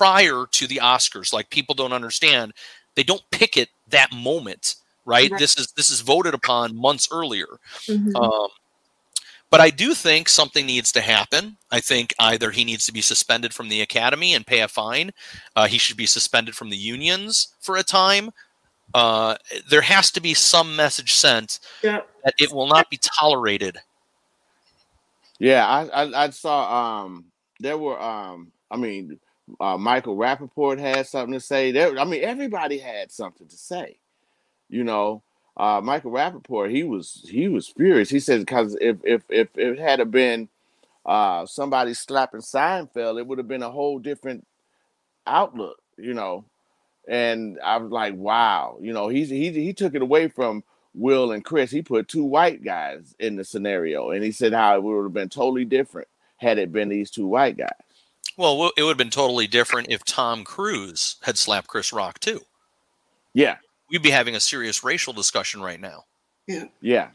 prior 0.03 0.45
to 0.51 0.67
the 0.67 0.81
Oscars. 0.83 1.31
Like 1.31 1.49
people 1.49 1.75
don't 1.75 1.93
understand, 1.93 2.53
they 2.95 3.03
don't 3.03 3.23
pick 3.31 3.55
it 3.55 3.69
that 3.87 4.11
moment, 4.11 4.75
right? 5.05 5.31
Right. 5.31 5.39
This 5.39 5.57
is 5.57 5.71
this 5.77 5.89
is 5.89 6.01
voted 6.01 6.33
upon 6.33 6.75
months 6.75 7.07
earlier. 7.11 7.47
Mhm. 7.87 8.13
Um, 8.15 8.49
but 9.49 9.61
I 9.61 9.69
do 9.69 9.93
think 9.93 10.27
something 10.27 10.65
needs 10.65 10.91
to 10.93 11.01
happen. 11.01 11.57
I 11.71 11.79
think 11.79 12.13
either 12.19 12.49
he 12.51 12.65
needs 12.65 12.85
to 12.87 12.91
be 12.91 13.01
suspended 13.01 13.53
from 13.53 13.69
the 13.69 13.81
academy 13.81 14.33
and 14.33 14.45
pay 14.45 14.61
a 14.61 14.67
fine. 14.67 15.11
Uh, 15.55 15.67
he 15.67 15.77
should 15.77 15.95
be 15.95 16.07
suspended 16.07 16.55
from 16.55 16.69
the 16.69 16.77
unions 16.77 17.53
for 17.61 17.77
a 17.77 17.83
time. 17.83 18.31
Uh, 18.95 19.35
there 19.69 19.81
has 19.81 20.11
to 20.11 20.21
be 20.21 20.33
some 20.33 20.75
message 20.75 21.13
sent 21.13 21.59
yeah. 21.83 22.01
that 22.25 22.33
it 22.39 22.51
will 22.51 22.67
not 22.67 22.89
be 22.89 22.97
tolerated. 22.97 23.77
Yeah, 25.39 25.67
I, 25.67 26.03
I 26.03 26.23
I 26.25 26.29
saw 26.31 27.03
um 27.03 27.25
there 27.59 27.77
were 27.77 28.01
um 28.01 28.51
I 28.69 28.77
mean 28.77 29.19
uh, 29.59 29.77
Michael 29.77 30.17
Rapaport 30.17 30.79
had 30.79 31.07
something 31.07 31.33
to 31.33 31.39
say. 31.41 31.71
There 31.71 31.97
I 31.99 32.05
mean 32.05 32.23
everybody 32.23 32.79
had 32.79 33.11
something 33.11 33.47
to 33.47 33.57
say. 33.57 33.97
You 34.69 34.83
know, 34.83 35.23
uh 35.57 35.81
Michael 35.83 36.11
Rapaport, 36.11 36.71
he 36.71 36.83
was 36.83 37.25
he 37.29 37.47
was 37.47 37.67
furious. 37.67 38.09
He 38.09 38.19
said 38.19 38.41
because 38.41 38.77
if 38.81 38.97
if 39.03 39.23
if 39.29 39.49
it 39.57 39.79
had 39.79 40.09
been 40.11 40.49
uh 41.05 41.45
somebody 41.45 41.93
slapping 41.95 42.41
Seinfeld, 42.41 43.19
it 43.19 43.27
would 43.27 43.39
have 43.39 43.47
been 43.49 43.63
a 43.63 43.71
whole 43.71 43.99
different 43.99 44.45
outlook, 45.27 45.77
you 45.97 46.13
know. 46.13 46.45
And 47.07 47.59
I 47.63 47.77
was 47.77 47.91
like, 47.91 48.15
wow, 48.15 48.77
you 48.81 48.93
know, 48.93 49.09
he's 49.09 49.29
he 49.29 49.51
he 49.51 49.73
took 49.73 49.95
it 49.95 50.01
away 50.01 50.29
from 50.29 50.63
Will 50.95 51.31
and 51.33 51.43
Chris. 51.45 51.71
He 51.71 51.81
put 51.81 52.07
two 52.07 52.23
white 52.23 52.63
guys 52.63 53.15
in 53.19 53.35
the 53.35 53.43
scenario, 53.45 54.11
and 54.11 54.23
he 54.23 54.31
said 54.31 54.53
how 54.53 54.75
it 54.75 54.83
would 54.83 55.03
have 55.03 55.13
been 55.13 55.29
totally 55.29 55.65
different 55.65 56.07
had 56.37 56.59
it 56.59 56.71
been 56.71 56.89
these 56.89 57.11
two 57.11 57.27
white 57.27 57.57
guys. 57.57 57.71
Well, 58.37 58.71
it 58.75 58.81
would 58.83 58.89
have 58.89 58.97
been 58.97 59.09
totally 59.09 59.47
different 59.47 59.89
if 59.91 60.03
Tom 60.03 60.43
Cruise 60.43 61.17
had 61.21 61.37
slapped 61.37 61.67
Chris 61.67 61.93
Rock 61.93 62.19
too. 62.19 62.41
Yeah, 63.33 63.57
We'd 63.93 64.01
be 64.01 64.09
having 64.09 64.35
a 64.35 64.39
serious 64.39 64.83
racial 64.83 65.13
discussion 65.13 65.61
right 65.61 65.79
now. 65.79 66.05
yeah, 66.47 66.65
yeah. 66.81 67.09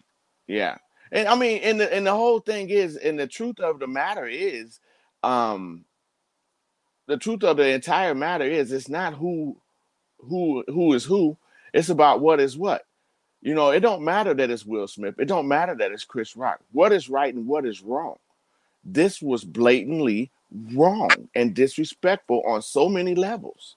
yeah. 0.47 0.79
And 1.11 1.27
I 1.27 1.35
mean, 1.35 1.61
and 1.65 1.81
the 1.81 1.93
and 1.93 2.07
the 2.07 2.15
whole 2.15 2.39
thing 2.39 2.71
is, 2.71 2.97
and 2.97 3.19
the 3.19 3.27
truth 3.27 3.59
of 3.59 3.81
the 3.81 3.89
matter 3.89 4.27
is, 4.27 4.79
um, 5.25 5.85
the 7.07 7.17
truth 7.17 7.43
of 7.43 7.57
the 7.57 7.69
entire 7.69 8.15
matter 8.15 8.45
is, 8.45 8.71
it's 8.71 8.89
not 8.89 9.15
who, 9.15 9.57
who, 10.19 10.63
who 10.69 10.93
is 10.93 11.05
who. 11.05 11.37
It's 11.73 11.89
about 11.89 12.21
what 12.21 12.39
is 12.39 12.57
what. 12.57 12.85
You 13.41 13.55
know, 13.55 13.71
it 13.71 13.81
don't 13.81 14.05
matter 14.05 14.35
that 14.35 14.51
it's 14.51 14.67
Will 14.67 14.87
Smith. 14.87 15.17
It 15.19 15.27
don't 15.27 15.49
matter 15.49 15.75
that 15.75 15.91
it's 15.91 16.05
Chris 16.05 16.37
Rock. 16.37 16.61
What 16.73 16.93
is 16.93 17.09
right 17.09 17.35
and 17.35 17.47
what 17.47 17.67
is 17.67 17.83
wrong? 17.83 18.17
This 18.85 19.21
was 19.21 19.45
blatantly 19.45 20.31
wrong 20.73 21.29
and 21.35 21.55
disrespectful 21.55 22.43
on 22.47 22.63
so 22.63 22.89
many 22.89 23.15
levels. 23.15 23.77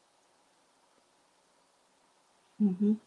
Mhm. 2.62 2.98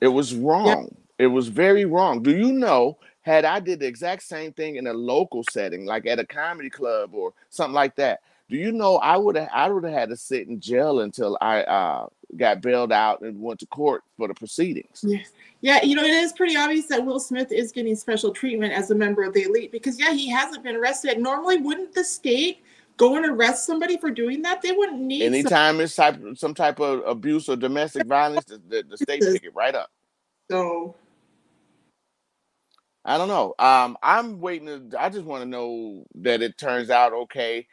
It 0.00 0.08
was 0.08 0.34
wrong. 0.34 0.94
It 1.18 1.26
was 1.26 1.48
very 1.48 1.84
wrong. 1.84 2.22
Do 2.22 2.36
you 2.36 2.52
know? 2.52 2.96
Had 3.22 3.44
I 3.44 3.60
did 3.60 3.80
the 3.80 3.86
exact 3.86 4.22
same 4.22 4.52
thing 4.52 4.76
in 4.76 4.86
a 4.86 4.94
local 4.94 5.44
setting, 5.50 5.84
like 5.84 6.06
at 6.06 6.18
a 6.18 6.24
comedy 6.24 6.70
club 6.70 7.14
or 7.14 7.34
something 7.50 7.74
like 7.74 7.94
that, 7.96 8.20
do 8.48 8.56
you 8.56 8.72
know 8.72 8.96
I 8.96 9.18
would 9.18 9.36
have 9.36 9.50
I 9.52 9.68
would 9.68 9.84
have 9.84 9.92
had 9.92 10.08
to 10.08 10.16
sit 10.16 10.48
in 10.48 10.58
jail 10.58 11.00
until 11.00 11.36
I 11.40 11.62
uh, 11.64 12.06
got 12.36 12.62
bailed 12.62 12.92
out 12.92 13.20
and 13.20 13.40
went 13.40 13.60
to 13.60 13.66
court 13.66 14.02
for 14.16 14.26
the 14.28 14.34
proceedings. 14.34 15.04
Yes. 15.06 15.32
Yeah, 15.60 15.82
you 15.84 15.94
know, 15.94 16.04
it 16.04 16.10
is 16.10 16.32
pretty 16.32 16.56
obvious 16.56 16.86
that 16.86 17.04
Will 17.04 17.20
Smith 17.20 17.52
is 17.52 17.70
getting 17.70 17.94
special 17.94 18.32
treatment 18.32 18.72
as 18.72 18.90
a 18.90 18.94
member 18.94 19.22
of 19.22 19.34
the 19.34 19.42
elite 19.42 19.70
because, 19.70 20.00
yeah, 20.00 20.12
he 20.12 20.30
hasn't 20.30 20.64
been 20.64 20.74
arrested. 20.74 21.18
Normally, 21.18 21.58
wouldn't 21.58 21.92
the 21.92 22.02
state 22.02 22.62
go 23.00 23.16
and 23.16 23.24
arrest 23.24 23.66
somebody 23.66 23.96
for 23.96 24.10
doing 24.10 24.42
that? 24.42 24.60
They 24.60 24.72
wouldn't 24.72 25.00
need 25.00 25.20
some- 25.20 25.34
Anytime 25.34 25.80
it's 25.80 25.96
type 25.96 26.20
some 26.36 26.54
type 26.54 26.78
of 26.80 27.02
abuse 27.06 27.48
or 27.48 27.56
domestic 27.56 28.06
violence, 28.06 28.44
the, 28.44 28.60
the, 28.68 28.84
the 28.88 28.96
state 28.98 29.22
pick 29.22 29.42
it 29.42 29.54
right 29.54 29.74
up. 29.74 29.90
So, 30.50 30.94
I 33.04 33.16
don't 33.16 33.28
know. 33.28 33.54
Um, 33.58 33.96
I'm 34.02 34.40
waiting. 34.40 34.90
To, 34.90 35.02
I 35.02 35.08
just 35.08 35.24
want 35.24 35.42
to 35.42 35.48
know 35.48 36.04
that 36.16 36.42
it 36.42 36.58
turns 36.58 36.90
out 36.90 37.12
okay. 37.14 37.66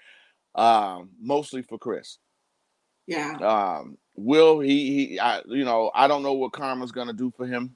Um, 0.55 1.09
mostly 1.21 1.61
for 1.61 1.77
Chris. 1.77 2.17
yeah. 3.05 3.35
Um, 3.41 3.97
Will 4.15 4.59
he? 4.61 5.07
He, 5.09 5.19
I, 5.19 5.41
you 5.45 5.63
know, 5.65 5.91
I 5.93 6.07
don't 6.07 6.23
know 6.23 6.33
what 6.33 6.51
karma's 6.53 6.91
gonna 6.91 7.13
do 7.13 7.31
for 7.37 7.45
him, 7.45 7.75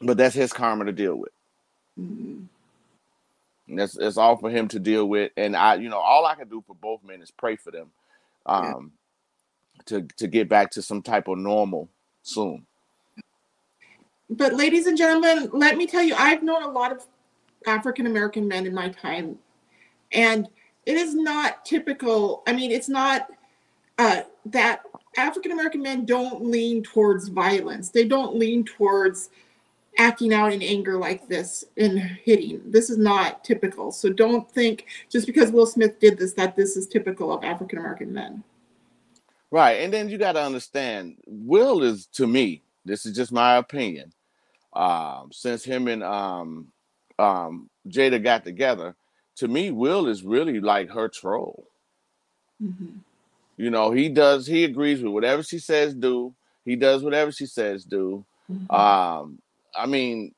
but 0.00 0.16
that's 0.16 0.34
his 0.34 0.52
karma 0.52 0.84
to 0.86 0.92
deal 0.92 1.14
with. 1.14 1.30
Mhm. 2.00 2.46
And 3.68 3.78
that's 3.78 3.96
it's 3.96 4.16
all 4.16 4.36
for 4.36 4.50
him 4.50 4.68
to 4.68 4.78
deal 4.78 5.06
with. 5.08 5.32
And 5.36 5.56
I, 5.56 5.76
you 5.76 5.88
know, 5.88 5.98
all 5.98 6.26
I 6.26 6.34
can 6.34 6.48
do 6.48 6.62
for 6.66 6.74
both 6.74 7.02
men 7.04 7.22
is 7.22 7.30
pray 7.30 7.56
for 7.56 7.70
them, 7.70 7.90
Yeah. 8.46 8.74
um, 8.74 8.92
to 9.86 10.02
to 10.18 10.26
get 10.28 10.48
back 10.48 10.70
to 10.72 10.82
some 10.82 11.02
type 11.02 11.28
of 11.28 11.38
normal 11.38 11.88
soon. 12.22 12.66
But, 14.30 14.54
ladies 14.54 14.86
and 14.86 14.96
gentlemen, 14.96 15.50
let 15.52 15.76
me 15.76 15.86
tell 15.86 16.02
you, 16.02 16.14
I've 16.14 16.42
known 16.42 16.62
a 16.62 16.68
lot 16.70 16.90
of 16.90 17.04
African 17.66 18.06
American 18.06 18.48
men 18.48 18.66
in 18.66 18.74
my 18.74 18.88
time, 18.88 19.38
and 20.10 20.48
it 20.86 20.96
is 20.96 21.14
not 21.14 21.64
typical. 21.64 22.42
I 22.46 22.52
mean, 22.52 22.70
it's 22.70 22.88
not 22.88 23.28
uh, 23.98 24.22
that 24.46 24.82
African 25.18 25.52
American 25.52 25.82
men 25.82 26.06
don't 26.06 26.44
lean 26.44 26.82
towards 26.82 27.28
violence. 27.28 27.90
They 27.90 28.06
don't 28.06 28.36
lean 28.36 28.64
towards 28.64 29.30
acting 30.02 30.34
out 30.34 30.52
in 30.52 30.62
anger 30.62 30.98
like 30.98 31.28
this 31.28 31.64
and 31.76 31.96
hitting. 31.98 32.60
This 32.66 32.90
is 32.90 32.98
not 32.98 33.44
typical. 33.44 33.92
So 33.92 34.12
don't 34.12 34.50
think 34.50 34.86
just 35.08 35.26
because 35.26 35.52
Will 35.52 35.64
Smith 35.64 36.00
did 36.00 36.18
this 36.18 36.32
that 36.32 36.56
this 36.56 36.76
is 36.76 36.88
typical 36.88 37.32
of 37.32 37.44
African 37.44 37.78
American 37.78 38.12
men. 38.12 38.42
Right. 39.52 39.80
And 39.82 39.92
then 39.92 40.08
you 40.08 40.18
got 40.18 40.32
to 40.32 40.42
understand, 40.42 41.18
Will 41.26 41.82
is 41.84 42.06
to 42.14 42.26
me, 42.26 42.62
this 42.84 43.06
is 43.06 43.14
just 43.14 43.30
my 43.30 43.56
opinion. 43.56 44.12
Um, 44.72 45.30
since 45.30 45.62
him 45.62 45.86
and 45.86 46.02
um, 46.02 46.72
um, 47.18 47.70
Jada 47.88 48.20
got 48.22 48.42
together, 48.42 48.96
to 49.36 49.46
me, 49.46 49.70
Will 49.70 50.08
is 50.08 50.24
really 50.24 50.58
like 50.58 50.90
her 50.90 51.08
troll. 51.08 51.64
Mhm. 52.60 52.98
You 53.56 53.70
know, 53.70 53.92
he 53.92 54.08
does, 54.08 54.46
he 54.46 54.64
agrees 54.64 55.02
with 55.02 55.12
whatever 55.12 55.42
she 55.42 55.58
says 55.58 55.94
do. 55.94 56.34
He 56.64 56.74
does 56.74 57.04
whatever 57.04 57.30
she 57.30 57.46
says 57.46 57.84
do. 57.84 58.24
Mhm. 58.50 58.74
Um, 58.74 59.38
I 59.74 59.86
mean, 59.86 60.34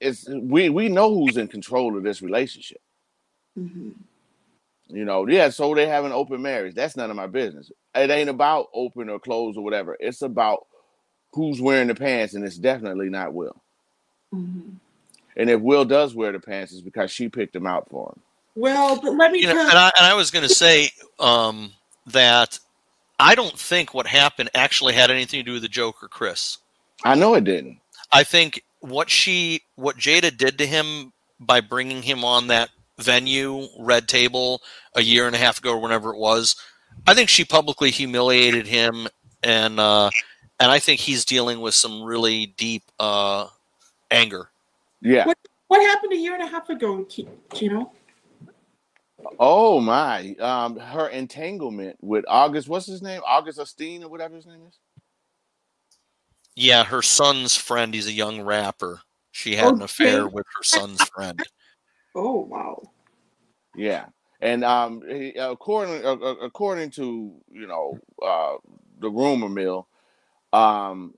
it's 0.00 0.28
we 0.28 0.68
we 0.68 0.88
know 0.88 1.14
who's 1.14 1.36
in 1.36 1.48
control 1.48 1.96
of 1.96 2.02
this 2.02 2.22
relationship. 2.22 2.80
Mhm. 3.58 3.94
You 4.88 5.04
know, 5.04 5.26
yeah, 5.28 5.50
so 5.50 5.74
they 5.74 5.86
have 5.86 6.04
an 6.04 6.12
open 6.12 6.42
marriage. 6.42 6.74
That's 6.74 6.96
none 6.96 7.10
of 7.10 7.16
my 7.16 7.28
business. 7.28 7.70
It 7.94 8.10
ain't 8.10 8.28
about 8.28 8.68
open 8.74 9.08
or 9.08 9.20
closed 9.20 9.56
or 9.56 9.62
whatever. 9.62 9.96
It's 10.00 10.22
about 10.22 10.66
who's 11.32 11.60
wearing 11.60 11.88
the 11.88 11.94
pants, 11.94 12.34
and 12.34 12.44
it's 12.44 12.58
definitely 12.58 13.08
not 13.08 13.32
Will. 13.32 13.60
Mhm. 14.34 14.76
And 15.36 15.48
if 15.48 15.60
Will 15.60 15.84
does 15.84 16.14
wear 16.14 16.32
the 16.32 16.40
pants, 16.40 16.72
it's 16.72 16.80
because 16.80 17.10
she 17.10 17.28
picked 17.28 17.54
him 17.54 17.66
out 17.66 17.88
for 17.88 18.08
him. 18.08 18.22
Well, 18.56 19.00
but 19.00 19.14
let 19.14 19.30
me 19.30 19.40
You 19.40 19.46
know, 19.54 19.60
and 19.60 19.78
I, 19.78 19.92
and 19.96 20.06
I 20.06 20.14
was 20.14 20.30
going 20.30 20.46
to 20.46 20.54
say 20.54 20.90
um, 21.18 21.72
that 22.06 22.58
I 23.18 23.34
don't 23.34 23.56
think 23.56 23.94
what 23.94 24.06
happened 24.06 24.50
actually 24.54 24.94
had 24.94 25.10
anything 25.10 25.40
to 25.40 25.44
do 25.44 25.52
with 25.52 25.62
the 25.62 25.68
Joker, 25.68 26.08
Chris. 26.08 26.58
I 27.04 27.14
know 27.14 27.34
it 27.34 27.44
didn't. 27.44 27.79
I 28.12 28.24
think 28.24 28.62
what 28.80 29.10
she, 29.10 29.62
what 29.76 29.96
Jada 29.96 30.36
did 30.36 30.58
to 30.58 30.66
him 30.66 31.12
by 31.38 31.60
bringing 31.60 32.02
him 32.02 32.24
on 32.24 32.48
that 32.48 32.70
venue, 32.98 33.66
Red 33.78 34.08
Table, 34.08 34.60
a 34.94 35.02
year 35.02 35.26
and 35.26 35.34
a 35.34 35.38
half 35.38 35.58
ago 35.58 35.72
or 35.72 35.80
whenever 35.80 36.12
it 36.12 36.18
was, 36.18 36.56
I 37.06 37.14
think 37.14 37.28
she 37.28 37.44
publicly 37.44 37.90
humiliated 37.90 38.66
him, 38.66 39.06
and 39.42 39.80
uh, 39.80 40.10
and 40.58 40.70
I 40.70 40.78
think 40.78 41.00
he's 41.00 41.24
dealing 41.24 41.60
with 41.60 41.74
some 41.74 42.02
really 42.02 42.46
deep 42.46 42.82
uh, 42.98 43.46
anger. 44.10 44.50
Yeah. 45.00 45.26
what 45.68 45.80
happened 45.80 46.12
a 46.12 46.16
year 46.16 46.34
and 46.34 46.42
a 46.42 46.46
half 46.46 46.68
ago, 46.68 47.04
Ki- 47.08 47.28
Gino? 47.54 47.92
Oh 49.38 49.80
my. 49.80 50.34
Um, 50.40 50.76
her 50.78 51.08
entanglement 51.08 51.96
with 52.00 52.24
August. 52.28 52.68
What's 52.68 52.86
his 52.86 53.02
name? 53.02 53.20
August 53.26 53.58
Osteen 53.58 54.02
or 54.02 54.08
whatever 54.08 54.34
his 54.34 54.46
name 54.46 54.60
is. 54.68 54.78
Yeah, 56.60 56.84
her 56.84 57.00
son's 57.00 57.56
friend. 57.56 57.94
He's 57.94 58.06
a 58.06 58.12
young 58.12 58.42
rapper. 58.42 59.00
She 59.32 59.56
had 59.56 59.72
Oh, 59.72 59.76
an 59.76 59.80
affair 59.82 60.28
with 60.28 60.44
her 60.58 60.62
son's 60.62 61.02
friend. 61.02 61.42
Oh 62.14 62.40
wow. 62.40 62.82
Yeah, 63.76 64.06
and 64.40 64.64
um, 64.64 65.02
he, 65.08 65.30
according 65.36 66.04
uh, 66.04 66.16
according 66.42 66.90
to 66.92 67.32
you 67.50 67.66
know 67.66 67.98
uh, 68.22 68.56
the 69.00 69.08
rumor 69.10 69.48
mill, 69.48 69.86
um 70.52 71.14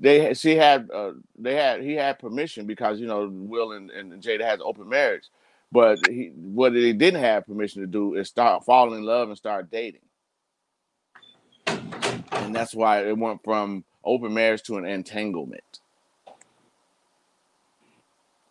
they 0.00 0.34
she 0.34 0.56
had 0.56 0.90
uh, 0.92 1.12
they 1.38 1.54
had 1.54 1.82
he 1.82 1.94
had 1.94 2.18
permission 2.18 2.66
because 2.66 3.00
you 3.00 3.06
know 3.06 3.28
Will 3.32 3.72
and, 3.72 3.90
and 3.90 4.22
Jada 4.22 4.44
has 4.44 4.60
open 4.62 4.88
marriage, 4.88 5.30
but 5.70 6.00
he 6.08 6.32
what 6.34 6.72
they 6.74 6.92
didn't 6.92 7.20
have 7.22 7.46
permission 7.46 7.82
to 7.82 7.86
do 7.88 8.14
is 8.16 8.28
start 8.28 8.64
falling 8.64 8.98
in 8.98 9.04
love 9.06 9.28
and 9.28 9.38
start 9.38 9.70
dating, 9.70 10.02
and 11.66 12.54
that's 12.54 12.74
why 12.74 13.06
it 13.06 13.16
went 13.16 13.42
from 13.44 13.84
open 14.04 14.34
marriage 14.34 14.62
to 14.64 14.76
an 14.76 14.84
entanglement. 14.84 15.80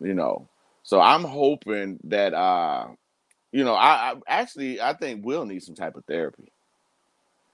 You 0.00 0.14
know, 0.14 0.48
so 0.82 1.00
I'm 1.00 1.24
hoping 1.24 2.00
that 2.04 2.34
uh, 2.34 2.88
you 3.52 3.64
know, 3.64 3.74
I, 3.74 4.12
I 4.12 4.14
actually 4.26 4.80
I 4.80 4.94
think 4.94 5.24
Will 5.24 5.44
need 5.44 5.62
some 5.62 5.74
type 5.74 5.96
of 5.96 6.04
therapy 6.06 6.50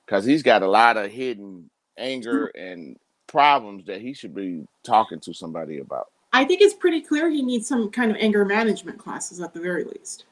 because 0.06 0.24
he's 0.24 0.42
got 0.42 0.62
a 0.62 0.68
lot 0.68 0.96
of 0.96 1.10
hidden 1.10 1.68
anger 1.98 2.46
and 2.46 2.96
problems 3.26 3.84
that 3.86 4.00
he 4.00 4.14
should 4.14 4.34
be 4.34 4.66
talking 4.84 5.20
to 5.20 5.34
somebody 5.34 5.78
about. 5.78 6.06
I 6.32 6.44
think 6.44 6.60
it's 6.60 6.74
pretty 6.74 7.00
clear 7.00 7.28
he 7.28 7.42
needs 7.42 7.66
some 7.66 7.90
kind 7.90 8.10
of 8.10 8.16
anger 8.18 8.44
management 8.44 8.98
classes 8.98 9.40
at 9.40 9.52
the 9.52 9.60
very 9.60 9.84
least. 9.84 10.24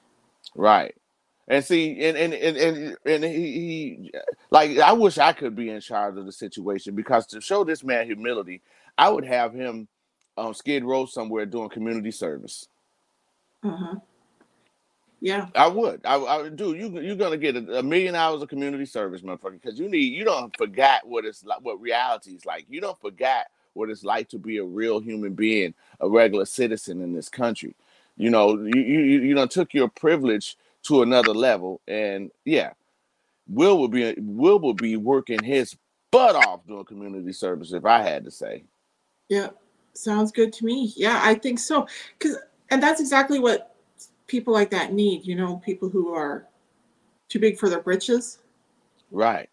Right. 0.54 0.94
And 1.48 1.64
see, 1.64 2.04
and 2.04 2.16
and 2.16 2.34
and 2.34 2.56
and, 2.56 2.96
and 3.06 3.24
he, 3.24 3.52
he, 3.52 4.12
like, 4.50 4.78
I 4.78 4.92
wish 4.92 5.18
I 5.18 5.32
could 5.32 5.54
be 5.54 5.70
in 5.70 5.80
charge 5.80 6.16
of 6.16 6.26
the 6.26 6.32
situation 6.32 6.96
because 6.96 7.26
to 7.28 7.40
show 7.40 7.62
this 7.62 7.84
man 7.84 8.06
humility, 8.06 8.62
I 8.98 9.10
would 9.10 9.24
have 9.24 9.54
him 9.54 9.86
on 10.36 10.54
Skid 10.54 10.84
Row 10.84 11.06
somewhere 11.06 11.46
doing 11.46 11.68
community 11.68 12.10
service. 12.10 12.66
Huh. 13.62 13.96
Yeah, 15.20 15.46
I 15.54 15.68
would. 15.68 16.00
I, 16.04 16.16
I 16.16 16.42
would 16.42 16.56
do. 16.56 16.74
You 16.74 17.00
you're 17.00 17.16
gonna 17.16 17.38
get 17.38 17.56
a, 17.56 17.78
a 17.78 17.82
million 17.82 18.14
hours 18.14 18.42
of 18.42 18.48
community 18.48 18.84
service, 18.84 19.22
motherfucker, 19.22 19.60
because 19.60 19.78
you 19.78 19.88
need. 19.88 20.12
You 20.12 20.24
don't 20.24 20.54
forget 20.56 21.06
what 21.06 21.24
it's 21.24 21.44
like, 21.44 21.60
what 21.62 21.80
reality 21.80 22.32
is 22.32 22.44
like. 22.44 22.66
You 22.68 22.80
don't 22.80 23.00
forget 23.00 23.48
what 23.72 23.88
it's 23.88 24.04
like 24.04 24.28
to 24.30 24.38
be 24.38 24.58
a 24.58 24.64
real 24.64 25.00
human 25.00 25.34
being, 25.34 25.74
a 26.00 26.08
regular 26.08 26.44
citizen 26.44 27.00
in 27.00 27.14
this 27.14 27.28
country. 27.28 27.74
You 28.16 28.30
know, 28.30 28.56
you 28.56 28.80
you 28.80 29.00
you 29.20 29.34
know 29.34 29.46
took 29.46 29.72
your 29.72 29.88
privilege 29.88 30.56
to 30.86 31.02
another 31.02 31.34
level, 31.34 31.80
and 31.88 32.30
yeah, 32.44 32.72
Will 33.48 33.78
will 33.78 33.88
be 33.88 34.14
Will 34.18 34.58
will 34.58 34.74
be 34.74 34.96
working 34.96 35.42
his 35.42 35.76
butt 36.10 36.34
off 36.36 36.66
doing 36.66 36.84
community 36.84 37.32
service 37.32 37.72
if 37.72 37.84
I 37.84 38.02
had 38.02 38.24
to 38.24 38.30
say. 38.30 38.64
yeah, 39.28 39.48
sounds 39.94 40.32
good 40.32 40.52
to 40.54 40.64
me. 40.64 40.92
Yeah, 40.96 41.20
I 41.22 41.34
think 41.34 41.58
so. 41.58 41.86
Cause 42.20 42.36
and 42.70 42.82
that's 42.82 43.00
exactly 43.00 43.38
what 43.38 43.74
people 44.26 44.52
like 44.52 44.70
that 44.70 44.92
need. 44.92 45.26
You 45.26 45.36
know, 45.36 45.56
people 45.58 45.88
who 45.88 46.14
are 46.14 46.46
too 47.28 47.38
big 47.38 47.58
for 47.58 47.68
their 47.68 47.80
britches. 47.82 48.38
Right. 49.10 49.48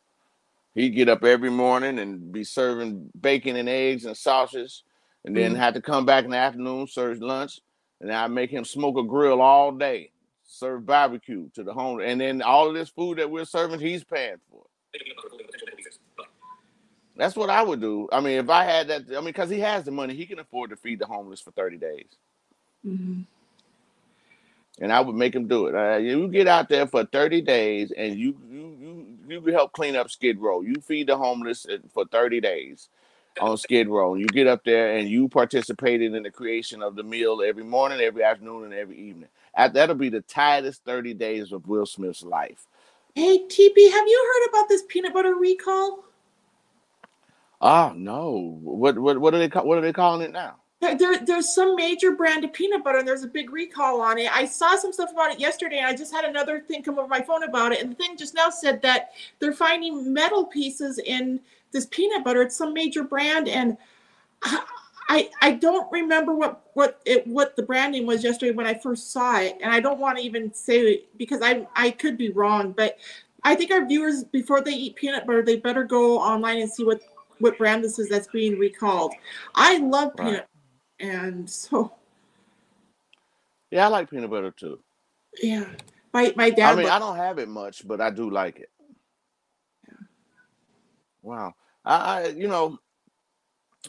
He'd 0.76 0.92
get 0.92 1.10
up 1.10 1.24
every 1.24 1.52
morning 1.52 2.00
and 2.00 2.32
be 2.32 2.44
serving 2.44 3.10
bacon 3.22 3.56
and 3.58 3.70
eggs 3.70 4.06
and 4.06 4.18
sausage, 4.18 4.84
and 5.26 5.36
then 5.38 5.54
Mhm. 5.54 5.58
have 5.58 5.76
to 5.76 5.82
come 5.82 6.06
back 6.06 6.26
in 6.26 6.32
the 6.32 6.38
afternoon, 6.38 6.88
serve 6.88 7.22
lunch, 7.22 7.60
and 8.02 8.12
I'd 8.12 8.32
make 8.32 8.50
him 8.50 8.66
smoke 8.66 8.98
a 8.98 9.04
grill 9.04 9.40
all 9.42 9.72
day, 9.72 10.12
serve 10.54 10.86
barbecue 10.86 11.50
to 11.56 11.64
the 11.64 11.74
home, 11.74 12.02
and 12.02 12.22
then 12.22 12.42
all 12.42 12.70
of 12.70 12.76
this 12.76 12.90
food 12.90 13.20
that 13.20 13.32
we're 13.32 13.46
serving, 13.46 13.80
he's 13.82 14.04
paying 14.04 14.38
for. 14.52 14.64
That's 17.18 17.36
what 17.36 17.50
I 17.50 17.64
would 17.64 17.82
do. 17.82 18.10
I 18.12 18.22
mean, 18.22 18.40
if 18.40 18.50
I 18.50 18.64
had 18.66 18.88
that, 18.90 19.04
I 19.12 19.16
mean, 19.16 19.26
because 19.26 19.50
he 19.50 19.60
has 19.62 19.86
the 19.86 19.92
money, 19.92 20.16
he 20.16 20.26
can 20.26 20.40
afford 20.40 20.72
to 20.72 20.78
feed 20.78 21.00
the 21.00 21.06
homeless 21.08 21.42
for 21.42 21.52
30 21.52 21.78
days. 21.78 22.08
hmm 22.84 23.22
and 24.82 24.94
I 24.94 25.02
would 25.02 25.16
make 25.16 25.36
him 25.36 25.48
do 25.48 25.68
it. 25.68 25.76
Uh, 25.76 25.98
you 25.98 26.28
get 26.30 26.48
out 26.48 26.70
there 26.70 26.88
for 26.88 27.06
thirty 27.06 27.42
days, 27.42 27.94
and 27.98 28.16
you 28.18 28.38
you 28.52 29.18
you 29.28 29.42
you 29.46 29.54
help 29.54 29.74
clean 29.74 29.96
up 29.98 30.12
Skid 30.12 30.40
Row. 30.40 30.62
You 30.62 30.76
feed 30.82 31.08
the 31.08 31.18
homeless 31.18 31.66
uh, 31.68 31.78
for 31.94 32.06
thirty 32.06 32.42
days 32.42 32.90
on 33.42 33.58
Skid 33.58 33.90
Row. 33.90 34.16
You 34.16 34.28
get 34.28 34.48
up 34.48 34.64
there 34.66 34.98
and 34.98 35.10
you 35.10 35.30
participated 35.30 36.14
in 36.16 36.24
the 36.24 36.32
creation 36.32 36.84
of 36.84 36.96
the 36.96 37.04
meal 37.04 37.42
every 37.46 37.64
morning, 37.66 38.02
every 38.02 38.24
afternoon, 38.24 38.66
and 38.66 38.74
every 38.74 38.98
evening. 39.00 39.30
That'll 39.56 39.96
be 39.96 40.10
the 40.10 40.22
tightest 40.22 40.84
thirty 40.84 41.14
days 41.14 41.52
of 41.52 41.68
Will 41.68 41.86
Smith's 41.86 42.24
life. 42.24 42.68
Hey, 43.16 43.46
TP, 43.48 43.92
have 43.92 44.08
you 44.08 44.34
heard 44.34 44.50
about 44.50 44.70
this 44.70 44.84
peanut 44.88 45.14
butter 45.14 45.36
recall? 45.36 46.04
Oh 47.62 47.94
no! 47.96 48.60
What 48.62 48.98
what 48.98 49.20
what 49.20 49.34
are 49.34 49.40
they 49.40 49.48
what 49.48 49.78
are 49.78 49.82
they 49.82 49.94
calling 49.94 50.22
it 50.22 50.32
now? 50.32 50.56
There, 50.82 50.98
there, 50.98 51.18
there's 51.20 51.56
some 51.56 51.78
major 51.78 52.12
brand 52.12 52.44
of 52.44 52.52
peanut 52.52 52.84
butter, 52.84 52.98
and 52.98 53.08
there's 53.08 53.24
a 53.24 53.28
big 53.28 53.54
recall 53.54 54.02
on 54.02 54.18
it. 54.18 54.30
I 54.36 54.46
saw 54.46 54.76
some 54.76 54.92
stuff 54.92 55.14
about 55.14 55.32
it 55.32 55.40
yesterday, 55.40 55.78
and 55.78 55.88
I 55.88 55.96
just 55.96 56.12
had 56.12 56.26
another 56.26 56.60
thing 56.60 56.84
come 56.84 57.00
over 57.00 57.08
my 57.08 57.22
phone 57.22 57.44
about 57.44 57.72
it. 57.72 57.82
And 57.82 57.92
the 57.92 57.96
thing 57.96 58.18
just 58.18 58.36
now 58.36 58.50
said 58.50 58.82
that 58.82 59.12
they're 59.40 59.54
finding 59.54 60.12
metal 60.12 60.46
pieces 60.46 61.00
in 61.00 61.40
this 61.72 61.86
peanut 61.86 62.26
butter. 62.26 62.42
It's 62.42 62.58
some 62.58 62.74
major 62.74 63.06
brand, 63.06 63.48
and 63.48 63.78
I, 64.42 64.62
I, 65.10 65.30
I 65.42 65.52
don't 65.52 65.92
remember 65.92 66.34
what 66.34 66.62
what 66.74 67.02
it 67.06 67.28
what 67.28 67.56
the 67.56 67.64
brand 67.64 67.92
name 67.94 68.06
was 68.06 68.24
yesterday 68.24 68.52
when 68.52 68.66
I 68.68 68.74
first 68.74 69.12
saw 69.12 69.40
it, 69.40 69.58
and 69.62 69.72
I 69.74 69.80
don't 69.80 70.00
want 70.00 70.18
to 70.18 70.24
even 70.24 70.54
say 70.54 70.80
it 70.82 71.18
because 71.18 71.42
I 71.42 71.68
I 71.76 71.92
could 71.92 72.18
be 72.18 72.30
wrong, 72.30 72.72
but 72.72 72.98
I 73.44 73.56
think 73.56 73.72
our 73.72 73.86
viewers 73.86 74.24
before 74.24 74.62
they 74.62 74.72
eat 74.72 74.96
peanut 74.96 75.26
butter, 75.28 75.44
they 75.44 75.58
better 75.58 75.84
go 75.84 76.20
online 76.20 76.60
and 76.62 76.72
see 76.72 76.84
what 76.86 77.02
what 77.40 77.58
brand 77.58 77.84
this 77.84 78.00
is 78.00 78.10
that's 78.10 78.28
being 78.28 78.58
recalled. 78.58 79.14
I 79.56 79.78
love 79.80 80.16
Right. 80.18 80.18
peanut 80.18 80.48
and 81.00 81.50
so 81.50 81.94
Yeah, 83.72 83.86
I 83.86 83.90
like 83.90 84.10
peanut 84.10 84.30
butter 84.30 84.52
too. 84.52 84.80
yeah 85.42 85.66
my 86.14 86.34
my 86.36 86.50
dad 86.50 86.76
I 86.76 86.76
mean, 86.76 86.88
I 86.88 87.00
don't 87.00 87.18
have 87.18 87.40
it 87.40 87.50
much, 87.50 87.88
but 87.88 88.02
I 88.02 88.10
do 88.10 88.30
like 88.30 88.60
it. 88.60 88.70
Wow. 91.22 91.54
I, 91.86 91.96
I 91.96 92.28
you 92.30 92.48
know, 92.48 92.80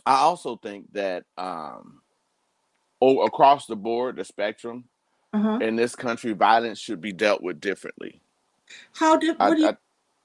I 0.07 0.17
also 0.17 0.57
think 0.57 0.93
that 0.93 1.25
um 1.39 2.01
oh, 3.01 3.23
across 3.23 3.67
the 3.67 3.77
board, 3.77 4.17
the 4.17 4.25
spectrum 4.25 4.85
uh-huh. 5.33 5.59
in 5.61 5.77
this 5.77 5.95
country, 5.95 6.33
violence 6.33 6.79
should 6.79 7.01
be 7.01 7.13
dealt 7.13 7.43
with 7.43 7.61
differently. 7.61 8.21
how 8.95 9.17
did 9.17 9.37
I, 9.41 9.55
do 9.55 9.61
you 9.61 9.69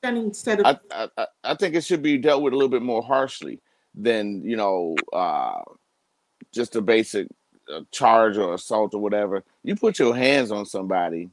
I, 0.03 0.09
instead 0.09 0.61
of 0.61 0.65
I, 0.65 0.79
I, 0.91 1.09
I- 1.17 1.27
I 1.43 1.55
think 1.55 1.75
it 1.75 1.83
should 1.83 2.01
be 2.01 2.17
dealt 2.17 2.41
with 2.41 2.53
a 2.53 2.55
little 2.55 2.69
bit 2.69 2.81
more 2.81 3.01
harshly 3.01 3.59
than 3.95 4.43
you 4.43 4.55
know 4.55 4.95
uh, 5.13 5.61
just 6.51 6.75
a 6.75 6.81
basic 6.81 7.27
uh, 7.73 7.81
charge 7.91 8.37
or 8.37 8.53
assault 8.53 8.93
or 8.93 9.01
whatever. 9.01 9.43
You 9.63 9.75
put 9.75 9.99
your 9.99 10.15
hands 10.15 10.51
on 10.51 10.65
somebody, 10.65 11.29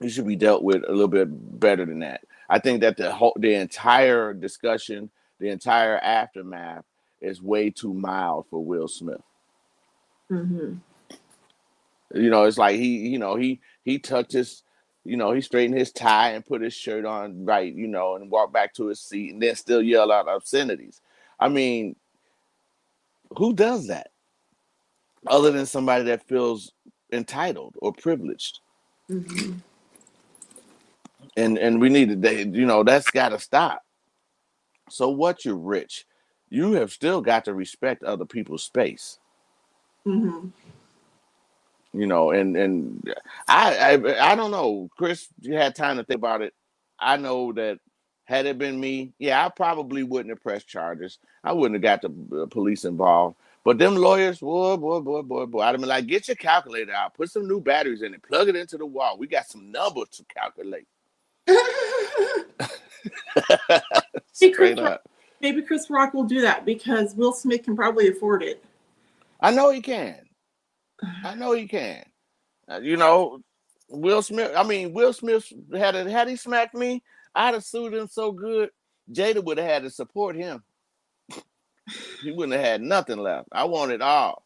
you 0.00 0.08
should 0.08 0.26
be 0.26 0.36
dealt 0.36 0.62
with 0.62 0.82
a 0.86 0.90
little 0.92 1.08
bit 1.08 1.28
better 1.60 1.84
than 1.84 2.00
that. 2.00 2.22
I 2.48 2.58
think 2.58 2.80
that 2.80 2.96
the 2.96 3.12
whole 3.12 3.36
the 3.38 3.54
entire 3.54 4.32
discussion, 4.34 5.10
the 5.38 5.50
entire 5.50 5.98
aftermath, 5.98 6.84
is 7.20 7.42
way 7.42 7.70
too 7.70 7.92
mild 7.92 8.46
for 8.48 8.64
Will 8.64 8.88
Smith. 8.88 9.22
Mhm. 10.30 10.80
You 12.14 12.30
know, 12.30 12.44
it's 12.44 12.58
like 12.58 12.76
he, 12.76 13.08
you 13.08 13.18
know, 13.18 13.36
he 13.36 13.60
he 13.84 13.98
tucked 13.98 14.32
his, 14.32 14.62
you 15.04 15.16
know, 15.16 15.32
he 15.32 15.40
straightened 15.40 15.78
his 15.78 15.92
tie 15.92 16.30
and 16.30 16.46
put 16.46 16.62
his 16.62 16.74
shirt 16.74 17.04
on 17.04 17.44
right, 17.44 17.72
you 17.72 17.86
know, 17.86 18.16
and 18.16 18.30
walked 18.30 18.52
back 18.52 18.74
to 18.74 18.86
his 18.86 19.00
seat 19.00 19.32
and 19.32 19.42
then 19.42 19.54
still 19.54 19.82
yell 19.82 20.10
out 20.10 20.28
obscenities. 20.28 21.00
I 21.38 21.48
mean, 21.48 21.96
who 23.36 23.54
does 23.54 23.86
that 23.88 24.10
other 25.26 25.50
than 25.50 25.66
somebody 25.66 26.04
that 26.04 26.26
feels 26.26 26.72
entitled 27.12 27.74
or 27.78 27.92
privileged? 27.92 28.60
Mhm. 29.08 29.60
And 31.36 31.58
and 31.58 31.80
we 31.80 31.88
need 31.88 32.22
to, 32.22 32.44
you 32.46 32.66
know, 32.66 32.82
that's 32.82 33.10
got 33.10 33.28
to 33.30 33.38
stop. 33.38 33.84
So 34.88 35.10
what? 35.10 35.44
You're 35.44 35.56
rich. 35.56 36.06
You 36.50 36.72
have 36.72 36.90
still 36.90 37.20
got 37.20 37.44
to 37.46 37.54
respect 37.54 38.02
other 38.02 38.24
people's 38.26 38.64
space. 38.64 39.18
Mhm. 40.06 40.52
you 41.92 42.06
know 42.06 42.30
and 42.30 42.56
and 42.56 43.12
I, 43.48 43.94
I 44.00 44.32
i 44.32 44.34
don't 44.34 44.50
know. 44.50 44.88
Chris 44.96 45.28
you 45.40 45.54
had 45.54 45.74
time 45.74 45.98
to 45.98 46.04
think 46.04 46.18
about 46.18 46.40
it. 46.42 46.54
I 46.98 47.16
know 47.18 47.52
that 47.52 47.78
had 48.24 48.46
it 48.46 48.56
been 48.58 48.78
me 48.80 49.12
yeah 49.18 49.44
i 49.44 49.48
probably 49.50 50.02
wouldn't 50.04 50.30
have 50.30 50.40
pressed 50.42 50.68
charges. 50.68 51.18
I 51.44 51.52
wouldn't 51.52 51.84
have 51.84 52.00
got 52.02 52.30
the 52.30 52.46
police 52.48 52.84
involved. 52.86 53.36
But 53.62 53.76
them 53.78 53.94
lawyers 53.96 54.38
boy 54.38 54.76
boy 54.78 55.00
boy 55.00 55.20
boy 55.22 55.44
boy. 55.46 55.60
I'd 55.60 55.72
have 55.72 55.80
been 55.80 55.88
like 55.88 56.06
get 56.06 56.28
your 56.28 56.36
calculator 56.36 56.92
out. 56.92 57.12
Put 57.14 57.30
some 57.30 57.46
new 57.46 57.60
batteries 57.60 58.00
in 58.02 58.14
it. 58.14 58.22
Plug 58.22 58.48
it 58.48 58.56
into 58.56 58.78
the 58.78 58.86
wall. 58.86 59.18
We 59.18 59.26
got 59.26 59.46
some 59.46 59.70
numbers 59.70 60.08
to 60.10 60.24
calculate. 60.34 60.86
Straight 64.32 64.78
up 64.78 65.02
maybe 65.40 65.62
Chris 65.62 65.88
Rock 65.90 66.14
will 66.14 66.24
do 66.24 66.40
that 66.42 66.64
because 66.64 67.14
Will 67.14 67.32
Smith 67.32 67.62
can 67.64 67.76
probably 67.76 68.08
afford 68.08 68.42
it. 68.42 68.62
i 69.40 69.50
know 69.50 69.70
he 69.70 69.80
can. 69.80 70.16
I 71.24 71.34
know 71.34 71.52
he 71.52 71.66
can. 71.66 72.04
Uh, 72.70 72.80
you 72.80 72.96
know 72.96 73.40
will 73.92 74.22
smith 74.22 74.52
i 74.56 74.62
mean 74.62 74.92
will 74.92 75.12
smith 75.12 75.52
had 75.76 75.96
it 75.96 76.06
had 76.06 76.28
he 76.28 76.36
smacked 76.36 76.76
me 76.76 77.02
i'd 77.34 77.54
have 77.54 77.64
sued 77.64 77.92
him 77.92 78.06
so 78.06 78.30
good 78.30 78.70
jada 79.10 79.42
would 79.42 79.58
have 79.58 79.66
had 79.66 79.82
to 79.82 79.90
support 79.90 80.36
him. 80.36 80.62
He 82.22 82.30
wouldn't 82.30 82.52
have 82.52 82.64
had 82.64 82.82
nothing 82.82 83.18
left. 83.18 83.48
I 83.50 83.64
want 83.64 83.90
it 83.90 84.00
all. 84.00 84.44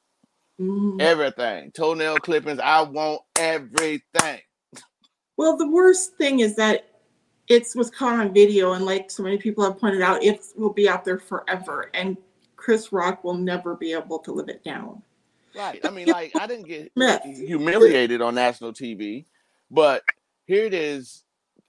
Mhm. 0.59 0.99
everything. 1.03 1.73
Toenail 1.73 2.17
clippings. 2.19 2.61
I 2.61 2.81
want 2.83 3.21
everything. 3.37 4.41
Well, 5.37 5.57
the 5.59 5.69
worst 5.69 6.17
thing 6.17 6.41
is 6.41 6.57
that 6.57 6.89
it 7.49 7.67
was 7.75 7.91
caught 7.91 8.19
on 8.19 8.33
video, 8.33 8.73
and 8.73 8.85
like 8.85 9.11
so 9.11 9.23
many 9.23 9.39
people 9.39 9.65
have 9.65 9.79
pointed 9.79 10.03
out, 10.03 10.23
it 10.23 10.41
will 10.57 10.73
be 10.73 10.89
out 10.89 11.05
there 11.05 11.19
forever, 11.19 11.91
and 11.95 12.17
Chris 12.57 12.93
Rock 12.93 13.25
will 13.25 13.35
never 13.35 13.75
be 13.75 13.93
able 13.93 14.19
to 14.21 14.33
live 14.33 14.49
it 14.49 14.65
down. 14.65 15.03
Right. 15.55 15.81
I 15.85 15.91
mean, 15.91 16.09
like 16.09 16.33
I 16.39 16.47
didn't 16.47 16.67
get 16.67 16.91
humiliated 17.25 18.23
on 18.23 18.35
national 18.35 18.73
TV, 18.73 19.27
but 19.71 20.03
here 20.47 20.65
it 20.65 20.75
is. 20.75 21.23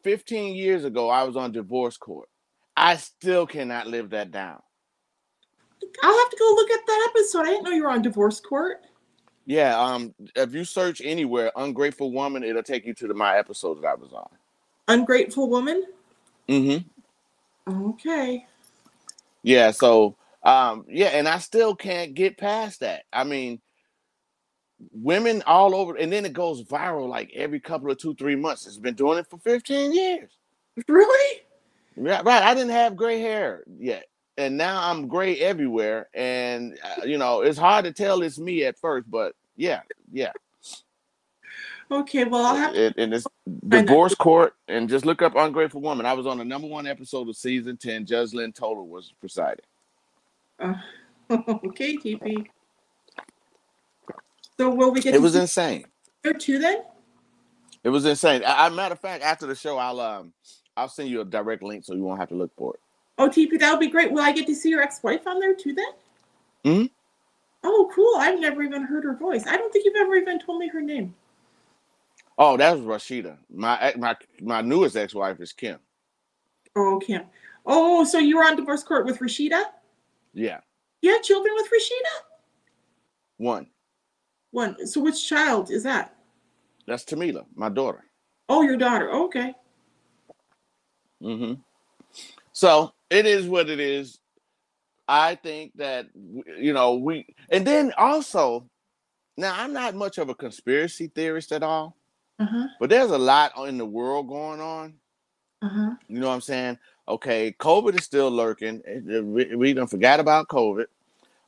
15 0.04 0.54
years 0.54 0.86
ago, 0.86 1.10
I 1.10 1.24
was 1.24 1.36
on 1.36 1.52
divorce 1.52 1.98
court. 1.98 2.30
I 2.78 2.96
still 2.98 3.48
cannot 3.48 3.88
live 3.88 4.12
that 4.12 4.30
down. 4.30 4.62
I'll 6.04 6.20
have 6.20 6.30
to 6.30 6.38
go 6.38 6.54
look 6.56 6.70
at 6.70 6.86
that 6.86 7.10
episode. 7.10 7.42
I 7.42 7.46
didn't 7.46 7.64
know 7.64 7.72
you 7.72 7.84
were 7.84 7.90
on 7.90 8.04
divorce 8.04 8.40
court. 8.40 8.82
Yeah. 9.46 9.80
Um. 9.80 10.14
If 10.36 10.54
you 10.54 10.64
search 10.64 11.02
anywhere, 11.04 11.52
"ungrateful 11.56 12.12
woman," 12.12 12.44
it'll 12.44 12.64
take 12.64 12.86
you 12.86 12.94
to 12.96 13.08
the 13.08 13.14
my 13.14 13.38
episode 13.38 13.82
that 13.82 13.88
I 13.88 13.96
was 13.96 14.14
on. 14.14 14.30
Ungrateful 14.88 15.50
woman. 15.50 15.84
Mm-hmm. 16.48 17.90
Okay. 17.90 18.46
Yeah. 19.44 19.72
So, 19.72 20.16
um, 20.44 20.86
yeah, 20.88 21.08
and 21.08 21.28
I 21.28 21.40
still 21.40 21.76
can't 21.76 22.14
get 22.14 22.38
past 22.38 22.82
that. 22.82 23.04
I 23.12 23.24
mean, 23.24 23.60
women 24.92 25.44
all 25.46 25.76
over, 25.76 25.96
and 25.96 26.12
then 26.12 26.26
it 26.26 26.34
goes 26.34 26.64
viral 26.64 27.10
like 27.10 27.32
every 27.34 27.60
couple 27.60 27.90
of 27.90 27.98
two, 27.98 28.14
three 28.16 28.36
months. 28.36 28.68
It's 28.68 28.78
been 28.78 28.94
doing 28.96 29.18
it 29.18 29.28
for 29.30 29.40
15 29.40 29.94
years. 29.94 30.32
Really? 30.88 31.42
Yeah, 31.96 32.22
right. 32.26 32.44
I 32.44 32.54
didn't 32.54 32.72
have 32.72 32.96
gray 32.96 33.22
hair 33.22 33.64
yet, 33.80 34.06
and 34.38 34.58
now 34.58 34.90
I'm 34.90 35.08
gray 35.08 35.38
everywhere. 35.40 36.10
And 36.14 36.78
uh, 36.84 37.06
you 37.06 37.18
know, 37.18 37.42
it's 37.42 37.58
hard 37.58 37.86
to 37.86 37.94
tell 37.94 38.22
it's 38.22 38.38
me 38.38 38.66
at 38.66 38.78
first, 38.78 39.10
but 39.10 39.34
yeah, 39.56 39.82
yeah. 40.12 40.34
Okay. 41.92 42.24
Well, 42.24 42.46
I'll 42.46 42.56
have 42.56 42.74
to. 42.74 42.86
It, 42.88 42.96
and 42.98 43.14
it's 43.14 43.28
divorce 43.68 44.16
court, 44.16 44.56
and 44.68 44.90
just 44.90 45.06
look 45.06 45.22
up 45.22 45.36
"Ungrateful 45.36 45.82
Woman." 45.82 46.06
I 46.06 46.14
was 46.14 46.26
on 46.28 46.38
the 46.38 46.46
number 46.46 46.68
one 46.68 46.88
episode 46.88 47.30
of 47.30 47.36
season 47.36 47.78
ten. 47.78 48.06
Judge 48.06 48.34
Lynn 48.34 48.52
Toler 48.52 48.82
was 48.84 49.14
presiding. 49.20 49.66
okay, 51.30 51.98
TP. 51.98 52.48
So 54.58 54.70
will 54.74 54.92
we 54.92 55.02
get 55.02 55.14
It 55.16 55.22
was 55.22 55.34
see 55.34 55.40
insane. 55.42 55.86
her 56.24 56.34
too 56.34 56.60
then? 56.60 56.84
It 57.84 57.90
was 57.90 58.06
insane. 58.06 58.44
I, 58.46 58.66
I- 58.66 58.70
matter 58.70 58.94
of 58.94 59.00
fact, 59.00 59.24
after 59.24 59.46
the 59.46 59.56
show, 59.56 59.78
I'll 59.78 60.00
um, 60.00 60.34
I'll 60.78 60.88
send 60.90 61.10
you 61.10 61.22
a 61.22 61.26
direct 61.26 61.62
link 61.62 61.84
so 61.86 61.94
you 61.94 62.02
won't 62.04 62.20
have 62.20 62.30
to 62.30 62.36
look 62.36 62.52
for 62.56 62.74
it. 62.74 62.80
Oh, 63.18 63.30
TP, 63.30 63.60
that 63.60 63.72
would 63.72 63.80
be 63.80 63.88
great. 63.90 64.12
Will 64.12 64.22
I 64.24 64.32
get 64.32 64.46
to 64.48 64.56
see 64.56 64.70
your 64.70 64.82
ex-wife 64.82 65.26
on 65.28 65.40
there 65.40 65.54
too 65.56 65.74
then? 65.74 65.86
Mhm. 66.66 66.90
Oh, 67.64 67.90
cool. 67.94 68.16
I've 68.18 68.40
never 68.40 68.62
even 68.64 68.84
heard 68.84 69.04
her 69.06 69.16
voice. 69.16 69.46
I 69.48 69.56
don't 69.58 69.72
think 69.72 69.86
you've 69.86 69.96
ever 69.96 70.16
even 70.16 70.40
told 70.40 70.60
me 70.60 70.68
her 70.68 70.82
name. 70.82 71.16
Oh, 72.38 72.58
that 72.58 72.78
was 72.78 72.82
Rashida. 72.82 73.38
My 73.54 73.94
my 73.98 74.16
my 74.42 74.62
newest 74.62 74.96
ex-wife 74.98 75.40
is 75.40 75.54
Kim. 75.54 75.80
Oh, 76.76 77.00
Kim. 77.00 77.24
Oh, 77.66 78.04
so 78.04 78.18
you 78.20 78.38
were 78.38 78.44
on 78.44 78.56
divorce 78.58 78.84
court 78.84 79.06
with 79.06 79.20
Rashida? 79.20 79.64
Yeah, 80.34 80.60
You 81.02 81.12
had 81.12 81.24
children 81.24 81.54
with 81.56 81.68
Rashida? 81.68 82.22
one. 83.38 83.68
One. 84.52 84.86
So 84.88 85.02
which 85.02 85.28
child 85.28 85.72
is 85.72 85.84
that? 85.84 86.16
That's 86.88 87.04
Tamila, 87.06 87.46
my 87.56 87.70
daughter. 87.70 88.04
Oh, 88.50 88.62
your 88.62 88.78
daughter. 88.78 89.12
Okay. 89.12 89.54
hmm 91.22 91.54
So 92.52 92.92
it 93.10 93.26
is 93.26 93.48
what 93.48 93.70
it 93.70 93.80
is. 93.80 94.20
I 95.08 95.36
think 95.36 95.72
that 95.76 96.08
you 96.16 96.74
know 96.74 96.96
we, 96.96 97.28
and 97.50 97.66
then 97.66 97.94
also, 97.98 98.68
now 99.38 99.54
I'm 99.58 99.72
not 99.74 99.96
much 99.96 100.18
of 100.18 100.30
a 100.30 100.36
conspiracy 100.36 101.08
theorist 101.08 101.52
at 101.52 101.64
all, 101.64 101.96
Uh-huh. 102.38 102.68
but 102.80 102.90
there's 102.90 103.12
a 103.12 103.18
lot 103.18 103.54
in 103.68 103.78
the 103.78 103.86
world 103.86 104.28
going 104.28 104.60
on. 104.60 104.96
Uh-huh. 105.62 105.96
You 106.08 106.20
know 106.20 106.28
what 106.28 106.34
I'm 106.34 106.42
saying? 106.42 106.78
Okay, 107.08 107.56
COVID 107.60 107.98
is 107.98 108.04
still 108.06 108.30
lurking. 108.30 108.82
We, 109.56 109.74
don't 109.74 109.90
forget 109.90 110.20
about 110.20 110.48
COVID. 110.48 110.86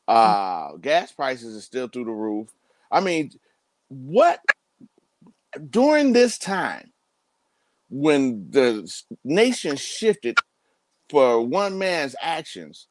Uh, 0.08 0.78
gas 0.78 1.12
prices 1.12 1.58
are 1.58 1.62
still 1.62 1.88
through 1.88 2.06
the 2.06 2.12
roof. 2.12 2.48
I 2.92 3.02
mean, 3.02 3.32
what 3.90 4.40
during 5.70 6.14
this 6.14 6.38
time 6.38 6.92
when 7.90 8.50
the 8.50 8.92
nation 9.24 9.76
shifted 9.76 10.38
for 11.10 11.42
one 11.42 11.78
man's 11.78 12.16
actions, 12.22 12.88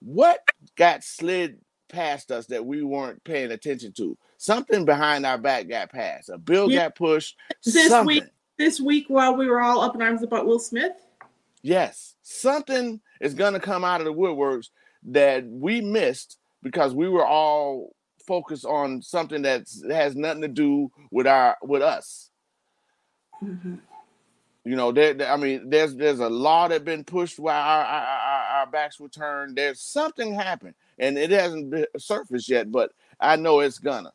what 0.00 0.40
got 0.76 1.04
slid 1.04 1.58
past 1.88 2.30
us 2.30 2.46
that 2.46 2.64
we 2.64 2.82
weren't 2.82 3.22
paying 3.24 3.52
attention 3.52 3.92
to? 3.92 4.16
Something 4.38 4.84
behind 4.84 5.26
our 5.26 5.36
back 5.36 5.68
got 5.68 5.90
passed. 5.90 6.28
A 6.30 6.38
bill 6.38 6.70
Yeah. 6.70 6.84
got 6.84 6.94
pushed. 6.94 7.36
This 7.64 7.88
something. 7.88 8.06
week- 8.22 8.24
This 8.56 8.80
week 8.80 9.04
while 9.08 9.36
we 9.36 9.46
were 9.46 9.60
all 9.60 9.80
up 9.80 9.94
in 9.94 10.02
arms 10.02 10.22
about 10.22 10.46
Will 10.46 10.58
Smith? 10.58 10.92
Yes, 11.62 12.14
something 12.22 13.00
is 13.20 13.34
going 13.34 13.52
to 13.52 13.60
come 13.60 13.84
out 13.84 14.00
of 14.00 14.04
the 14.06 14.12
woodworks 14.12 14.70
that 15.04 15.44
we 15.46 15.80
missed 15.80 16.38
because 16.62 16.94
we 16.94 17.08
were 17.08 17.26
all 17.26 17.94
focused 18.26 18.64
on 18.64 19.00
something 19.02 19.42
that 19.42 19.68
has 19.90 20.14
nothing 20.16 20.42
to 20.42 20.48
do 20.48 20.90
with 21.10 21.26
our 21.26 21.56
with 21.62 21.82
us. 21.82 22.30
Mm-hmm. 23.42 23.76
You 24.64 24.76
know, 24.76 24.92
there, 24.92 25.16
I 25.30 25.36
mean, 25.36 25.70
there's 25.70 25.94
there's 25.94 26.20
a 26.20 26.28
law 26.28 26.68
that 26.68 26.84
been 26.84 27.04
pushed 27.04 27.38
while 27.38 27.56
our, 27.62 27.84
our, 27.84 28.06
our, 28.06 28.44
our 28.60 28.66
backs 28.66 28.98
were 29.00 29.08
turned. 29.08 29.56
There's 29.56 29.80
something 29.80 30.34
happened, 30.34 30.74
and 30.98 31.16
it 31.16 31.30
hasn't 31.30 31.70
been 31.70 31.86
surfaced 31.96 32.48
yet, 32.48 32.70
but 32.70 32.92
I 33.20 33.36
know 33.36 33.60
it's 33.60 33.78
gonna. 33.78 34.12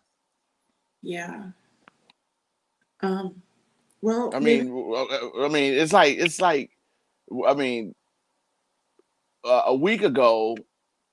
Yeah. 1.04 1.44
Um 3.02 3.42
well 4.02 4.32
I 4.34 4.40
mean, 4.40 4.70
I 5.40 5.48
mean, 5.50 5.74
it's 5.74 5.94
like 5.94 6.18
it's 6.18 6.42
like, 6.42 6.72
I 7.48 7.54
mean, 7.54 7.94
uh, 9.46 9.64
a 9.68 9.76
week 9.76 10.02
ago, 10.04 10.58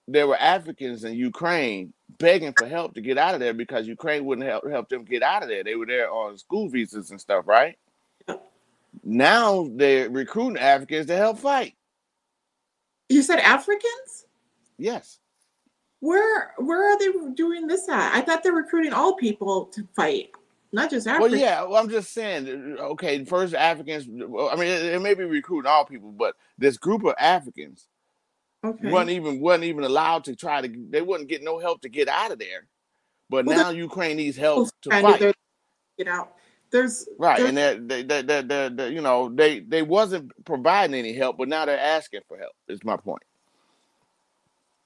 there 0.09 0.27
were 0.27 0.37
Africans 0.37 1.05
in 1.05 1.15
Ukraine 1.15 1.93
begging 2.19 2.53
for 2.57 2.67
help 2.67 2.95
to 2.95 3.01
get 3.01 3.19
out 3.19 3.35
of 3.35 3.41
there 3.41 3.55
because 3.55 3.87
Ukraine 3.87 4.25
wouldn't 4.25 4.47
help 4.47 4.69
help 4.69 4.89
them 4.89 5.05
get 5.05 5.23
out 5.23 5.43
of 5.43 5.49
there. 5.49 5.63
They 5.65 5.77
were 5.77 5.87
there 5.87 6.11
on 6.11 6.39
school 6.39 6.69
visas 6.69 7.11
and 7.11 7.21
stuff, 7.21 7.47
right? 7.47 7.77
Now 9.05 9.69
they're 9.73 10.11
recruiting 10.11 10.59
Africans 10.59 11.07
to 11.07 11.17
help 11.17 11.39
fight. 11.39 11.75
you 13.09 13.23
said 13.23 13.39
Africans? 13.39 14.27
Yes. 14.79 15.19
Where 16.01 16.53
where 16.57 16.93
are 16.93 16.99
they 16.99 17.11
doing 17.35 17.67
this 17.67 17.89
at? 17.89 18.15
I 18.15 18.23
thought 18.23 18.43
they're 18.43 18.53
recruiting 18.53 18.93
all 18.93 19.15
people 19.17 19.67
to 19.67 19.87
fight, 19.95 20.31
not 20.73 20.91
just 20.91 21.07
Africans. 21.07 21.33
Well, 21.33 21.41
yeah. 21.41 21.63
Well, 21.63 21.77
I'm 21.77 21.91
just 21.91 22.13
saying. 22.13 22.77
Uh, 22.79 22.83
okay, 22.93 23.23
first 23.25 23.55
Africans. 23.55 24.07
well, 24.09 24.49
I 24.51 24.57
mean, 24.57 24.69
it, 24.69 24.95
it 24.95 25.03
may 25.03 25.13
be 25.15 25.25
recruiting 25.25 25.71
all 25.71 25.85
people, 25.85 26.11
but 26.13 26.35
this 26.57 26.79
group 26.79 27.05
of 27.05 27.15
Africans 27.19 27.87
Okay. 28.65 28.91
wasn't 28.91 29.11
even 29.11 29.41
wasn't 29.41 29.65
even 29.65 29.85
allowed 29.85 30.25
to 30.25 30.37
try 30.37 30.63
to. 30.63 30.69
They 30.91 31.03
wouldn't 31.03 31.29
get 31.29 31.43
no 31.43 31.59
help 31.59 31.83
to 31.83 31.89
get 31.91 32.09
out 32.09 32.33
of 32.33 32.39
there. 32.39 32.67
But 33.29 33.45
Well, 33.47 33.57
now 33.59 33.71
Ukraine 33.71 34.17
needs 34.17 34.37
help 34.37 34.69
to 34.83 34.91
fight. 34.91 35.35
Get 35.99 36.09
out. 36.09 36.35
There's 36.71 37.09
Right, 37.19 37.37
there's- 37.39 37.49
and 37.49 37.89
they 37.89 38.03
they 38.03 38.23
they 38.23 38.43
they 38.43 38.69
they 38.71 38.89
you 38.91 39.01
know 39.03 39.29
they 39.29 39.61
they 39.61 39.83
wasn't 39.83 40.33
providing 40.47 40.95
any 40.95 41.13
help, 41.13 41.37
but 41.37 41.49
now 41.49 41.65
they're 41.67 41.79
asking 41.79 42.21
for 42.27 42.39
help. 42.39 42.53
Is 42.69 42.83
my 42.85 42.97
point. 42.97 43.23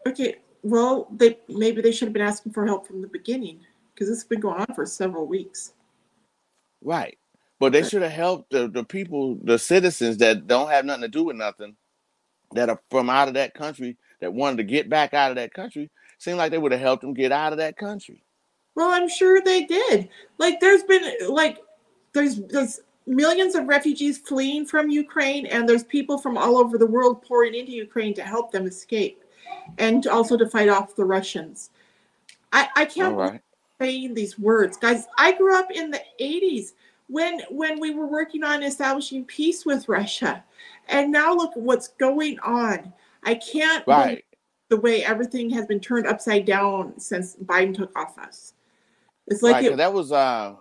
okay. 0.08 0.36
Well, 0.64 1.06
they 1.14 1.38
maybe 1.48 1.82
they 1.82 1.92
should 1.92 2.08
have 2.08 2.14
been 2.14 2.22
asking 2.22 2.52
for 2.52 2.66
help 2.66 2.86
from 2.86 3.02
the 3.02 3.08
beginning 3.08 3.60
because 3.94 4.08
this 4.08 4.18
has 4.18 4.24
been 4.24 4.40
going 4.40 4.60
on 4.60 4.74
for 4.74 4.86
several 4.86 5.26
weeks. 5.26 5.74
Right, 6.82 7.18
but 7.60 7.72
they 7.72 7.82
should 7.82 8.02
have 8.02 8.12
helped 8.12 8.50
the 8.50 8.68
the 8.68 8.82
people, 8.82 9.38
the 9.42 9.58
citizens 9.58 10.16
that 10.18 10.46
don't 10.46 10.70
have 10.70 10.84
nothing 10.84 11.02
to 11.02 11.08
do 11.08 11.24
with 11.24 11.36
nothing, 11.36 11.76
that 12.52 12.70
are 12.70 12.80
from 12.90 13.10
out 13.10 13.28
of 13.28 13.34
that 13.34 13.54
country 13.54 13.96
that 14.20 14.32
wanted 14.32 14.56
to 14.56 14.64
get 14.64 14.88
back 14.88 15.12
out 15.12 15.30
of 15.30 15.36
that 15.36 15.52
country. 15.52 15.90
Seemed 16.18 16.38
like 16.38 16.50
they 16.50 16.58
would 16.58 16.72
have 16.72 16.80
helped 16.80 17.02
them 17.02 17.12
get 17.12 17.32
out 17.32 17.52
of 17.52 17.58
that 17.58 17.76
country. 17.76 18.24
Well, 18.74 18.90
I'm 18.90 19.08
sure 19.08 19.40
they 19.40 19.64
did. 19.64 20.08
Like, 20.38 20.60
there's 20.60 20.82
been 20.82 21.12
like 21.28 21.58
there's 22.12 22.40
there's 22.46 22.80
millions 23.06 23.54
of 23.54 23.66
refugees 23.66 24.18
fleeing 24.18 24.66
from 24.66 24.88
Ukraine, 24.88 25.46
and 25.46 25.68
there's 25.68 25.84
people 25.84 26.18
from 26.18 26.38
all 26.38 26.56
over 26.56 26.78
the 26.78 26.86
world 26.86 27.22
pouring 27.22 27.54
into 27.54 27.72
Ukraine 27.72 28.14
to 28.14 28.22
help 28.22 28.50
them 28.50 28.66
escape, 28.66 29.23
and 29.78 30.07
also 30.07 30.36
to 30.36 30.49
fight 30.49 30.68
off 30.68 30.97
the 30.97 31.05
Russians. 31.05 31.70
I 32.53 32.68
I 32.76 32.84
can't 32.84 33.16
right. 33.16 33.40
saying 33.80 34.14
these 34.14 34.38
words, 34.38 34.76
guys. 34.76 35.07
I 35.18 35.32
grew 35.32 35.57
up 35.57 35.70
in 35.70 35.90
the 35.90 36.01
'80s 36.20 36.72
when 37.09 37.40
when 37.51 37.80
we 37.80 37.95
were 37.95 38.07
working 38.07 38.45
on 38.45 38.62
establishing 38.62 39.24
peace 39.24 39.66
with 39.66 39.88
Russia, 39.88 40.45
and 40.88 41.11
now 41.12 41.34
look 41.34 41.53
what's 41.55 41.88
going 41.88 42.38
on. 42.40 42.92
I 43.24 43.34
can't 43.34 43.86
Right. 43.86 44.24
the 44.68 44.76
way 44.78 45.05
everything 45.05 45.51
has 45.51 45.66
been 45.66 45.80
turned 45.80 46.07
upside 46.07 46.45
down 46.45 46.99
since 46.99 47.36
Biden 47.36 47.74
took 47.74 47.97
office. 47.99 48.55
It's 49.26 49.42
like 49.42 49.55
right. 49.55 49.64
it, 49.66 49.76
that 49.76 49.92
was 49.92 50.12
uh 50.12 50.57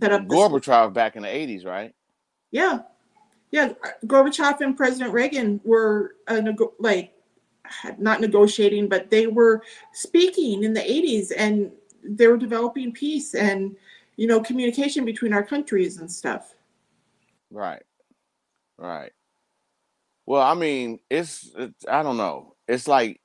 set 0.00 0.12
up 0.12 0.26
Gorbachev 0.26 0.92
back 0.92 1.16
in 1.16 1.22
the 1.22 1.34
eighties, 1.34 1.64
right? 1.64 1.94
yeah, 2.50 2.80
yeah. 3.50 3.72
Gorbachev 4.06 4.60
and 4.60 4.76
President 4.76 5.12
Reagan 5.12 5.60
were 5.64 6.16
uh, 6.26 6.42
like 6.78 7.12
not 7.98 8.20
negotiating, 8.20 8.88
but 8.88 9.10
they 9.10 9.26
were 9.26 9.62
speaking 9.92 10.64
in 10.64 10.72
the 10.72 10.80
'80s, 10.80 11.32
and 11.36 11.70
they 12.02 12.26
were 12.26 12.36
developing 12.36 12.92
peace 12.92 13.34
and 13.34 13.76
you 14.16 14.26
know 14.26 14.40
communication 14.40 15.04
between 15.04 15.32
our 15.32 15.42
countries 15.42 15.98
and 15.98 16.10
stuff. 16.10 16.54
Right. 17.50 17.82
Right. 18.76 19.12
Well, 20.26 20.42
I 20.42 20.54
mean, 20.54 21.00
it's, 21.10 21.50
it's 21.56 21.86
I 21.88 22.02
don't 22.02 22.16
know. 22.16 22.54
It's 22.68 22.86
like 22.86 23.20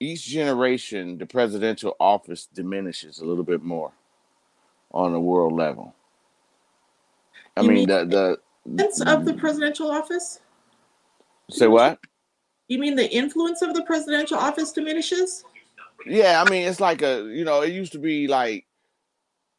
each 0.00 0.24
generation, 0.24 1.18
the 1.18 1.26
presidential 1.26 1.94
office 2.00 2.46
diminishes 2.46 3.18
a 3.18 3.24
little 3.26 3.44
bit 3.44 3.62
more 3.62 3.92
on 4.92 5.12
the 5.12 5.20
world 5.20 5.52
level. 5.52 5.94
I 7.56 7.62
mean, 7.62 7.74
mean 7.74 7.88
the 7.88 8.04
the 8.06 8.38
Influence 8.66 9.00
of 9.00 9.24
the 9.24 9.32
mm-hmm. 9.32 9.40
presidential 9.40 9.90
office? 9.90 10.40
say 11.50 11.66
what? 11.66 11.98
You 12.70 12.80
mean 12.80 12.96
the 12.96 13.10
influence 13.12 13.62
of 13.62 13.74
the 13.74 13.84
presidential 13.84 14.38
office 14.38 14.72
diminishes? 14.72 15.44
Yeah, 16.06 16.42
I 16.46 16.50
mean, 16.50 16.68
it's 16.68 16.80
like 16.80 17.02
a 17.02 17.24
you 17.32 17.44
know, 17.44 17.62
it 17.62 17.72
used 17.72 17.92
to 17.92 18.00
be 18.00 18.28
like 18.28 18.66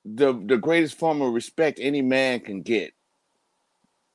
the 0.06 0.34
the 0.34 0.58
greatest 0.58 0.98
form 1.00 1.22
of 1.22 1.34
respect 1.34 1.80
any 1.82 2.02
man 2.02 2.42
can 2.42 2.64
get. 2.64 2.94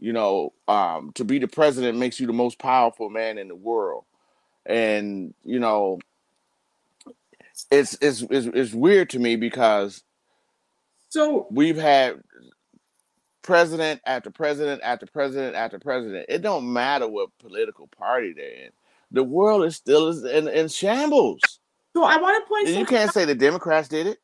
You 0.01 0.13
know, 0.15 0.55
um, 0.69 1.13
to 1.15 1.25
be 1.25 1.39
the 1.41 1.49
president 1.49 1.99
makes 1.99 2.21
you 2.21 2.27
the 2.27 2.35
most 2.35 2.59
powerful 2.59 3.11
man 3.11 3.39
in 3.39 3.49
the 3.49 3.57
world, 3.57 4.05
and 4.67 5.35
you 5.45 5.61
know, 5.61 6.01
it's 7.71 7.99
it's 8.01 8.23
it's, 8.23 8.47
it's 8.47 8.75
weird 8.75 9.11
to 9.11 9.21
me 9.21 9.37
because 9.37 10.03
So 11.11 11.47
we've 11.51 11.79
had 11.79 12.23
president 13.43 14.01
after 14.07 14.31
president 14.31 14.83
after 14.85 15.07
president 15.07 15.57
after 15.57 15.79
president. 15.79 16.27
It 16.29 16.43
don't 16.43 16.73
matter 16.73 17.09
what 17.09 17.31
political 17.39 17.89
party 17.89 18.35
they're 18.35 18.67
in. 18.67 18.71
The 19.13 19.23
world 19.23 19.65
is 19.65 19.77
still 19.77 20.09
is 20.09 20.25
in, 20.25 20.49
in 20.49 20.69
shambles. 20.69 21.61
so 21.95 22.03
I 22.05 22.17
want 22.17 22.43
to 22.45 22.49
point 22.49 22.69
you 22.69 22.85
can't 22.87 23.13
say 23.13 23.25
the 23.25 23.35
Democrats 23.35 23.89
did 23.89 24.07
it. 24.07 24.19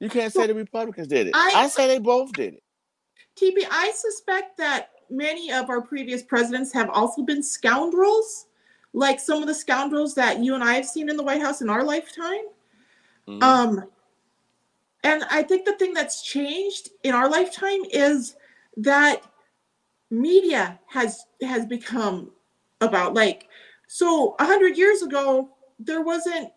You 0.00 0.08
can't 0.08 0.32
say 0.32 0.46
the 0.46 0.54
Republicans 0.54 1.08
did 1.08 1.26
it. 1.26 1.32
I- 1.34 1.52
I, 1.56 1.68
say 1.68 1.88
they 1.88 1.98
both 1.98 2.32
did 2.32 2.54
it. 2.54 2.62
TP, 3.36 3.66
I 3.70 3.90
suspect 3.94 4.56
that 4.58 4.90
many 5.10 5.52
of 5.52 5.70
our 5.70 5.80
previous 5.80 6.22
presidents 6.22 6.72
have 6.72 6.88
also 6.90 7.22
been 7.22 7.42
scoundrels, 7.42 8.46
like 8.92 9.18
some 9.20 9.40
of 9.42 9.48
the 9.48 9.54
scoundrels 9.54 10.14
that 10.14 10.38
you 10.38 10.54
and 10.54 10.62
I 10.62 10.74
have 10.74 10.86
seen 10.86 11.08
in 11.08 11.16
the 11.16 11.22
White 11.22 11.40
House 11.40 11.60
in 11.60 11.68
our 11.70 11.82
lifetime. 11.82 12.44
Mhm. 13.28 13.42
Um, 13.42 13.84
and 15.04 15.24
I 15.30 15.42
think 15.42 15.64
the 15.66 15.74
thing 15.74 15.94
that's 15.94 16.22
changed 16.22 16.90
in 17.02 17.14
our 17.14 17.28
lifetime 17.28 17.84
is 17.90 18.36
that 18.76 19.22
media 20.10 20.78
has 20.86 21.26
has 21.42 21.66
become 21.66 22.30
about 22.80 23.14
like 23.14 23.48
so 23.88 24.36
a 24.38 24.44
hundred 24.44 24.76
years 24.76 25.02
ago 25.02 25.50
there 25.80 26.02
wasn't 26.02 26.52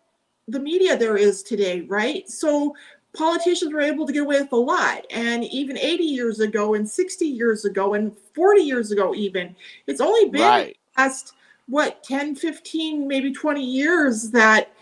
the 0.48 0.60
media 0.60 0.96
there 0.96 1.16
is 1.16 1.42
today, 1.42 1.82
right? 1.82 2.28
So 2.28 2.74
politicians 3.14 3.72
were 3.72 3.80
able 3.80 4.06
to 4.06 4.12
get 4.12 4.22
away 4.22 4.40
with 4.40 4.52
a 4.52 4.56
lot, 4.56 5.06
and 5.10 5.44
even 5.44 5.78
80 5.78 6.04
years 6.04 6.40
ago, 6.40 6.74
and 6.74 6.88
60 6.88 7.24
years 7.24 7.64
ago, 7.64 7.94
and 7.94 8.16
40 8.34 8.62
years 8.62 8.90
ago, 8.90 9.14
even 9.14 9.54
it's 9.86 10.00
only 10.00 10.30
been 10.30 10.42
right. 10.42 10.76
past 10.96 11.34
what 11.66 12.02
10 12.02 12.34
15 12.34 13.06
maybe 13.06 13.32
20 13.32 13.64
years 13.64 14.30
that 14.30 14.72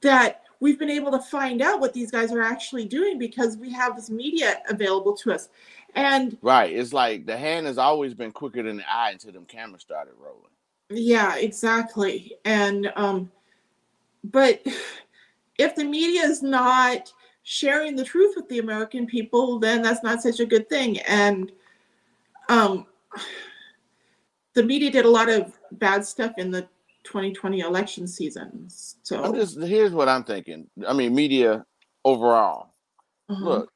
that 0.00 0.42
we've 0.60 0.78
been 0.78 0.90
able 0.90 1.12
to 1.12 1.20
find 1.20 1.62
out 1.62 1.80
what 1.80 1.94
these 1.94 2.10
guys 2.10 2.32
are 2.32 2.42
actually 2.42 2.84
doing 2.84 3.18
because 3.18 3.56
we 3.56 3.70
have 3.70 3.94
this 3.94 4.10
media 4.10 4.60
available 4.68 5.14
to 5.14 5.32
us 5.32 5.48
and 5.94 6.36
Right. 6.42 6.72
It's 6.72 6.92
like 6.92 7.24
the 7.24 7.36
hand 7.36 7.66
has 7.66 7.78
always 7.78 8.14
been 8.14 8.32
quicker 8.32 8.62
than 8.62 8.78
the 8.78 8.92
eye 8.92 9.12
until 9.12 9.32
them 9.32 9.44
cameras 9.44 9.82
started 9.82 10.14
rolling. 10.18 10.53
Yeah 10.90 11.36
exactly 11.36 12.36
and 12.44 12.92
um 12.96 13.30
but 14.24 14.62
if 15.58 15.74
the 15.74 15.84
media 15.84 16.22
is 16.22 16.42
not 16.42 17.12
sharing 17.42 17.94
the 17.96 18.04
truth 18.04 18.34
with 18.36 18.48
the 18.48 18.58
american 18.58 19.06
people 19.06 19.58
then 19.58 19.82
that's 19.82 20.02
not 20.02 20.22
such 20.22 20.40
a 20.40 20.46
good 20.46 20.68
thing 20.68 20.98
and 21.00 21.52
um 22.48 22.86
the 24.54 24.62
media 24.62 24.90
did 24.90 25.04
a 25.04 25.10
lot 25.10 25.28
of 25.28 25.58
bad 25.72 26.04
stuff 26.04 26.32
in 26.38 26.50
the 26.50 26.62
2020 27.04 27.60
election 27.60 28.06
season 28.06 28.68
so 29.04 29.22
I'm 29.22 29.34
just 29.34 29.60
here's 29.60 29.92
what 29.92 30.08
I'm 30.08 30.24
thinking. 30.24 30.66
I 30.88 30.94
mean, 30.94 31.14
media 31.14 31.66
overall. 32.06 32.70
uh-huh. 33.28 33.44
Look, 33.44 33.72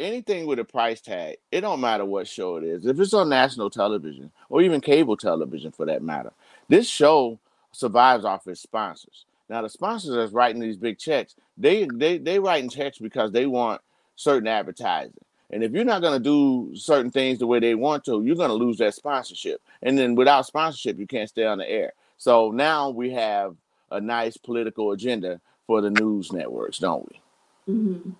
anything 0.00 0.46
with 0.46 0.58
a 0.58 0.64
price 0.64 1.02
tag, 1.02 1.36
it 1.52 1.60
don't 1.60 1.82
matter 1.82 2.06
what 2.06 2.26
show 2.26 2.56
it 2.56 2.64
is. 2.64 2.86
If 2.86 2.98
it's 2.98 3.12
on 3.12 3.28
national 3.28 3.68
television 3.68 4.32
or 4.48 4.62
even 4.62 4.80
cable 4.80 5.18
television 5.18 5.70
for 5.70 5.84
that 5.84 6.02
matter, 6.02 6.32
this 6.70 6.88
show 6.88 7.38
survives 7.72 8.24
off 8.24 8.46
its 8.46 8.62
sponsors. 8.62 9.26
Now 9.48 9.62
the 9.62 9.68
sponsors 9.68 10.14
that's 10.14 10.32
writing 10.32 10.60
these 10.60 10.76
big 10.76 10.98
checks, 10.98 11.34
they 11.58 11.86
they 11.92 12.18
they 12.18 12.38
writing 12.38 12.70
checks 12.70 12.98
because 12.98 13.32
they 13.32 13.46
want 13.46 13.82
certain 14.16 14.48
advertising. 14.48 15.12
And 15.52 15.64
if 15.64 15.72
you're 15.72 15.84
not 15.84 16.00
going 16.00 16.16
to 16.16 16.22
do 16.22 16.76
certain 16.76 17.10
things 17.10 17.40
the 17.40 17.46
way 17.46 17.58
they 17.58 17.74
want 17.74 18.04
to, 18.04 18.22
you're 18.24 18.36
going 18.36 18.50
to 18.50 18.54
lose 18.54 18.78
that 18.78 18.94
sponsorship. 18.94 19.60
And 19.82 19.98
then 19.98 20.14
without 20.14 20.46
sponsorship, 20.46 20.96
you 20.96 21.08
can't 21.08 21.28
stay 21.28 21.44
on 21.44 21.58
the 21.58 21.68
air. 21.68 21.92
So 22.18 22.52
now 22.52 22.90
we 22.90 23.10
have 23.14 23.56
a 23.90 24.00
nice 24.00 24.36
political 24.36 24.92
agenda 24.92 25.40
for 25.66 25.80
the 25.80 25.90
news 25.90 26.32
networks, 26.32 26.78
don't 26.78 27.08
we? 27.10 27.74
Mm-hmm. 27.74 28.10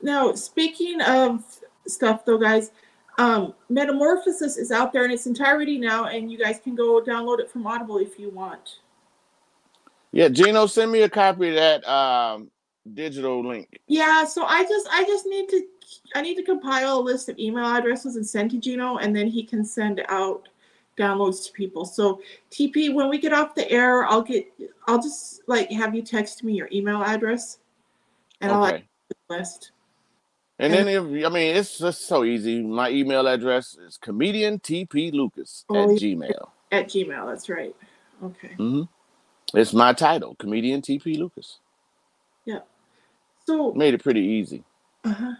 Now, 0.00 0.32
speaking 0.34 1.02
of 1.02 1.44
stuff, 1.86 2.24
though, 2.24 2.38
guys, 2.38 2.70
um, 3.18 3.54
Metamorphosis 3.68 4.56
is 4.56 4.70
out 4.70 4.92
there 4.92 5.04
in 5.04 5.10
its 5.10 5.26
entirety 5.26 5.78
now, 5.78 6.06
and 6.06 6.30
you 6.30 6.38
guys 6.38 6.58
can 6.62 6.74
go 6.74 7.02
download 7.02 7.40
it 7.40 7.50
from 7.50 7.66
Audible 7.66 7.98
if 7.98 8.18
you 8.18 8.30
want. 8.30 8.78
Yeah, 10.12 10.28
Gino, 10.28 10.66
send 10.66 10.90
me 10.90 11.02
a 11.02 11.08
copy 11.08 11.50
of 11.50 11.54
that 11.54 11.88
um, 11.88 12.50
digital 12.94 13.46
link. 13.46 13.80
Yeah, 13.86 14.24
so 14.24 14.44
I 14.44 14.62
just 14.64 14.88
I 14.90 15.04
just 15.04 15.26
need 15.26 15.48
to 15.50 15.62
I 16.14 16.22
need 16.22 16.36
to 16.36 16.42
compile 16.42 16.98
a 16.98 17.00
list 17.00 17.28
of 17.28 17.38
email 17.38 17.66
addresses 17.66 18.16
and 18.16 18.26
send 18.26 18.50
to 18.52 18.58
Gino, 18.58 18.96
and 18.96 19.14
then 19.14 19.26
he 19.28 19.44
can 19.44 19.64
send 19.64 20.02
out 20.08 20.48
downloads 20.98 21.46
to 21.46 21.52
people. 21.52 21.84
So 21.84 22.20
TP, 22.50 22.92
when 22.92 23.08
we 23.08 23.18
get 23.18 23.32
off 23.32 23.54
the 23.54 23.70
air, 23.70 24.04
I'll 24.04 24.22
get 24.22 24.46
I'll 24.88 25.00
just 25.00 25.42
like 25.46 25.70
have 25.70 25.94
you 25.94 26.02
text 26.02 26.42
me 26.42 26.54
your 26.54 26.68
email 26.72 27.02
address, 27.02 27.58
and 28.40 28.50
I'll 28.50 28.66
add 28.66 28.82
the 29.08 29.36
list. 29.36 29.72
And 30.60 30.72
then 30.74 30.88
if 30.88 31.02
I 31.26 31.28
mean 31.30 31.56
it's 31.56 31.78
just 31.78 32.06
so 32.06 32.22
easy. 32.24 32.62
My 32.62 32.90
email 32.90 33.26
address 33.26 33.76
is 33.76 33.96
comedian 33.96 34.58
TP 34.60 35.12
Lucas 35.12 35.64
at 35.70 35.76
Oh. 35.76 35.88
Gmail. 35.88 36.48
At 36.70 36.86
Gmail, 36.88 37.26
that's 37.26 37.48
right. 37.48 37.74
Okay. 38.22 38.54
hmm 38.56 38.82
It's 39.54 39.72
my 39.72 39.92
title, 39.92 40.34
comedian 40.36 40.82
TP 40.82 41.18
Lucas. 41.18 41.58
Yeah. 42.44 42.60
So 43.46 43.72
Made 43.72 43.94
it 43.94 44.02
pretty 44.02 44.20
easy. 44.20 44.62
Uh-huh. 45.04 45.32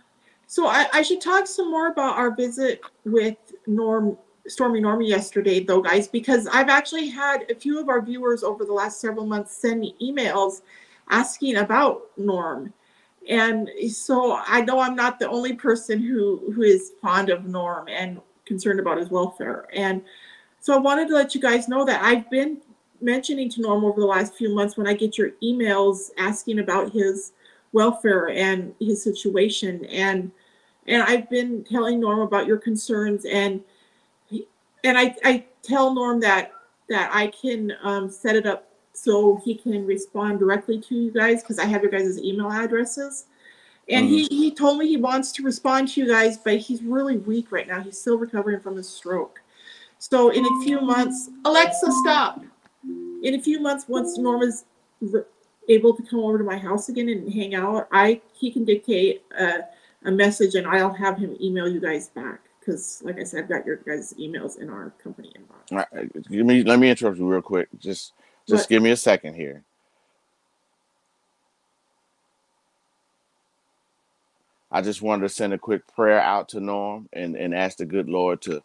So 0.47 0.67
I, 0.67 0.87
I 0.93 1.03
should 1.03 1.21
talk 1.21 1.47
some 1.47 1.71
more 1.71 1.89
about 1.89 2.17
our 2.17 2.35
visit 2.35 2.81
with 3.05 3.37
Norm 3.67 4.17
Stormy 4.49 4.81
Normie 4.81 5.07
yesterday, 5.07 5.61
though, 5.63 5.83
guys, 5.83 6.09
because 6.09 6.49
I've 6.49 6.71
actually 6.71 7.09
had 7.09 7.49
a 7.51 7.55
few 7.55 7.79
of 7.79 7.89
our 7.89 8.01
viewers 8.01 8.43
over 8.43 8.65
the 8.65 8.73
last 8.73 9.01
several 9.01 9.27
months 9.27 9.55
send 9.55 9.81
me 9.81 9.95
emails 10.03 10.63
asking 11.11 11.57
about 11.57 12.03
Norm. 12.17 12.73
And 13.29 13.69
so 13.91 14.41
I 14.47 14.63
know 14.63 14.81
I'm 14.81 14.97
not 14.97 15.19
the 15.19 15.29
only 15.29 15.55
person 15.55 16.01
who 16.01 16.53
who 16.55 16.63
is 16.63 16.93
fond 17.03 17.29
of 17.31 17.47
Norm 17.47 17.89
and 17.89 18.21
concerned 18.47 18.81
about 18.81 18.99
his 18.99 19.11
welfare. 19.11 19.67
And 19.73 20.03
so 20.59 20.75
I 20.75 20.79
wanted 20.79 21.09
to 21.09 21.15
let 21.15 21.35
you 21.35 21.41
guys 21.41 21.69
know 21.69 21.85
that 21.85 22.03
I've 22.03 22.29
been 22.31 22.59
mentioning 23.01 23.49
to 23.51 23.61
Norm 23.61 23.85
over 23.85 24.01
the 24.01 24.07
last 24.07 24.35
few 24.35 24.55
months 24.55 24.77
when 24.77 24.87
I 24.87 24.95
get 24.95 25.17
your 25.17 25.31
emails 25.43 26.11
asking 26.19 26.59
about 26.59 26.93
his 26.93 27.33
welfare 27.73 28.31
and 28.31 28.75
his 28.81 29.03
situation 29.03 29.85
and 29.87 30.31
and 30.87 31.03
I've 31.03 31.31
been 31.31 31.63
telling 31.65 32.01
Norm 32.01 32.21
about 32.21 32.47
your 32.47 32.59
concerns 32.59 33.25
and 33.25 33.63
and 34.83 34.99
I, 34.99 35.15
I 35.25 35.45
tell 35.63 35.95
Norm 35.95 36.21
that 36.21 36.53
that 36.89 37.11
I 37.15 37.29
can 37.29 37.73
um, 37.83 38.11
set 38.11 38.35
it 38.35 38.47
up 38.47 38.70
so 39.03 39.41
he 39.43 39.55
can 39.55 39.87
respond 39.87 40.39
directly 40.39 40.79
to 40.79 40.95
you 40.95 41.11
guys 41.11 41.43
because 41.43 41.59
I 41.59 41.65
have 41.65 41.83
your 41.83 41.91
guys' 41.91 42.19
email 42.19 42.51
addresses. 42.51 43.27
And 43.89 44.07
he, 44.07 44.25
mm. 44.25 44.29
he 44.29 44.55
told 44.55 44.79
me 44.79 44.87
he 44.87 44.99
wants 44.99 45.33
to 45.33 45.43
respond 45.43 45.89
to 45.89 46.01
you 46.01 46.09
guys, 46.09 46.37
but 46.37 46.59
he's 46.59 46.83
really 46.83 47.17
weak 47.17 47.51
right 47.51 47.67
now. 47.67 47.81
He's 47.81 47.99
still 47.99 48.19
recovering 48.19 48.61
from 48.61 48.77
his 48.77 48.89
stroke. 48.89 49.41
So 49.99 50.31
in 50.31 50.45
a 50.45 50.65
few 50.65 50.81
months, 50.81 51.31
Alexa, 51.45 51.91
stop. 52.03 52.43
In 53.23 53.35
a 53.35 53.41
few 53.41 53.59
months, 53.61 53.87
once 53.89 54.19
Norma's 54.19 54.65
re- 55.01 55.23
able 55.69 55.95
to 55.95 56.03
come 56.03 56.21
over 56.21 56.39
to 56.39 56.45
my 56.45 56.59
house 56.59 56.89
again 56.89 57.09
and 57.09 57.33
hang 57.33 57.55
out, 57.55 57.89
I 57.91 58.21
he 58.33 58.51
can 58.51 58.65
dictate 58.65 59.23
a, 59.39 59.61
a 60.05 60.11
message 60.11 60.55
and 60.55 60.67
I'll 60.67 60.93
have 60.93 61.19
him 61.19 61.37
email 61.41 61.69
you 61.69 61.81
guys 61.81 62.09
back 62.09 62.41
because, 62.61 63.03
like 63.05 63.19
I 63.19 63.25
said, 63.25 63.45
I've 63.45 63.49
got 63.49 63.67
your 63.67 63.77
guys' 63.77 64.15
emails 64.19 64.59
in 64.59 64.71
our 64.71 64.91
company 65.03 65.33
inbox. 65.37 65.73
All 65.73 65.79
right, 65.79 66.13
give 66.31 66.47
me 66.47 66.63
let 66.63 66.79
me 66.79 66.91
interrupt 66.91 67.19
you 67.19 67.27
real 67.27 67.43
quick. 67.43 67.69
Just 67.79 68.15
just 68.51 68.69
What? 68.69 68.71
give 68.71 68.83
me 68.83 68.93
a 68.93 68.99
second 68.99 69.37
here. 69.37 69.63
I 74.71 74.83
just 74.83 75.03
wanted 75.03 75.23
to 75.23 75.31
send 75.31 75.55
a 75.55 75.59
quick 75.59 75.87
prayer 75.95 76.21
out 76.21 76.51
to 76.51 76.61
Norm 76.61 77.09
and, 77.15 77.37
and 77.37 77.55
ask 77.55 77.79
the 77.79 77.87
good 77.87 78.11
Lord 78.11 78.43
to 78.43 78.63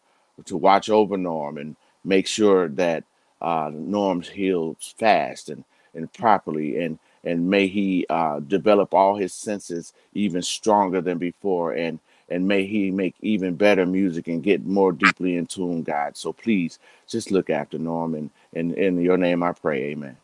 to 0.48 0.58
watch 0.58 0.90
over 0.90 1.16
Norm 1.16 1.60
and 1.60 1.78
make 2.04 2.28
sure 2.28 2.68
that 2.70 3.06
uh, 3.42 3.72
Norm 3.74 4.24
heals 4.24 4.96
fast 4.98 5.50
and, 5.50 5.64
and 5.96 6.12
properly 6.14 6.80
and 6.84 7.00
and 7.26 7.50
may 7.50 7.68
he 7.68 8.06
uh, 8.10 8.42
develop 8.42 8.94
all 8.94 9.16
his 9.16 9.34
senses 9.34 9.94
even 10.14 10.42
stronger 10.42 11.02
than 11.02 11.20
before 11.20 11.74
and 11.74 12.00
and 12.30 12.48
may 12.50 12.66
he 12.66 12.92
make 12.92 13.16
even 13.22 13.56
better 13.56 13.86
music 13.86 14.28
and 14.28 14.44
get 14.44 14.66
more 14.66 14.92
deeply 14.94 15.38
in 15.38 15.46
tune, 15.46 15.84
God. 15.84 16.18
So 16.18 16.34
please 16.34 16.80
just 17.08 17.32
look 17.32 17.52
after 17.52 17.78
Norm 17.78 18.16
and, 18.16 18.32
and 18.56 18.74
in 18.74 19.02
your 19.02 19.18
name 19.18 19.44
I 19.44 19.52
pray, 19.52 19.84
amen. 19.92 20.18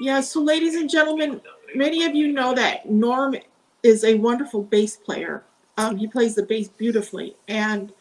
Yeah, 0.00 0.20
so 0.20 0.40
ladies 0.40 0.74
and 0.74 0.88
gentlemen, 0.88 1.40
many 1.74 2.04
of 2.04 2.14
you 2.14 2.32
know 2.32 2.54
that 2.54 2.90
Norm 2.90 3.36
is 3.82 4.04
a 4.04 4.14
wonderful 4.14 4.62
bass 4.62 4.96
player. 4.96 5.44
Um, 5.78 5.96
he 5.96 6.06
plays 6.06 6.34
the 6.34 6.42
bass 6.42 6.68
beautifully, 6.68 7.36
and 7.48 7.92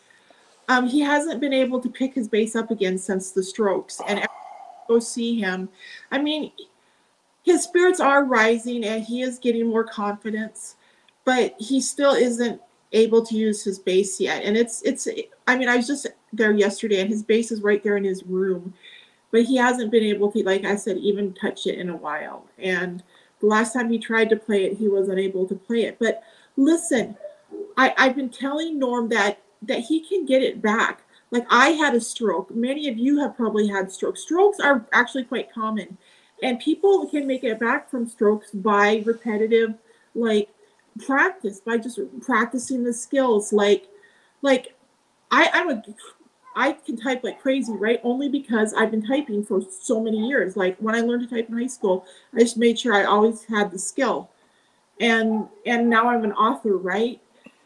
um, 0.67 0.87
he 0.87 0.99
hasn't 0.99 1.39
been 1.39 1.53
able 1.53 1.79
to 1.79 1.89
pick 1.89 2.13
his 2.13 2.27
bass 2.27 2.55
up 2.55 2.71
again 2.71 2.97
since 2.97 3.31
the 3.31 3.43
strokes. 3.43 4.01
And 4.07 4.25
go 4.87 4.99
see 4.99 5.39
him. 5.39 5.69
I 6.11 6.21
mean, 6.21 6.51
his 7.43 7.63
spirits 7.63 7.99
are 7.99 8.25
rising, 8.25 8.83
and 8.85 9.03
he 9.03 9.21
is 9.21 9.39
getting 9.39 9.67
more 9.67 9.83
confidence, 9.83 10.75
but 11.25 11.55
he 11.59 11.81
still 11.81 12.13
isn't 12.13 12.61
able 12.93 13.25
to 13.25 13.35
use 13.35 13.63
his 13.63 13.79
bass 13.79 14.19
yet. 14.19 14.43
And 14.43 14.57
it's 14.57 14.81
it's. 14.83 15.07
I 15.47 15.57
mean, 15.57 15.69
I 15.69 15.77
was 15.77 15.87
just 15.87 16.07
there 16.33 16.51
yesterday, 16.51 17.01
and 17.01 17.09
his 17.09 17.23
bass 17.23 17.51
is 17.51 17.61
right 17.61 17.83
there 17.83 17.97
in 17.97 18.03
his 18.03 18.23
room, 18.23 18.73
but 19.31 19.43
he 19.43 19.55
hasn't 19.55 19.91
been 19.91 20.03
able 20.03 20.31
to, 20.31 20.43
like 20.43 20.65
I 20.65 20.75
said, 20.75 20.97
even 20.97 21.33
touch 21.33 21.65
it 21.65 21.79
in 21.79 21.89
a 21.89 21.95
while. 21.95 22.45
And 22.59 23.01
the 23.39 23.47
last 23.47 23.73
time 23.73 23.89
he 23.89 23.97
tried 23.97 24.29
to 24.29 24.35
play 24.35 24.65
it, 24.65 24.77
he 24.77 24.87
was 24.87 25.09
unable 25.09 25.47
to 25.47 25.55
play 25.55 25.83
it. 25.83 25.97
But 25.99 26.23
listen, 26.57 27.17
I, 27.77 27.93
I've 27.97 28.15
been 28.15 28.29
telling 28.29 28.77
Norm 28.79 29.09
that 29.09 29.39
that 29.63 29.79
he 29.79 29.99
can 30.01 30.25
get 30.25 30.41
it 30.41 30.61
back. 30.61 31.03
Like 31.29 31.45
I 31.49 31.69
had 31.69 31.95
a 31.95 32.01
stroke. 32.01 32.53
Many 32.53 32.89
of 32.89 32.97
you 32.97 33.19
have 33.19 33.37
probably 33.37 33.67
had 33.67 33.91
strokes. 33.91 34.21
Strokes 34.21 34.59
are 34.59 34.85
actually 34.91 35.23
quite 35.23 35.53
common. 35.53 35.97
And 36.43 36.59
people 36.59 37.07
can 37.07 37.27
make 37.27 37.43
it 37.43 37.59
back 37.59 37.89
from 37.89 38.07
strokes 38.07 38.51
by 38.51 39.03
repetitive 39.05 39.75
like 40.15 40.49
practice, 41.05 41.59
by 41.59 41.77
just 41.77 41.99
practicing 42.21 42.83
the 42.83 42.93
skills. 42.93 43.53
Like 43.53 43.87
like 44.41 44.75
I, 45.29 45.49
I'm 45.53 45.69
a 45.69 45.83
I 46.55 46.73
can 46.73 46.97
type 46.97 47.23
like 47.23 47.41
crazy, 47.41 47.73
right? 47.73 47.99
Only 48.03 48.27
because 48.27 48.73
I've 48.73 48.91
been 48.91 49.05
typing 49.05 49.43
for 49.43 49.61
so 49.61 50.01
many 50.01 50.27
years. 50.27 50.57
Like 50.57 50.77
when 50.79 50.95
I 50.95 51.01
learned 51.01 51.27
to 51.29 51.35
type 51.35 51.49
in 51.49 51.57
high 51.57 51.67
school, 51.67 52.05
I 52.35 52.39
just 52.39 52.57
made 52.57 52.77
sure 52.77 52.93
I 52.93 53.05
always 53.05 53.43
had 53.45 53.71
the 53.71 53.79
skill. 53.79 54.29
And 54.99 55.47
and 55.65 55.89
now 55.89 56.09
I'm 56.09 56.23
an 56.23 56.33
author, 56.33 56.77
right? 56.77 57.21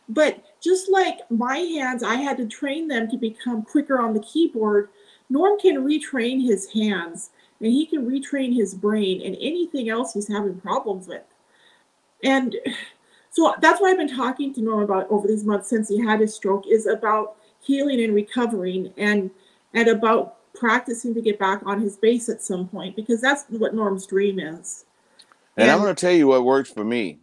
But 0.08 0.44
just 0.62 0.90
like 0.90 1.20
my 1.32 1.58
hands, 1.58 2.04
I 2.04 2.16
had 2.16 2.38
to 2.38 2.48
train 2.48 2.88
them 2.88 3.10
to 3.10 3.18
become 3.18 3.64
quicker 3.64 4.00
on 4.00 4.14
the 4.14 4.20
keyboard. 4.22 4.90
Norm 5.30 5.60
can 5.60 5.78
retrain 5.78 6.44
his 6.44 6.72
hands 6.72 7.32
and 7.60 7.72
he 7.72 7.86
can 7.86 8.06
retrain 8.06 8.56
his 8.56 8.76
brain 8.76 9.22
and 9.26 9.36
anything 9.40 9.90
else 9.90 10.14
he's 10.14 10.28
having 10.28 10.60
problems 10.60 11.08
with. 11.08 11.24
And 12.24 12.56
so 13.32 13.56
that's 13.62 13.82
what 13.82 13.90
I've 13.90 13.98
been 13.98 14.16
talking 14.16 14.54
to 14.54 14.62
Norm 14.62 14.84
about 14.84 15.10
over 15.10 15.28
these 15.28 15.44
months 15.44 15.70
since 15.70 15.90
he 15.90 16.00
had 16.00 16.20
his 16.20 16.36
stroke 16.36 16.66
is 16.68 16.86
about 16.86 17.38
healing 17.66 18.04
and 18.04 18.14
recovering 18.14 18.94
and 18.98 19.32
and 19.74 19.88
about 19.88 20.38
practicing 20.54 21.14
to 21.14 21.22
get 21.22 21.38
back 21.38 21.62
on 21.66 21.82
his 21.82 21.98
bass 21.98 22.30
at 22.30 22.42
some 22.42 22.68
point 22.68 22.96
because 22.96 23.20
that's 23.20 23.46
what 23.50 23.74
Norm's 23.74 24.06
dream 24.06 24.40
is. 24.40 24.86
And, 25.58 25.64
and 25.64 25.72
I'm 25.72 25.82
going 25.82 25.94
to 25.94 26.00
tell 26.00 26.14
you 26.14 26.28
what 26.28 26.46
works 26.46 26.72
for 26.72 26.84
me. 26.84 27.20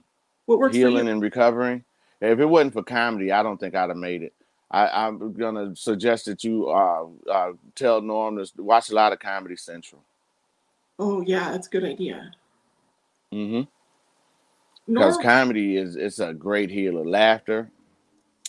What 0.46 0.58
works 0.58 0.76
healing 0.76 1.08
and 1.08 1.22
recovering. 1.22 1.84
If 2.20 2.38
it 2.38 2.46
wasn't 2.46 2.74
for 2.74 2.82
comedy, 2.82 3.32
I 3.32 3.42
don't 3.42 3.58
think 3.58 3.74
I'd 3.74 3.88
have 3.88 3.96
made 3.96 4.22
it. 4.22 4.34
I, 4.70 5.06
am 5.06 5.32
going 5.34 5.54
to 5.54 5.76
suggest 5.76 6.26
that 6.26 6.44
you 6.44 6.68
uh, 6.68 7.06
uh, 7.30 7.52
tell 7.74 8.00
Norm 8.00 8.36
to 8.36 8.62
watch 8.62 8.90
a 8.90 8.94
lot 8.94 9.12
of 9.12 9.18
Comedy 9.18 9.56
Central. 9.56 10.02
Oh 10.98 11.20
yeah, 11.20 11.50
that's 11.50 11.66
a 11.66 11.70
good 11.70 11.84
idea. 11.84 12.30
Mm-hmm. 13.32 14.92
Because 14.92 15.16
comedy 15.18 15.76
is 15.76 15.96
it's 15.96 16.18
a 16.18 16.32
great 16.32 16.70
healer. 16.70 17.04
Laughter, 17.04 17.70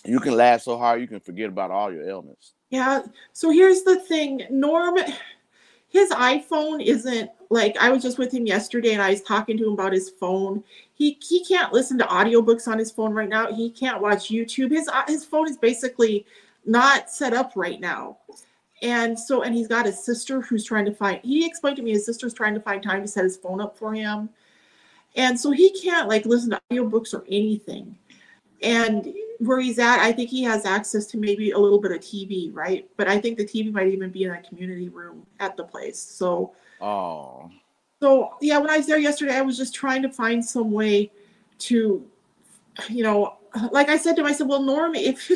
you 0.05 0.19
can 0.19 0.35
laugh 0.35 0.61
so 0.61 0.77
hard 0.77 1.01
you 1.01 1.07
can 1.07 1.19
forget 1.19 1.49
about 1.49 1.71
all 1.71 1.91
your 1.91 2.07
ailments. 2.07 2.53
Yeah. 2.69 3.03
So 3.33 3.49
here's 3.49 3.83
the 3.83 3.99
thing, 3.99 4.41
Norm. 4.49 4.97
His 5.87 6.09
iPhone 6.09 6.83
isn't 6.83 7.29
like 7.49 7.77
I 7.77 7.89
was 7.89 8.01
just 8.01 8.17
with 8.17 8.33
him 8.33 8.47
yesterday 8.47 8.93
and 8.93 9.01
I 9.01 9.11
was 9.11 9.21
talking 9.21 9.57
to 9.57 9.67
him 9.67 9.73
about 9.73 9.93
his 9.93 10.09
phone. 10.09 10.63
He 10.95 11.19
he 11.21 11.45
can't 11.45 11.71
listen 11.71 11.99
to 11.99 12.05
audiobooks 12.05 12.67
on 12.67 12.79
his 12.79 12.91
phone 12.91 13.13
right 13.13 13.29
now. 13.29 13.53
He 13.53 13.69
can't 13.69 14.01
watch 14.01 14.29
YouTube. 14.29 14.71
His 14.71 14.87
uh, 14.87 15.03
his 15.07 15.23
phone 15.23 15.47
is 15.47 15.57
basically 15.57 16.25
not 16.65 17.11
set 17.11 17.33
up 17.33 17.51
right 17.55 17.79
now. 17.79 18.17
And 18.81 19.17
so 19.17 19.43
and 19.43 19.53
he's 19.53 19.67
got 19.67 19.85
his 19.85 20.03
sister 20.03 20.41
who's 20.41 20.65
trying 20.65 20.85
to 20.85 20.93
find 20.93 21.19
he 21.23 21.45
explained 21.45 21.77
to 21.77 21.83
me 21.83 21.91
his 21.91 22.05
sister's 22.05 22.33
trying 22.33 22.55
to 22.55 22.59
find 22.59 22.81
time 22.81 23.03
to 23.03 23.07
set 23.07 23.23
his 23.23 23.37
phone 23.37 23.61
up 23.61 23.77
for 23.77 23.93
him. 23.93 24.29
And 25.15 25.39
so 25.39 25.51
he 25.51 25.71
can't 25.79 26.09
like 26.09 26.25
listen 26.25 26.49
to 26.49 26.61
audiobooks 26.71 27.13
or 27.13 27.23
anything. 27.27 27.95
And 28.63 29.13
where 29.39 29.59
he's 29.59 29.79
at, 29.79 29.99
I 29.99 30.11
think 30.11 30.29
he 30.29 30.43
has 30.43 30.65
access 30.65 31.05
to 31.07 31.17
maybe 31.17 31.51
a 31.51 31.57
little 31.57 31.79
bit 31.79 31.91
of 31.91 31.99
TV, 31.99 32.53
right? 32.53 32.89
But 32.97 33.07
I 33.07 33.19
think 33.19 33.37
the 33.37 33.45
TV 33.45 33.71
might 33.71 33.87
even 33.87 34.09
be 34.09 34.23
in 34.23 34.31
a 34.31 34.41
community 34.41 34.89
room 34.89 35.25
at 35.39 35.57
the 35.57 35.63
place. 35.63 35.99
So, 35.99 36.53
oh, 36.81 37.49
so 38.01 38.33
yeah, 38.41 38.57
when 38.57 38.69
I 38.69 38.77
was 38.77 38.87
there 38.87 38.97
yesterday, 38.97 39.35
I 39.35 39.41
was 39.41 39.57
just 39.57 39.73
trying 39.73 40.01
to 40.01 40.09
find 40.09 40.43
some 40.43 40.71
way 40.71 41.11
to, 41.59 42.05
you 42.89 43.03
know, 43.03 43.37
like 43.71 43.89
I 43.89 43.97
said 43.97 44.15
to 44.17 44.33
said, 44.33 44.47
well, 44.47 44.61
Norm, 44.61 44.95
if 44.95 45.31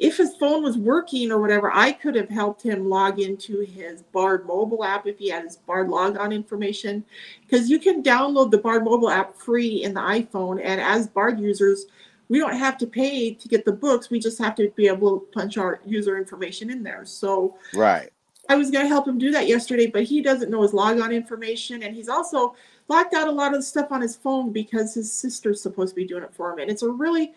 if 0.00 0.16
his 0.16 0.34
phone 0.36 0.62
was 0.62 0.78
working 0.78 1.30
or 1.30 1.40
whatever, 1.40 1.70
I 1.72 1.92
could 1.92 2.14
have 2.14 2.30
helped 2.30 2.62
him 2.62 2.88
log 2.88 3.20
into 3.20 3.60
his 3.60 4.00
Bard 4.00 4.46
mobile 4.46 4.82
app 4.82 5.06
if 5.06 5.18
he 5.18 5.28
had 5.28 5.44
his 5.44 5.58
Bard 5.58 5.90
logon 5.90 6.32
information, 6.32 7.04
because 7.42 7.68
you 7.68 7.78
can 7.78 8.02
download 8.02 8.50
the 8.50 8.58
Bard 8.58 8.82
mobile 8.82 9.10
app 9.10 9.36
free 9.36 9.82
in 9.84 9.92
the 9.92 10.00
iPhone, 10.00 10.58
and 10.64 10.80
as 10.80 11.06
Bard 11.06 11.38
users 11.38 11.84
we 12.30 12.38
don't 12.38 12.56
have 12.56 12.78
to 12.78 12.86
pay 12.86 13.34
to 13.34 13.48
get 13.48 13.64
the 13.64 13.72
books. 13.72 14.08
We 14.08 14.20
just 14.20 14.38
have 14.38 14.54
to 14.54 14.70
be 14.76 14.86
able 14.86 15.18
to 15.18 15.26
punch 15.32 15.58
our 15.58 15.80
user 15.84 16.16
information 16.16 16.70
in 16.70 16.84
there. 16.84 17.04
So 17.04 17.58
right. 17.74 18.08
I 18.48 18.54
was 18.54 18.70
going 18.70 18.84
to 18.84 18.88
help 18.88 19.06
him 19.06 19.18
do 19.18 19.32
that 19.32 19.48
yesterday, 19.48 19.88
but 19.88 20.04
he 20.04 20.22
doesn't 20.22 20.48
know 20.48 20.62
his 20.62 20.72
logon 20.72 21.10
information, 21.10 21.82
and 21.82 21.94
he's 21.94 22.08
also 22.08 22.54
locked 22.88 23.14
out 23.14 23.26
a 23.26 23.32
lot 23.32 23.52
of 23.52 23.58
the 23.58 23.62
stuff 23.64 23.90
on 23.90 24.00
his 24.00 24.14
phone 24.14 24.52
because 24.52 24.94
his 24.94 25.12
sister's 25.12 25.60
supposed 25.60 25.90
to 25.90 25.96
be 25.96 26.06
doing 26.06 26.22
it 26.22 26.32
for 26.32 26.52
him, 26.52 26.60
and 26.60 26.70
it's 26.70 26.82
a 26.82 26.88
really 26.88 27.32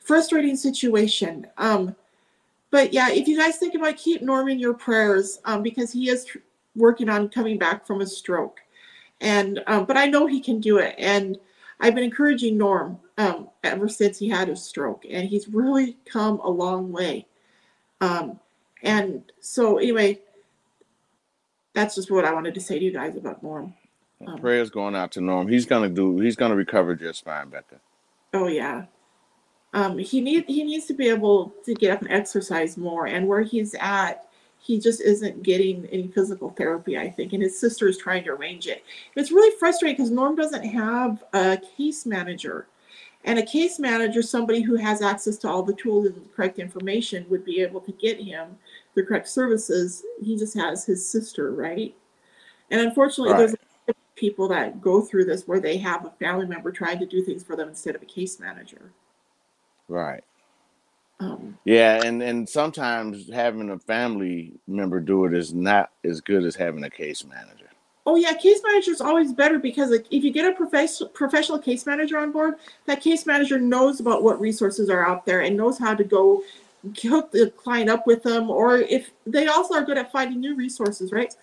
frustrating 0.00 0.56
situation. 0.56 1.46
Um, 1.56 1.94
but 2.70 2.92
yeah, 2.92 3.10
if 3.10 3.28
you 3.28 3.38
guys 3.38 3.56
think 3.56 3.76
about 3.76 3.96
keep 3.96 4.20
Norm 4.20 4.48
in 4.48 4.58
your 4.58 4.74
prayers, 4.74 5.40
um, 5.44 5.62
because 5.62 5.92
he 5.92 6.08
is 6.08 6.24
tr- 6.24 6.38
working 6.74 7.08
on 7.08 7.28
coming 7.28 7.56
back 7.56 7.86
from 7.86 8.00
a 8.00 8.06
stroke, 8.06 8.60
and 9.20 9.62
um, 9.68 9.86
but 9.86 9.96
I 9.96 10.06
know 10.06 10.26
he 10.26 10.40
can 10.40 10.60
do 10.60 10.78
it, 10.78 10.96
and 10.98 11.38
I've 11.80 11.94
been 11.94 12.04
encouraging 12.04 12.56
Norm 12.56 12.98
um, 13.18 13.48
ever 13.62 13.88
since 13.88 14.18
he 14.18 14.28
had 14.28 14.48
a 14.48 14.56
stroke, 14.56 15.04
and 15.08 15.28
he's 15.28 15.48
really 15.48 15.96
come 16.04 16.40
a 16.40 16.50
long 16.50 16.92
way. 16.92 17.26
Um, 18.00 18.38
and 18.82 19.22
so, 19.40 19.78
anyway, 19.78 20.20
that's 21.74 21.94
just 21.94 22.10
what 22.10 22.24
I 22.24 22.32
wanted 22.32 22.54
to 22.54 22.60
say 22.60 22.78
to 22.78 22.84
you 22.84 22.92
guys 22.92 23.16
about 23.16 23.42
Norm. 23.42 23.74
Um, 24.26 24.38
Prayers 24.38 24.70
going 24.70 24.94
out 24.94 25.12
to 25.12 25.20
Norm. 25.20 25.48
He's 25.48 25.66
gonna 25.66 25.88
do. 25.88 26.18
He's 26.18 26.36
gonna 26.36 26.56
recover 26.56 26.94
just 26.94 27.24
fine, 27.24 27.48
Becca. 27.48 27.80
Oh 28.32 28.46
yeah. 28.46 28.84
Um, 29.72 29.98
he 29.98 30.20
need 30.20 30.44
he 30.46 30.62
needs 30.62 30.86
to 30.86 30.94
be 30.94 31.08
able 31.08 31.52
to 31.64 31.74
get 31.74 31.90
up 31.90 32.02
and 32.02 32.10
exercise 32.10 32.76
more, 32.76 33.06
and 33.06 33.26
where 33.26 33.42
he's 33.42 33.74
at, 33.80 34.28
he 34.64 34.80
just 34.80 35.02
isn't 35.02 35.42
getting 35.42 35.86
any 35.92 36.08
physical 36.08 36.48
therapy, 36.48 36.96
I 36.96 37.10
think, 37.10 37.34
and 37.34 37.42
his 37.42 37.58
sister 37.58 37.86
is 37.86 37.98
trying 37.98 38.24
to 38.24 38.30
arrange 38.30 38.66
it. 38.66 38.82
It's 39.14 39.30
really 39.30 39.54
frustrating 39.58 39.94
because 39.94 40.10
Norm 40.10 40.36
doesn't 40.36 40.64
have 40.64 41.22
a 41.34 41.58
case 41.76 42.06
manager. 42.06 42.66
And 43.26 43.38
a 43.38 43.44
case 43.44 43.78
manager, 43.78 44.22
somebody 44.22 44.62
who 44.62 44.76
has 44.76 45.02
access 45.02 45.36
to 45.38 45.50
all 45.50 45.62
the 45.62 45.74
tools 45.74 46.06
and 46.06 46.16
the 46.16 46.28
correct 46.30 46.58
information, 46.58 47.26
would 47.28 47.44
be 47.44 47.60
able 47.60 47.82
to 47.82 47.92
get 47.92 48.18
him 48.18 48.56
the 48.94 49.02
correct 49.02 49.28
services. 49.28 50.02
He 50.22 50.34
just 50.34 50.54
has 50.54 50.86
his 50.86 51.06
sister, 51.06 51.52
right? 51.52 51.94
And 52.70 52.80
unfortunately, 52.80 53.34
right. 53.34 53.54
there's 53.86 53.96
people 54.16 54.48
that 54.48 54.80
go 54.80 55.02
through 55.02 55.26
this 55.26 55.46
where 55.46 55.60
they 55.60 55.76
have 55.76 56.06
a 56.06 56.10
family 56.10 56.46
member 56.46 56.72
trying 56.72 56.98
to 57.00 57.06
do 57.06 57.22
things 57.22 57.42
for 57.42 57.54
them 57.54 57.68
instead 57.68 57.94
of 57.94 58.02
a 58.02 58.06
case 58.06 58.40
manager. 58.40 58.92
Right. 59.88 60.24
Um, 61.20 61.56
yeah, 61.64 62.02
and 62.04 62.22
and 62.22 62.48
sometimes 62.48 63.30
having 63.32 63.70
a 63.70 63.78
family 63.78 64.52
member 64.66 65.00
do 65.00 65.24
it 65.26 65.34
is 65.34 65.54
not 65.54 65.90
as 66.04 66.20
good 66.20 66.44
as 66.44 66.56
having 66.56 66.84
a 66.84 66.90
case 66.90 67.24
manager. 67.24 67.68
Oh 68.06 68.16
yeah, 68.16 68.34
case 68.34 68.60
manager 68.66 68.90
is 68.90 69.00
always 69.00 69.32
better 69.32 69.58
because 69.58 69.90
like, 69.90 70.06
if 70.10 70.24
you 70.24 70.32
get 70.32 70.50
a 70.50 70.54
professional 70.54 71.08
professional 71.10 71.58
case 71.58 71.86
manager 71.86 72.18
on 72.18 72.32
board, 72.32 72.56
that 72.86 73.00
case 73.00 73.26
manager 73.26 73.58
knows 73.58 74.00
about 74.00 74.22
what 74.22 74.40
resources 74.40 74.90
are 74.90 75.06
out 75.06 75.24
there 75.24 75.40
and 75.42 75.56
knows 75.56 75.78
how 75.78 75.94
to 75.94 76.04
go 76.04 76.42
hook 77.02 77.30
the 77.30 77.50
client 77.50 77.88
up 77.88 78.06
with 78.06 78.22
them, 78.22 78.50
or 78.50 78.78
if 78.78 79.10
they 79.26 79.46
also 79.46 79.74
are 79.74 79.84
good 79.84 79.96
at 79.96 80.12
finding 80.12 80.40
new 80.40 80.54
resources, 80.54 81.12
right? 81.12 81.34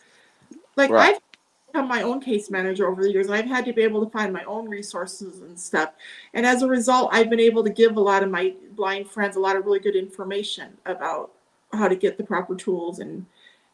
Like 0.75 0.91
right. 0.91 1.15
I've 1.15 1.30
become 1.71 1.87
my 1.87 2.01
own 2.01 2.19
case 2.19 2.49
manager 2.49 2.87
over 2.87 3.01
the 3.01 3.11
years 3.11 3.27
and 3.27 3.35
I've 3.35 3.45
had 3.45 3.65
to 3.65 3.73
be 3.73 3.81
able 3.81 4.03
to 4.03 4.11
find 4.11 4.33
my 4.33 4.43
own 4.43 4.67
resources 4.67 5.41
and 5.41 5.59
stuff. 5.59 5.91
And 6.33 6.45
as 6.45 6.61
a 6.61 6.67
result, 6.67 7.09
I've 7.13 7.29
been 7.29 7.39
able 7.39 7.63
to 7.63 7.69
give 7.69 7.97
a 7.97 8.01
lot 8.01 8.23
of 8.23 8.29
my 8.29 8.53
blind 8.75 9.09
friends 9.09 9.35
a 9.35 9.39
lot 9.39 9.55
of 9.55 9.65
really 9.65 9.79
good 9.79 9.95
information 9.95 10.77
about 10.85 11.31
how 11.73 11.87
to 11.87 11.95
get 11.95 12.17
the 12.17 12.23
proper 12.23 12.55
tools 12.55 12.99
and 12.99 13.25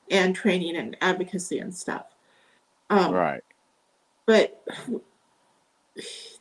and 0.10 0.36
training 0.36 0.78
and 0.78 0.96
advocacy 1.02 1.60
and 1.60 1.76
stuff. 1.76 2.06
Um, 2.90 3.14
right. 3.14 3.44
But 4.26 4.64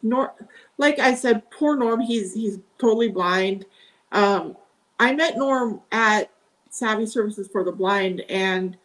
Nor, 0.03 0.35
like 0.79 0.99
I 0.99 1.15
said, 1.15 1.51
poor 1.51 1.77
Norm, 1.77 2.01
he's 2.01 2.35
he's 2.35 2.59
totally 2.79 3.09
blind, 3.09 3.67
Um, 4.13 4.57
I 4.99 5.15
met 5.15 5.37
Norm 5.37 5.81
at 5.93 6.31
SAAVI 6.71 7.09
Services 7.09 7.49
for 7.49 7.65
the 7.65 7.73
Blind, 7.73 8.23
and 8.29 8.77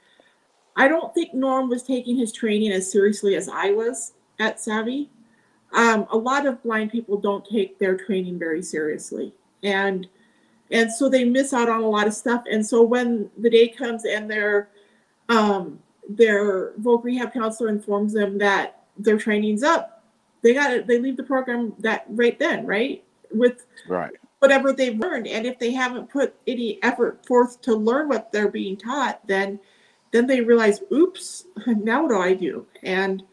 I 0.75 0.87
don't 0.87 1.13
think 1.13 1.33
Norm 1.33 1.69
was 1.69 1.83
taking 1.83 2.17
his 2.17 2.31
training 2.31 2.71
as 2.71 2.91
seriously 2.91 3.35
as 3.35 3.49
I 3.49 3.71
was 3.71 4.13
at 4.39 4.57
SAAVI. 4.57 5.07
Um, 5.73 6.05
a 6.11 6.17
lot 6.17 6.45
of 6.45 6.61
blind 6.63 6.91
people 6.91 7.17
don't 7.17 7.45
take 7.45 7.79
their 7.79 7.95
training 7.97 8.37
very 8.39 8.61
seriously, 8.61 9.33
and 9.63 10.07
and 10.71 10.91
so 10.91 11.09
they 11.09 11.23
miss 11.25 11.53
out 11.53 11.69
on 11.69 11.81
a 11.81 11.89
lot 11.89 12.07
of 12.07 12.13
stuff. 12.13 12.43
And 12.49 12.65
so 12.65 12.81
when 12.81 13.29
the 13.37 13.49
day 13.49 13.67
comes 13.69 14.05
and 14.05 14.29
their 14.29 14.69
um, 15.29 15.79
their 16.09 16.71
voc 16.73 17.03
rehab 17.03 17.33
counselor 17.33 17.69
informs 17.69 18.13
them 18.13 18.37
that 18.39 18.83
their 18.97 19.17
training's 19.17 19.63
up, 19.63 20.03
they 20.41 20.53
got 20.53 20.71
it. 20.71 20.87
They 20.87 20.99
leave 20.99 21.15
the 21.17 21.23
program 21.23 21.73
that 21.79 22.05
right 22.09 22.37
then, 22.37 22.65
right 22.65 23.03
with 23.33 23.65
Right. 23.87 24.11
whatever 24.39 24.73
they've 24.73 24.97
learned 24.97 25.27
and 25.27 25.45
if 25.45 25.57
they 25.59 25.71
haven't 25.71 26.09
put 26.09 26.35
any 26.47 26.81
effort 26.83 27.25
forth 27.25 27.61
to 27.61 27.73
learn 27.75 28.09
what 28.09 28.31
they're 28.31 28.49
being 28.49 28.75
taught 28.75 29.25
then 29.25 29.59
then 30.11 30.27
they 30.27 30.41
realize 30.41 30.81
oops 30.91 31.45
now 31.67 32.03
what 32.03 32.09
do 32.09 32.19
i 32.19 32.33
do? 32.33 32.65
And 32.83 33.23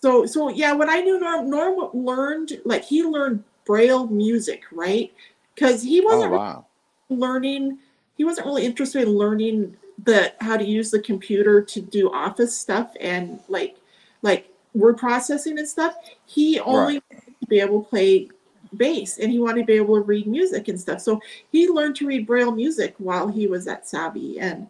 so 0.00 0.26
so 0.26 0.48
yeah 0.48 0.72
when 0.72 0.90
i 0.90 1.00
knew 1.00 1.20
norm 1.20 1.48
norm 1.48 1.90
learned 1.94 2.60
like 2.64 2.84
he 2.84 3.02
learned 3.02 3.44
braille 3.64 4.06
music 4.06 4.64
right? 4.72 5.12
Because 5.54 5.82
he 5.82 6.00
Oh 6.00 6.04
wasn't 6.04 6.32
wow. 6.32 6.66
learning 7.08 7.78
he 8.16 8.24
wasn't 8.24 8.46
really 8.46 8.64
interested 8.64 9.02
in 9.02 9.10
learning 9.10 9.76
the 10.04 10.32
how 10.40 10.56
to 10.56 10.64
use 10.64 10.90
the 10.90 11.00
computer 11.00 11.62
to 11.62 11.80
do 11.80 12.12
office 12.12 12.56
stuff 12.56 12.92
and 13.00 13.38
like 13.48 13.76
like 14.22 14.48
word 14.74 14.96
processing 14.96 15.58
and 15.58 15.68
stuff. 15.68 15.96
He 16.26 16.58
only 16.60 17.02
wanted 17.10 17.40
to 17.40 17.46
be 17.46 17.60
able 17.60 17.82
to 17.82 17.88
play 17.88 18.28
bass 18.76 19.18
and 19.18 19.30
he 19.30 19.38
wanted 19.38 19.60
to 19.60 19.66
be 19.66 19.74
able 19.74 19.96
to 19.96 20.02
read 20.02 20.26
music 20.26 20.68
and 20.68 20.80
stuff. 20.80 21.00
So 21.00 21.20
he 21.50 21.68
learned 21.68 21.96
to 21.96 22.06
read 22.06 22.26
braille 22.26 22.52
music 22.52 22.94
while 22.98 23.28
he 23.28 23.46
was 23.46 23.66
at 23.68 23.84
SAAVI 23.84 24.38
and 24.40 24.68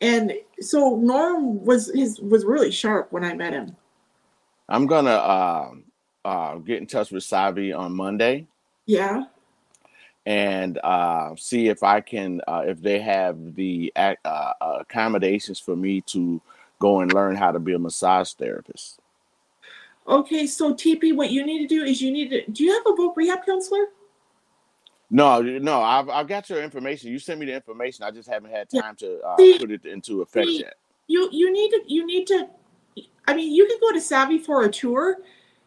and 0.00 0.32
so 0.60 0.96
norm 0.96 1.64
was 1.64 1.92
his 1.94 2.20
was 2.20 2.44
really 2.44 2.70
sharp 2.70 3.12
when 3.12 3.24
i 3.24 3.34
met 3.34 3.52
him. 3.52 3.76
I'm 4.68 4.86
gonna 4.86 5.10
uh, 5.10 5.70
uh, 6.24 6.54
get 6.56 6.78
in 6.78 6.86
touch 6.86 7.10
with 7.10 7.22
SAAVI 7.22 7.76
on 7.76 7.96
Monday. 7.96 8.46
Yeah. 8.86 9.24
And 10.26 10.78
uh, 10.84 11.34
see 11.36 11.68
if 11.68 11.82
I 11.82 12.02
can 12.02 12.42
uh, 12.46 12.64
if 12.66 12.82
they 12.82 13.00
have 13.00 13.54
the 13.54 13.92
uh, 13.96 14.52
accommodations 14.60 15.58
for 15.58 15.74
me 15.74 16.02
to 16.02 16.40
go 16.80 17.00
and 17.00 17.12
learn 17.12 17.34
how 17.34 17.50
to 17.50 17.58
be 17.58 17.72
a 17.72 17.78
massage 17.78 18.32
therapist. 18.32 19.00
okay 20.06 20.46
so 20.46 20.74
tp 20.74 21.14
what 21.14 21.30
you 21.30 21.44
need 21.44 21.66
to 21.66 21.66
do 21.66 21.82
is 21.82 22.00
you 22.00 22.10
need 22.10 22.30
to 22.30 22.46
do 22.50 22.64
you 22.64 22.72
have 22.72 22.86
a 22.86 22.92
voc 22.92 23.16
rehab 23.16 23.44
counselor 23.44 23.86
No, 25.10 25.40
no, 25.40 25.80
I've 25.80 26.08
I've 26.10 26.28
got 26.28 26.50
your 26.50 26.62
information. 26.62 27.10
You 27.10 27.18
sent 27.18 27.40
me 27.40 27.46
the 27.46 27.54
information. 27.54 28.04
I 28.04 28.10
just 28.10 28.28
haven't 28.28 28.50
had 28.50 28.68
time 28.68 28.94
to 28.96 29.20
uh, 29.22 29.36
See- 29.38 29.58
put 29.58 29.70
it 29.70 29.86
into 29.86 30.20
effect 30.22 30.46
see, 30.46 30.60
yet. 30.60 30.74
you 31.06 31.28
you 31.32 31.50
need 31.52 31.70
to 31.70 31.80
you 31.86 32.06
need 32.06 32.26
to 32.26 32.46
i 33.26 33.34
mean 33.34 33.54
you 33.54 33.66
can 33.66 33.78
go 33.80 33.92
to 33.92 33.98
SAAVI 33.98 34.44
for 34.44 34.64
a 34.64 34.70
tour 34.70 35.18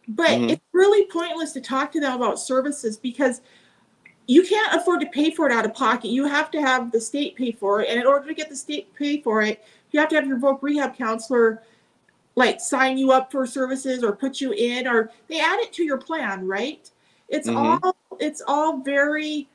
but 0.08 0.28
Mhm. 0.30 0.50
it's 0.52 0.62
really 0.72 1.06
pointless 1.06 1.52
to 1.52 1.60
talk 1.60 1.90
to 1.92 2.00
them 2.00 2.14
about 2.14 2.38
services 2.38 2.96
because 2.96 3.40
you 4.28 4.42
can't 4.44 4.74
afford 4.74 5.00
to 5.00 5.06
pay 5.06 5.30
for 5.30 5.46
it 5.46 5.52
out 5.52 5.64
of 5.64 5.72
pocket 5.74 6.08
you 6.10 6.26
have 6.26 6.50
to 6.52 6.60
have 6.60 6.90
the 6.92 7.00
state 7.00 7.34
pay 7.36 7.50
for 7.52 7.80
it 7.82 7.88
and 7.88 8.00
in 8.00 8.06
order 8.06 8.26
to 8.26 8.34
get 8.34 8.48
the 8.48 8.56
state 8.56 8.92
pay 8.94 9.20
for 9.20 9.42
it 9.42 9.64
you 9.92 9.98
have 10.00 10.08
to 10.08 10.14
have 10.16 10.26
your 10.26 10.38
voc 10.38 10.60
rehab 10.62 10.96
counselor 10.96 11.62
like 12.36 12.60
sign 12.60 12.96
you 12.98 13.12
up 13.12 13.30
for 13.30 13.46
services 13.46 14.02
or 14.04 14.12
put 14.12 14.40
you 14.40 14.52
in 14.52 14.86
or 14.88 15.10
they 15.28 15.40
add 15.40 15.58
it 15.60 15.72
to 15.72 15.82
your 15.84 15.98
plan 15.98 16.46
right 16.46 16.90
it's 17.28 17.48
Mhm. 17.48 17.80
all 17.84 17.91
it's 18.22 18.42
all 18.46 18.78
very 18.78 19.48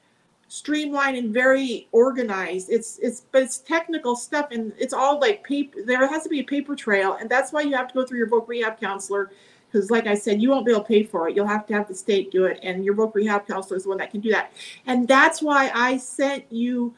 streamlined 0.50 1.18
and 1.18 1.34
very 1.34 1.88
organized. 1.92 2.70
It's 2.70 3.00
it's 3.00 3.26
but 3.32 3.44
it's 3.44 3.60
technical 3.60 4.16
stuff 4.16 4.48
and 4.52 4.74
it's 4.78 4.94
all 4.94 5.20
like 5.20 5.44
paper 5.44 5.80
there 5.86 6.08
has 6.08 6.24
to 6.24 6.30
be 6.30 6.40
a 6.40 6.44
paper 6.44 6.76
trail 6.76 7.18
and 7.20 7.30
that's 7.30 7.52
why 7.52 7.62
you 7.62 7.76
have 7.76 7.88
to 7.90 7.94
go 7.94 8.06
through 8.06 8.18
your 8.18 8.30
voc 8.30 8.48
rehab 8.48 8.80
counselor 8.80 9.32
because 9.70 9.92
like 9.92 10.08
i 10.08 10.16
said 10.16 10.42
you 10.42 10.50
won't 10.50 10.66
be 10.66 10.72
able 10.72 10.82
to 10.82 10.88
pay 10.88 11.04
for 11.04 11.28
it. 11.28 11.36
You'll 11.36 11.48
have 11.48 11.66
to 11.68 11.74
have 11.74 11.88
the 11.88 11.96
state 11.96 12.32
do 12.32 12.46
it 12.46 12.60
and 12.64 12.86
your 12.86 12.96
voc 12.96 13.14
rehab 13.14 13.48
counselor 13.48 13.78
is 13.78 13.84
the 13.84 13.90
one 13.90 13.98
that 13.98 14.12
can 14.12 14.22
do 14.22 14.32
that. 14.32 14.54
And 14.86 15.08
that's 15.08 15.42
why 15.42 15.72
i 15.74 15.98
sent 15.98 16.46
you 16.52 16.94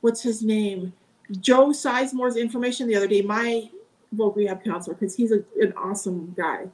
what's 0.00 0.22
his 0.22 0.42
name? 0.42 0.92
Joe 1.40 1.68
sizemore's 1.68 2.36
information 2.36 2.86
the 2.86 2.96
other 2.96 3.08
day 3.08 3.22
my 3.22 3.68
voc 4.14 4.36
rehab 4.36 4.62
counselor 4.62 4.94
because 4.94 5.16
he's 5.16 5.32
a, 5.32 5.42
an 5.60 5.72
awesome 5.76 6.34
guy. 6.36 6.66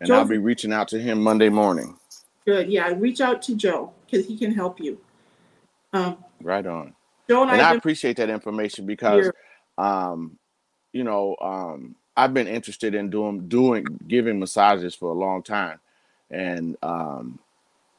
And 0.00 0.10
I'll 0.10 0.24
be 0.24 0.38
reaching 0.38 0.72
out 0.72 0.88
to 0.88 0.98
him 0.98 1.22
Monday 1.22 1.48
morning. 1.48 1.98
Good 2.46 2.68
yeah 2.70 2.92
reach 2.96 3.20
out 3.20 3.42
to 3.42 3.56
joe 3.56 3.92
because 4.06 4.26
he 4.26 4.36
can 4.36 4.52
help 4.52 4.80
you 4.80 4.98
um 5.92 6.18
Right 6.42 6.66
on. 6.66 6.94
joe 7.28 7.42
and, 7.42 7.52
and 7.52 7.62
I 7.62 7.70
I 7.70 7.72
appreciate 7.72 8.16
that 8.18 8.30
information 8.30 8.86
because, 8.86 9.30
um, 9.78 10.38
you 10.92 11.04
know, 11.04 11.36
um, 11.40 11.96
I've 12.16 12.34
been 12.34 12.48
interested 12.48 12.94
in 12.94 13.10
doing 13.10 13.48
doing 13.48 13.84
giving 14.08 14.38
massages 14.38 14.94
for 14.94 15.10
a 15.10 15.14
long 15.14 15.42
time, 15.42 15.80
and 16.30 16.76
um, 16.82 17.38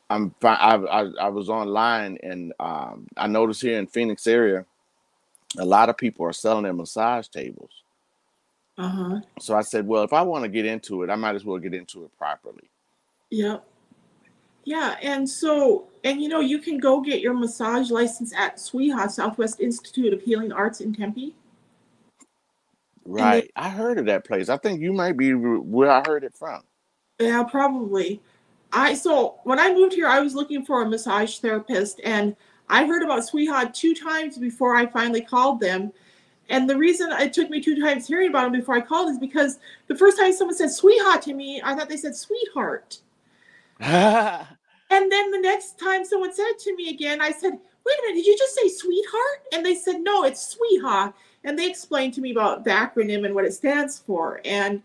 I'm 0.10 0.34
fi- 0.40 0.56
I, 0.56 0.76
I 0.78 1.02
I 1.22 1.30
was 1.30 1.50
online 1.50 2.18
and 2.24 2.54
um, 2.60 3.08
I 3.18 3.28
noticed 3.28 3.62
here 3.62 3.80
in 3.80 3.88
Phoenix 3.88 4.28
area, 4.28 4.66
a 5.60 5.66
lot 5.66 5.90
of 5.90 5.98
people 5.98 6.26
are 6.26 6.34
selling 6.34 6.64
their 6.64 6.74
massage 6.74 7.28
tables. 7.28 7.72
uh-huh 8.78 9.20
So 9.40 9.56
I 9.56 9.62
said, 9.62 9.88
well, 9.88 10.04
if 10.04 10.14
I 10.14 10.22
want 10.22 10.44
to 10.44 10.50
get 10.50 10.66
into 10.66 11.04
it, 11.04 11.10
I 11.10 11.16
might 11.16 11.36
as 11.36 11.46
well 11.46 11.60
get 11.60 11.74
into 11.74 12.06
it 12.06 12.18
properly. 12.18 12.70
Yep. 13.32 13.68
Yeah, 14.66 14.98
and 15.02 15.30
so 15.30 15.88
and 16.04 16.22
you 16.22 16.28
know 16.28 16.40
you 16.40 16.60
can 16.60 16.80
go 16.80 17.00
get 17.00 17.22
your 17.22 17.36
massage 17.36 17.92
license 17.92 18.34
at 18.36 18.58
SWIHA, 18.58 19.12
Southwest 19.12 19.62
Institute 19.62 20.12
of 20.12 20.22
Healing 20.22 20.52
Arts 20.52 20.82
in 20.82 20.94
Tempe. 20.94 21.36
Right. 23.06 23.52
I 23.56 23.70
heard 23.70 24.00
of 24.00 24.08
that 24.08 24.26
place. 24.26 24.50
I 24.50 24.58
think 24.58 24.82
you 24.82 24.92
might 24.92 25.16
be 25.16 25.34
where 25.34 25.92
I 25.92 26.02
heard 26.06 26.24
it 26.24 26.34
from. 26.34 26.64
Yeah, 27.20 27.44
probably. 27.44 28.20
I 28.74 28.96
so 28.96 29.36
when 29.44 29.60
I 29.60 29.72
moved 29.72 29.94
here, 29.94 30.08
I 30.08 30.20
was 30.20 30.34
looking 30.34 30.66
for 30.66 30.82
a 30.82 30.90
massage 30.90 31.38
therapist, 31.38 32.02
and 32.04 32.36
I 32.68 32.86
heard 32.86 33.04
about 33.04 33.22
SWIHA 33.22 33.74
two 33.74 33.94
times 33.94 34.40
before 34.40 34.76
I 34.76 34.88
finally 34.88 35.22
called 35.22 35.60
them. 35.60 35.94
And 36.50 36.68
the 36.70 36.78
reason 36.78 37.12
it 37.12 37.34
took 37.34 37.50
me 37.52 37.62
two 37.62 37.80
times 37.80 38.08
hearing 38.08 38.30
about 38.30 38.44
them 38.44 38.60
before 38.60 38.76
I 38.76 38.82
called 38.82 39.10
is 39.10 39.20
because 39.20 39.60
the 39.88 39.96
first 39.96 40.18
time 40.18 40.34
someone 40.34 40.56
said 40.56 40.70
SWIHA 40.70 41.22
to 41.22 41.34
me, 41.36 41.62
I 41.64 41.76
thought 41.76 41.90
they 41.90 41.98
said 41.98 42.16
sweetheart. 42.16 43.00
And 44.90 45.12
then 45.12 45.32
the 45.32 45.40
next 45.40 45.80
time 45.80 46.06
someone 46.06 46.34
said 46.34 46.48
it 46.48 46.60
to 46.60 46.76
me 46.76 46.90
again, 46.90 47.22
I 47.22 47.32
said, 47.32 47.54
Wait 47.54 48.00
a 48.00 48.02
minute, 48.04 48.16
did 48.16 48.26
you 48.26 48.38
just 48.38 48.56
say 48.56 48.70
sweetheart? 48.70 49.44
And 49.54 49.66
they 49.66 49.76
said, 49.76 50.02
No, 50.02 50.24
it's 50.24 50.56
SWIHA. 50.56 51.14
And 51.44 51.58
they 51.58 51.70
explained 51.70 52.14
to 52.16 52.22
me 52.22 52.32
about 52.32 52.64
the 52.64 52.72
acronym 52.72 53.26
and 53.26 53.36
what 53.36 53.46
it 53.46 53.54
stands 53.54 54.00
for. 54.00 54.42
And 54.46 54.82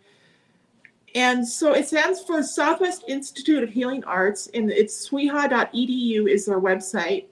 and 1.15 1.47
so 1.47 1.73
it 1.73 1.89
stands 1.89 2.23
for 2.23 2.43
Southwest 2.43 3.05
Institute 3.09 3.65
of 3.65 3.71
Healing 3.71 4.05
Arts, 4.05 4.49
and 4.55 4.71
it's 4.71 5.09
swiha.edu 5.09 6.29
is 6.29 6.47
their 6.47 6.61
website. 6.61 7.25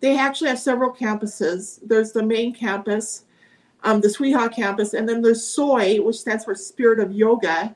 They 0.00 0.16
actually 0.16 0.50
have 0.50 0.58
several 0.58 0.92
campuses. 0.92 1.80
There's 1.82 2.12
the 2.12 2.22
main 2.22 2.54
campus, 2.54 3.24
um, 3.82 4.00
the 4.00 4.08
Swiha 4.08 4.54
campus, 4.54 4.94
and 4.94 5.08
then 5.08 5.22
there's 5.22 5.42
SOY, 5.42 6.00
which 6.02 6.20
stands 6.20 6.44
for 6.44 6.54
Spirit 6.54 7.00
of 7.00 7.12
Yoga. 7.12 7.74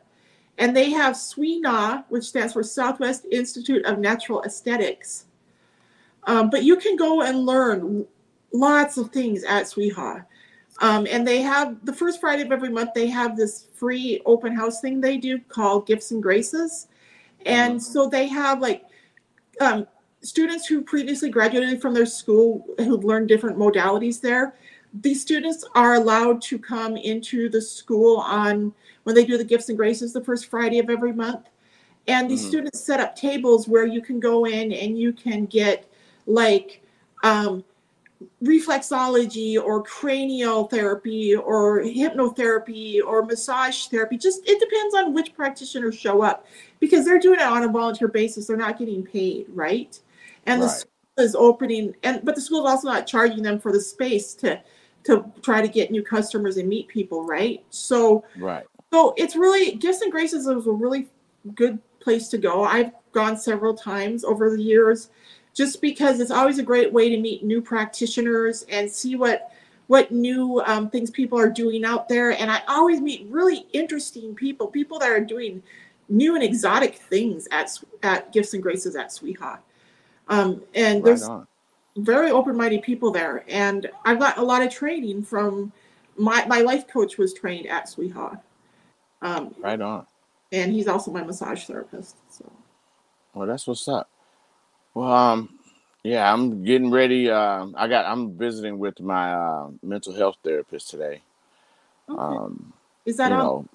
And 0.59 0.76
they 0.76 0.90
have 0.90 1.14
SWINA, 1.14 2.05
which 2.09 2.24
stands 2.24 2.53
for 2.53 2.62
Southwest 2.62 3.24
Institute 3.30 3.84
of 3.86 3.98
Natural 3.98 4.42
Aesthetics. 4.42 5.26
Um, 6.24 6.51
but 6.51 6.64
you 6.64 6.76
can 6.76 6.96
go 6.96 7.22
and 7.22 7.46
learn 7.46 8.07
lots 8.53 8.98
of 8.98 9.11
things 9.11 9.44
at 9.44 9.64
SWIHA. 9.64 10.24
Um, 10.80 11.07
and 11.11 11.26
they 11.26 11.42
have 11.42 11.84
the 11.84 11.92
first 11.92 12.20
Friday 12.20 12.42
of 12.42 12.53
every 12.53 12.70
month, 12.70 12.90
they 12.94 13.09
have 13.09 13.36
this 13.36 13.66
free 13.74 14.20
open 14.24 14.55
house 14.55 14.80
thing 14.80 15.01
they 15.01 15.18
do 15.18 15.38
called 15.38 15.86
Gifts 15.86 16.11
and 16.11 16.22
Graces. 16.22 16.88
And 17.46 17.82
so 17.82 18.09
they 18.09 18.28
have 18.28 18.61
like 18.61 18.84
um, 19.61 19.86
students 20.22 20.66
who 20.66 20.82
previously 20.82 21.30
graduated 21.30 21.80
from 21.80 21.94
their 21.94 22.07
school 22.07 22.66
who've 22.78 23.05
learned 23.05 23.28
different 23.28 23.59
modalities 23.59 24.20
there. 24.20 24.55
These 25.03 25.22
students 25.22 25.64
are 25.74 25.94
allowed 25.94 26.42
to 26.42 26.59
come 26.59 26.96
into 26.96 27.48
the 27.48 27.61
school 27.61 28.18
on 28.18 28.74
when 29.11 29.16
they 29.16 29.24
do 29.24 29.36
the 29.36 29.42
Gifts 29.42 29.68
and 29.68 29.76
Graces 29.76 30.12
the 30.12 30.22
first 30.22 30.46
Friday 30.46 30.78
of 30.78 30.88
every 30.88 31.12
month. 31.12 31.48
And 32.06 32.30
these 32.30 32.44
Mhm. 32.44 32.48
students 32.48 32.80
set 32.80 33.00
up 33.00 33.16
tables 33.16 33.66
where 33.66 33.84
you 33.84 34.00
can 34.00 34.20
go 34.20 34.46
in 34.46 34.72
and 34.72 34.96
you 34.96 35.12
can 35.12 35.46
get 35.46 35.84
like 36.26 36.80
um, 37.24 37.64
reflexology 38.42 39.62
or 39.62 39.82
cranial 39.82 40.64
therapy 40.68 41.34
or 41.34 41.80
hypnotherapy 41.82 43.00
or 43.04 43.24
massage 43.24 43.86
therapy. 43.86 44.16
Just 44.16 44.48
it 44.48 44.61
depends 44.61 44.94
on 44.94 45.12
which 45.12 45.34
practitioners 45.34 45.98
show 45.98 46.22
up 46.22 46.46
because 46.78 47.04
they're 47.04 47.18
doing 47.18 47.40
it 47.40 47.46
on 47.46 47.64
a 47.64 47.68
volunteer 47.68 48.08
basis. 48.08 48.46
They're 48.46 48.56
not 48.56 48.78
getting 48.78 49.02
paid, 49.02 49.46
right? 49.50 49.98
And 50.46 50.62
the 50.62 50.68
school 50.68 50.88
is 51.18 51.34
opening 51.34 51.94
and 52.04 52.24
but 52.24 52.36
the 52.36 52.40
school 52.40 52.64
is 52.64 52.70
also 52.70 52.88
not 52.88 53.06
charging 53.06 53.42
them 53.42 53.58
for 53.58 53.72
the 53.72 53.80
space 53.80 54.34
to 54.34 54.62
to 55.04 55.24
try 55.42 55.62
to 55.62 55.68
get 55.68 55.90
new 55.90 56.02
customers 56.02 56.56
and 56.56 56.68
meet 56.68 56.88
people, 56.88 57.24
right? 57.24 57.64
So 57.70 58.24
Right. 58.38 58.64
So 58.93 59.14
it's 59.16 59.36
really 59.36 59.72
Gifts 59.76 60.03
and 60.03 60.11
Graces 60.11 60.47
is 60.47 60.66
a 60.66 60.72
really 60.72 61.09
good 61.55 61.78
place 62.01 62.28
to 62.28 62.38
go. 62.38 62.64
I've 62.64 62.93
gone 63.12 63.36
several 63.36 63.74
times 63.74 64.24
over 64.24 64.51
the 64.51 64.62
years 64.62 65.11
just 65.55 65.80
because 65.80 66.20
it's 66.20 66.30
always 66.30 66.59
a 66.59 66.62
great 66.62 66.93
way 66.93 67.09
to 67.09 67.18
meet 67.18 67.45
new 67.45 67.61
practitioners 67.61 68.64
and 68.68 68.91
see 68.91 69.16
what 69.16 69.53
what 69.86 70.12
new 70.12 70.62
um, 70.66 70.88
things 70.88 71.11
people 71.11 71.38
are 71.38 71.51
doing 71.51 71.84
out 71.84 72.09
there. 72.09 72.30
And 72.30 72.49
I 72.51 72.62
always 72.68 73.01
meet 73.01 73.26
really 73.28 73.66
interesting 73.72 74.36
people, 74.36 74.68
people 74.68 75.01
that 75.01 75.11
are 75.11 75.20
doing 75.20 75.61
new 76.09 76.36
and 76.36 76.45
exotic 76.45 76.97
things 76.97 77.49
at 77.51 77.76
at 78.03 78.32
Gifts 78.32 78.55
and 78.55 78.62
Graces 78.62 78.97
at 78.97 79.09
SWIHA. 79.09 79.59
Um, 80.28 80.62
and 80.74 80.97
Right 80.97 81.05
there's 81.05 81.24
on. 81.24 81.47
very 81.97 82.30
open-minded 82.30 82.82
people 82.82 83.11
there, 83.11 83.45
and 83.49 83.91
I've 84.05 84.18
got 84.18 84.38
a 84.38 84.43
lot 84.43 84.62
of 84.62 84.72
training 84.72 85.22
from 85.22 85.72
my 86.16 86.45
my 86.47 86.61
life 86.61 86.88
coach 86.88 87.18
was 87.18 87.34
trained 87.34 87.66
at 87.66 87.86
SWIHA. 87.86 88.41
Um, 89.23 89.55
Right 89.59 89.81
on. 89.81 90.07
and 90.53 90.73
he's 90.73 90.89
also 90.89 91.11
my 91.11 91.23
massage 91.23 91.64
therapist. 91.64 92.16
So 92.31 92.51
Well, 93.35 93.47
that's 93.47 93.66
what's 93.66 93.87
up. 93.89 94.09
Well, 94.95 95.12
um, 95.12 95.59
yeah, 96.03 96.33
I'm 96.33 96.64
getting 96.64 96.91
ready. 96.91 97.31
Um, 97.31 97.75
I 97.77 97.87
got. 97.87 98.07
I'm 98.07 98.37
visiting 98.37 98.79
with 98.79 98.99
my 99.01 99.35
uh, 99.35 99.68
mental 99.83 100.12
health 100.14 100.37
therapist 100.43 100.89
today. 100.91 101.23
okay. 102.09 102.18
Um, 102.37 102.73
is 103.05 103.14
you 103.14 103.18
that 103.18 103.33
on? 103.33 103.39
know, 103.39 103.68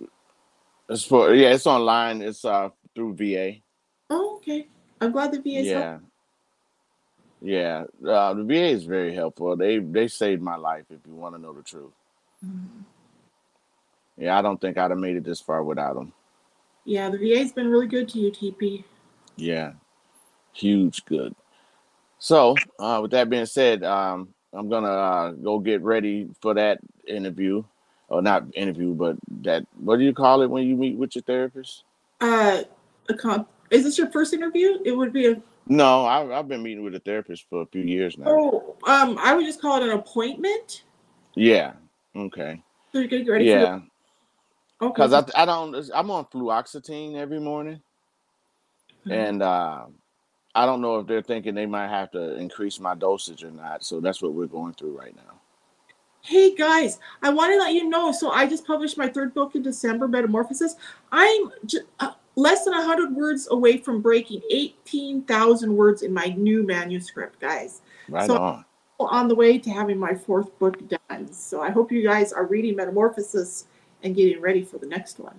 it's 0.90 1.04
for 1.04 1.34
yeah, 1.34 1.54
it's 1.54 1.68
online. 1.68 2.22
It's 2.22 2.44
uh 2.44 2.70
through 2.96 3.16
VA. 3.16 3.58
Oh, 4.10 4.38
okay. 4.38 4.68
I'm 5.00 5.12
glad 5.12 5.32
the 5.32 5.40
VA. 5.42 5.62
Yeah, 5.64 6.00
yeah. 7.42 7.86
Uh, 8.06 8.34
the 8.34 8.44
VA 8.44 8.66
is 8.68 8.84
very 8.86 9.14
helpful. 9.14 9.56
They 9.56 9.78
they 9.80 10.08
saved 10.08 10.42
my 10.42 10.56
life. 10.56 10.86
If 10.90 11.00
you 11.08 11.14
want 11.14 11.36
to 11.36 11.42
know 11.42 11.54
the 11.54 11.62
truth, 11.64 11.94
helping. 12.42 12.86
Yeah, 14.18 14.38
I 14.38 14.42
don't 14.42 14.60
think 14.60 14.78
I'd 14.78 14.92
have 14.92 15.00
made 15.00 15.16
it 15.16 15.24
this 15.24 15.42
far 15.42 15.64
without 15.64 15.96
them. 15.96 16.14
Yeah, 16.86 17.10
the 17.10 17.18
VA's 17.18 17.52
been 17.52 17.70
really 17.70 17.88
good 17.88 18.08
to 18.10 18.20
you, 18.20 18.32
TP. 18.32 18.84
Yeah, 19.38 19.74
huge 20.54 21.04
good. 21.06 21.36
So, 22.20 22.56
uh, 22.80 23.00
with 23.02 23.12
that 23.12 23.30
being 23.30 23.46
said, 23.46 23.84
um, 23.84 24.30
I'm 24.54 24.70
gonna 24.70 24.88
uh, 24.88 25.32
go 25.32 25.60
get 25.60 25.82
ready 25.82 26.30
for 26.42 26.54
that 26.54 26.80
interview, 27.08 27.64
or 28.08 28.22
not 28.22 28.46
interview, 28.56 28.94
but 28.94 29.18
that 29.42 29.66
what 29.80 29.98
do 29.98 30.04
you 30.06 30.14
call 30.14 30.42
it 30.42 30.50
when 30.50 30.66
you 30.66 30.76
meet 30.76 30.98
with 30.98 31.16
your 31.16 31.24
therapist? 31.24 31.84
Uh, 32.22 32.64
a 33.10 33.14
comp- 33.14 33.50
is 33.72 33.84
this 33.84 33.98
your 33.98 34.10
first 34.12 34.34
interview? 34.34 34.78
It 34.86 34.92
would 34.92 35.12
be 35.12 35.28
a 35.28 35.42
No, 35.68 36.06
I, 36.06 36.38
I've 36.40 36.48
been 36.48 36.64
meeting 36.64 36.84
with 36.84 36.96
a 36.96 37.00
therapist 37.00 37.46
for 37.50 37.64
a 37.64 37.66
few 37.66 37.82
years 37.82 38.18
now. 38.18 38.26
oh, 38.28 38.76
um, 38.88 39.18
I 39.20 39.34
would 39.34 39.46
just 39.46 39.60
call 39.62 39.78
it 39.78 39.84
an 39.84 39.90
appointment. 39.92 40.84
Yeah. 41.36 41.74
Okay. 42.16 42.62
So 42.92 43.00
you're 43.00 43.08
getting 43.10 43.28
ready 43.28 43.46
Yeah, 43.46 43.80
for 43.80 43.82
the, 43.82 43.88
okay. 44.82 44.94
because 44.94 45.14
I 45.14 45.24
I 45.42 45.46
don't 45.46 45.76
I'm 45.94 46.12
on 46.12 46.26
fluoxetine 46.26 47.16
every 47.16 47.40
morning, 47.40 47.82
Mhm. 49.06 49.12
and 49.12 49.42
uh, 49.44 49.86
I 50.54 50.66
don't 50.66 50.82
know 50.82 51.00
if 51.00 51.08
they're 51.08 51.22
thinking 51.22 51.54
they 51.56 51.66
might 51.66 51.90
have 51.90 52.12
to 52.12 52.36
increase 52.38 52.80
my 52.80 52.96
dosage 52.96 53.44
or 53.44 53.52
not. 53.52 53.84
So 53.84 54.00
that's 54.00 54.22
what 54.22 54.34
we're 54.34 54.48
going 54.48 54.74
through 54.74 54.98
right 54.98 55.16
now. 55.16 55.40
Hey 56.22 56.56
guys, 56.56 57.00
I 57.22 57.30
want 57.30 57.54
to 57.54 57.60
let 57.60 57.74
you 57.74 57.88
know. 57.88 58.12
So 58.12 58.32
I 58.32 58.48
just 58.48 58.66
published 58.66 58.98
my 58.98 59.08
third 59.08 59.34
book 59.36 59.54
in 59.56 59.62
December, 59.62 60.08
Metamorphosis. 60.08 60.76
I'm 61.12 61.52
j- 61.66 61.80
uh, 62.00 62.14
less 62.36 62.66
than 62.66 62.74
100 62.74 63.16
words 63.16 63.48
away 63.52 63.78
from 63.78 64.02
breaking 64.02 64.42
18,000 64.50 65.76
words 65.76 66.02
in 66.02 66.12
my 66.12 66.34
new 66.38 66.64
manuscript, 66.64 67.40
guys. 67.40 67.82
Right 68.10 68.26
So- 68.28 68.38
on. 68.38 68.66
On 68.98 69.28
the 69.28 69.36
way 69.36 69.58
to 69.60 69.70
having 69.70 70.00
my 70.00 70.16
fourth 70.16 70.58
book 70.58 70.78
done. 70.88 71.32
So 71.32 71.62
I 71.62 71.70
hope 71.70 71.92
you 71.92 72.02
guys 72.02 72.32
are 72.32 72.46
reading 72.46 72.78
Metamorphosis 72.78 73.66
and 74.06 74.16
getting 74.16 74.40
ready 74.40 74.64
for 74.64 74.78
the 74.78 74.86
next 74.88 75.20
one. 75.20 75.36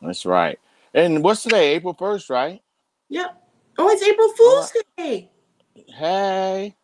That's 0.00 0.24
right. 0.24 0.58
And 0.94 1.24
what's 1.24 1.42
today? 1.42 1.74
April 1.74 1.94
first, 1.94 2.30
right? 2.30 2.60
Yep. 3.08 3.42
Oh, 3.78 3.88
it's 3.88 4.02
April 4.02 4.28
Fool's 4.34 4.72
Day. 4.96 5.30
Hey. 5.88 6.76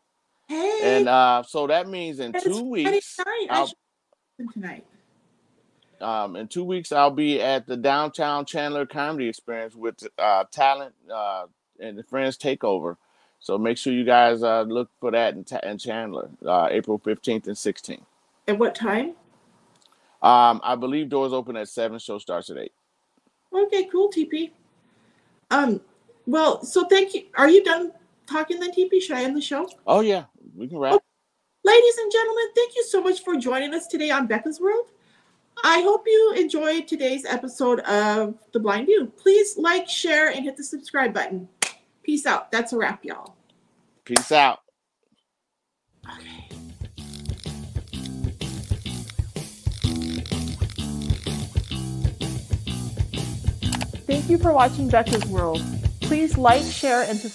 Hey. 0.49 0.81
And 0.83 1.09
uh, 1.09 1.43
so 1.43 1.67
that 1.67 1.89
means 1.89 2.21
in 2.21 2.35
it's 2.35 2.45
two 2.45 2.63
weeks, 2.65 3.19
night. 3.19 3.47
I 3.51 3.59
I'll- 3.59 3.67
should 3.67 3.77
listen 4.39 4.53
tonight. 4.63 4.85
um, 6.01 6.37
in 6.37 6.49
two 6.49 6.65
weeks, 6.65 6.93
I'll 6.93 7.11
be 7.11 7.41
at 7.43 7.67
the 7.67 7.77
downtown 7.77 8.45
Chandler 8.45 8.87
Comedy 8.87 9.29
Experience 9.29 9.75
with 9.75 10.07
uh, 10.19 10.45
talent 10.51 10.95
uh, 11.13 11.47
and 11.81 11.99
the 11.99 12.03
Friends 12.05 12.39
Takeover. 12.39 12.97
So 13.41 13.59
make 13.59 13.77
sure 13.77 13.93
you 13.93 14.05
guys 14.05 14.43
uh, 14.43 14.63
look 14.63 14.89
for 15.01 15.11
that 15.11 15.35
in, 15.35 15.45
in 15.69 15.79
Chandler, 15.79 16.31
uh, 16.47 16.69
April 16.71 16.99
fifteenth 16.99 17.47
and 17.47 17.59
sixteenth. 17.59 18.05
At 18.49 18.59
what 18.59 18.75
time? 18.75 19.15
Um, 20.27 20.61
I 20.65 20.75
believe 20.75 21.09
doors 21.09 21.33
open 21.33 21.57
at 21.57 21.69
seven. 21.69 22.01
Show 22.01 22.19
starts 22.19 22.51
at 22.51 22.59
eight. 22.59 22.73
Okay, 23.55 23.85
cool, 23.85 24.11
TP. 24.11 24.51
Um, 25.53 25.81
well, 26.27 26.65
so 26.65 26.85
thank 26.87 27.15
you. 27.15 27.27
Are 27.37 27.49
you 27.49 27.63
done 27.63 27.93
talking 28.27 28.59
then, 28.59 28.73
TP? 28.73 29.01
Should 29.01 29.17
I 29.17 29.23
end 29.23 29.37
the 29.37 29.41
show? 29.41 29.69
Oh 29.87 30.01
yeah, 30.01 30.25
we 30.57 30.67
can 30.67 30.79
wrap. 30.79 31.01
Ladies 31.63 31.99
and 31.99 32.11
gentlemen, 32.11 32.45
thank 32.57 32.75
you 32.75 32.83
so 32.83 33.01
much 33.01 33.23
for 33.23 33.37
joining 33.37 33.73
us 33.73 33.87
today 33.87 34.11
on 34.11 34.27
Becca's 34.27 34.61
World. 34.61 34.91
I 35.63 35.81
hope 35.83 36.03
you 36.07 36.35
enjoyed 36.37 36.89
today's 36.89 37.25
episode 37.25 37.81
of 37.81 38.35
The 38.53 38.59
Blind 38.59 38.87
View. 38.87 39.13
Please 39.17 39.57
like, 39.57 39.89
share, 39.89 40.31
and 40.31 40.45
hit 40.45 40.57
the 40.57 40.65
subscribe 40.65 41.15
button. 41.15 41.49
Peace 42.03 42.27
out. 42.27 42.51
That's 42.51 42.73
a 42.73 42.77
wrap, 42.77 43.05
y'all. 43.05 43.37
Peace 44.05 44.33
out. 44.33 44.59
Okay. 46.05 46.46
Thank 54.07 54.31
you 54.31 54.39
for 54.39 54.53
watching 54.53 54.89
Becca's 54.89 55.27
World. 55.27 55.63
Please 56.01 56.39
like, 56.39 56.63
share, 56.63 57.03
and 57.03 57.19
subscribe. 57.19 57.35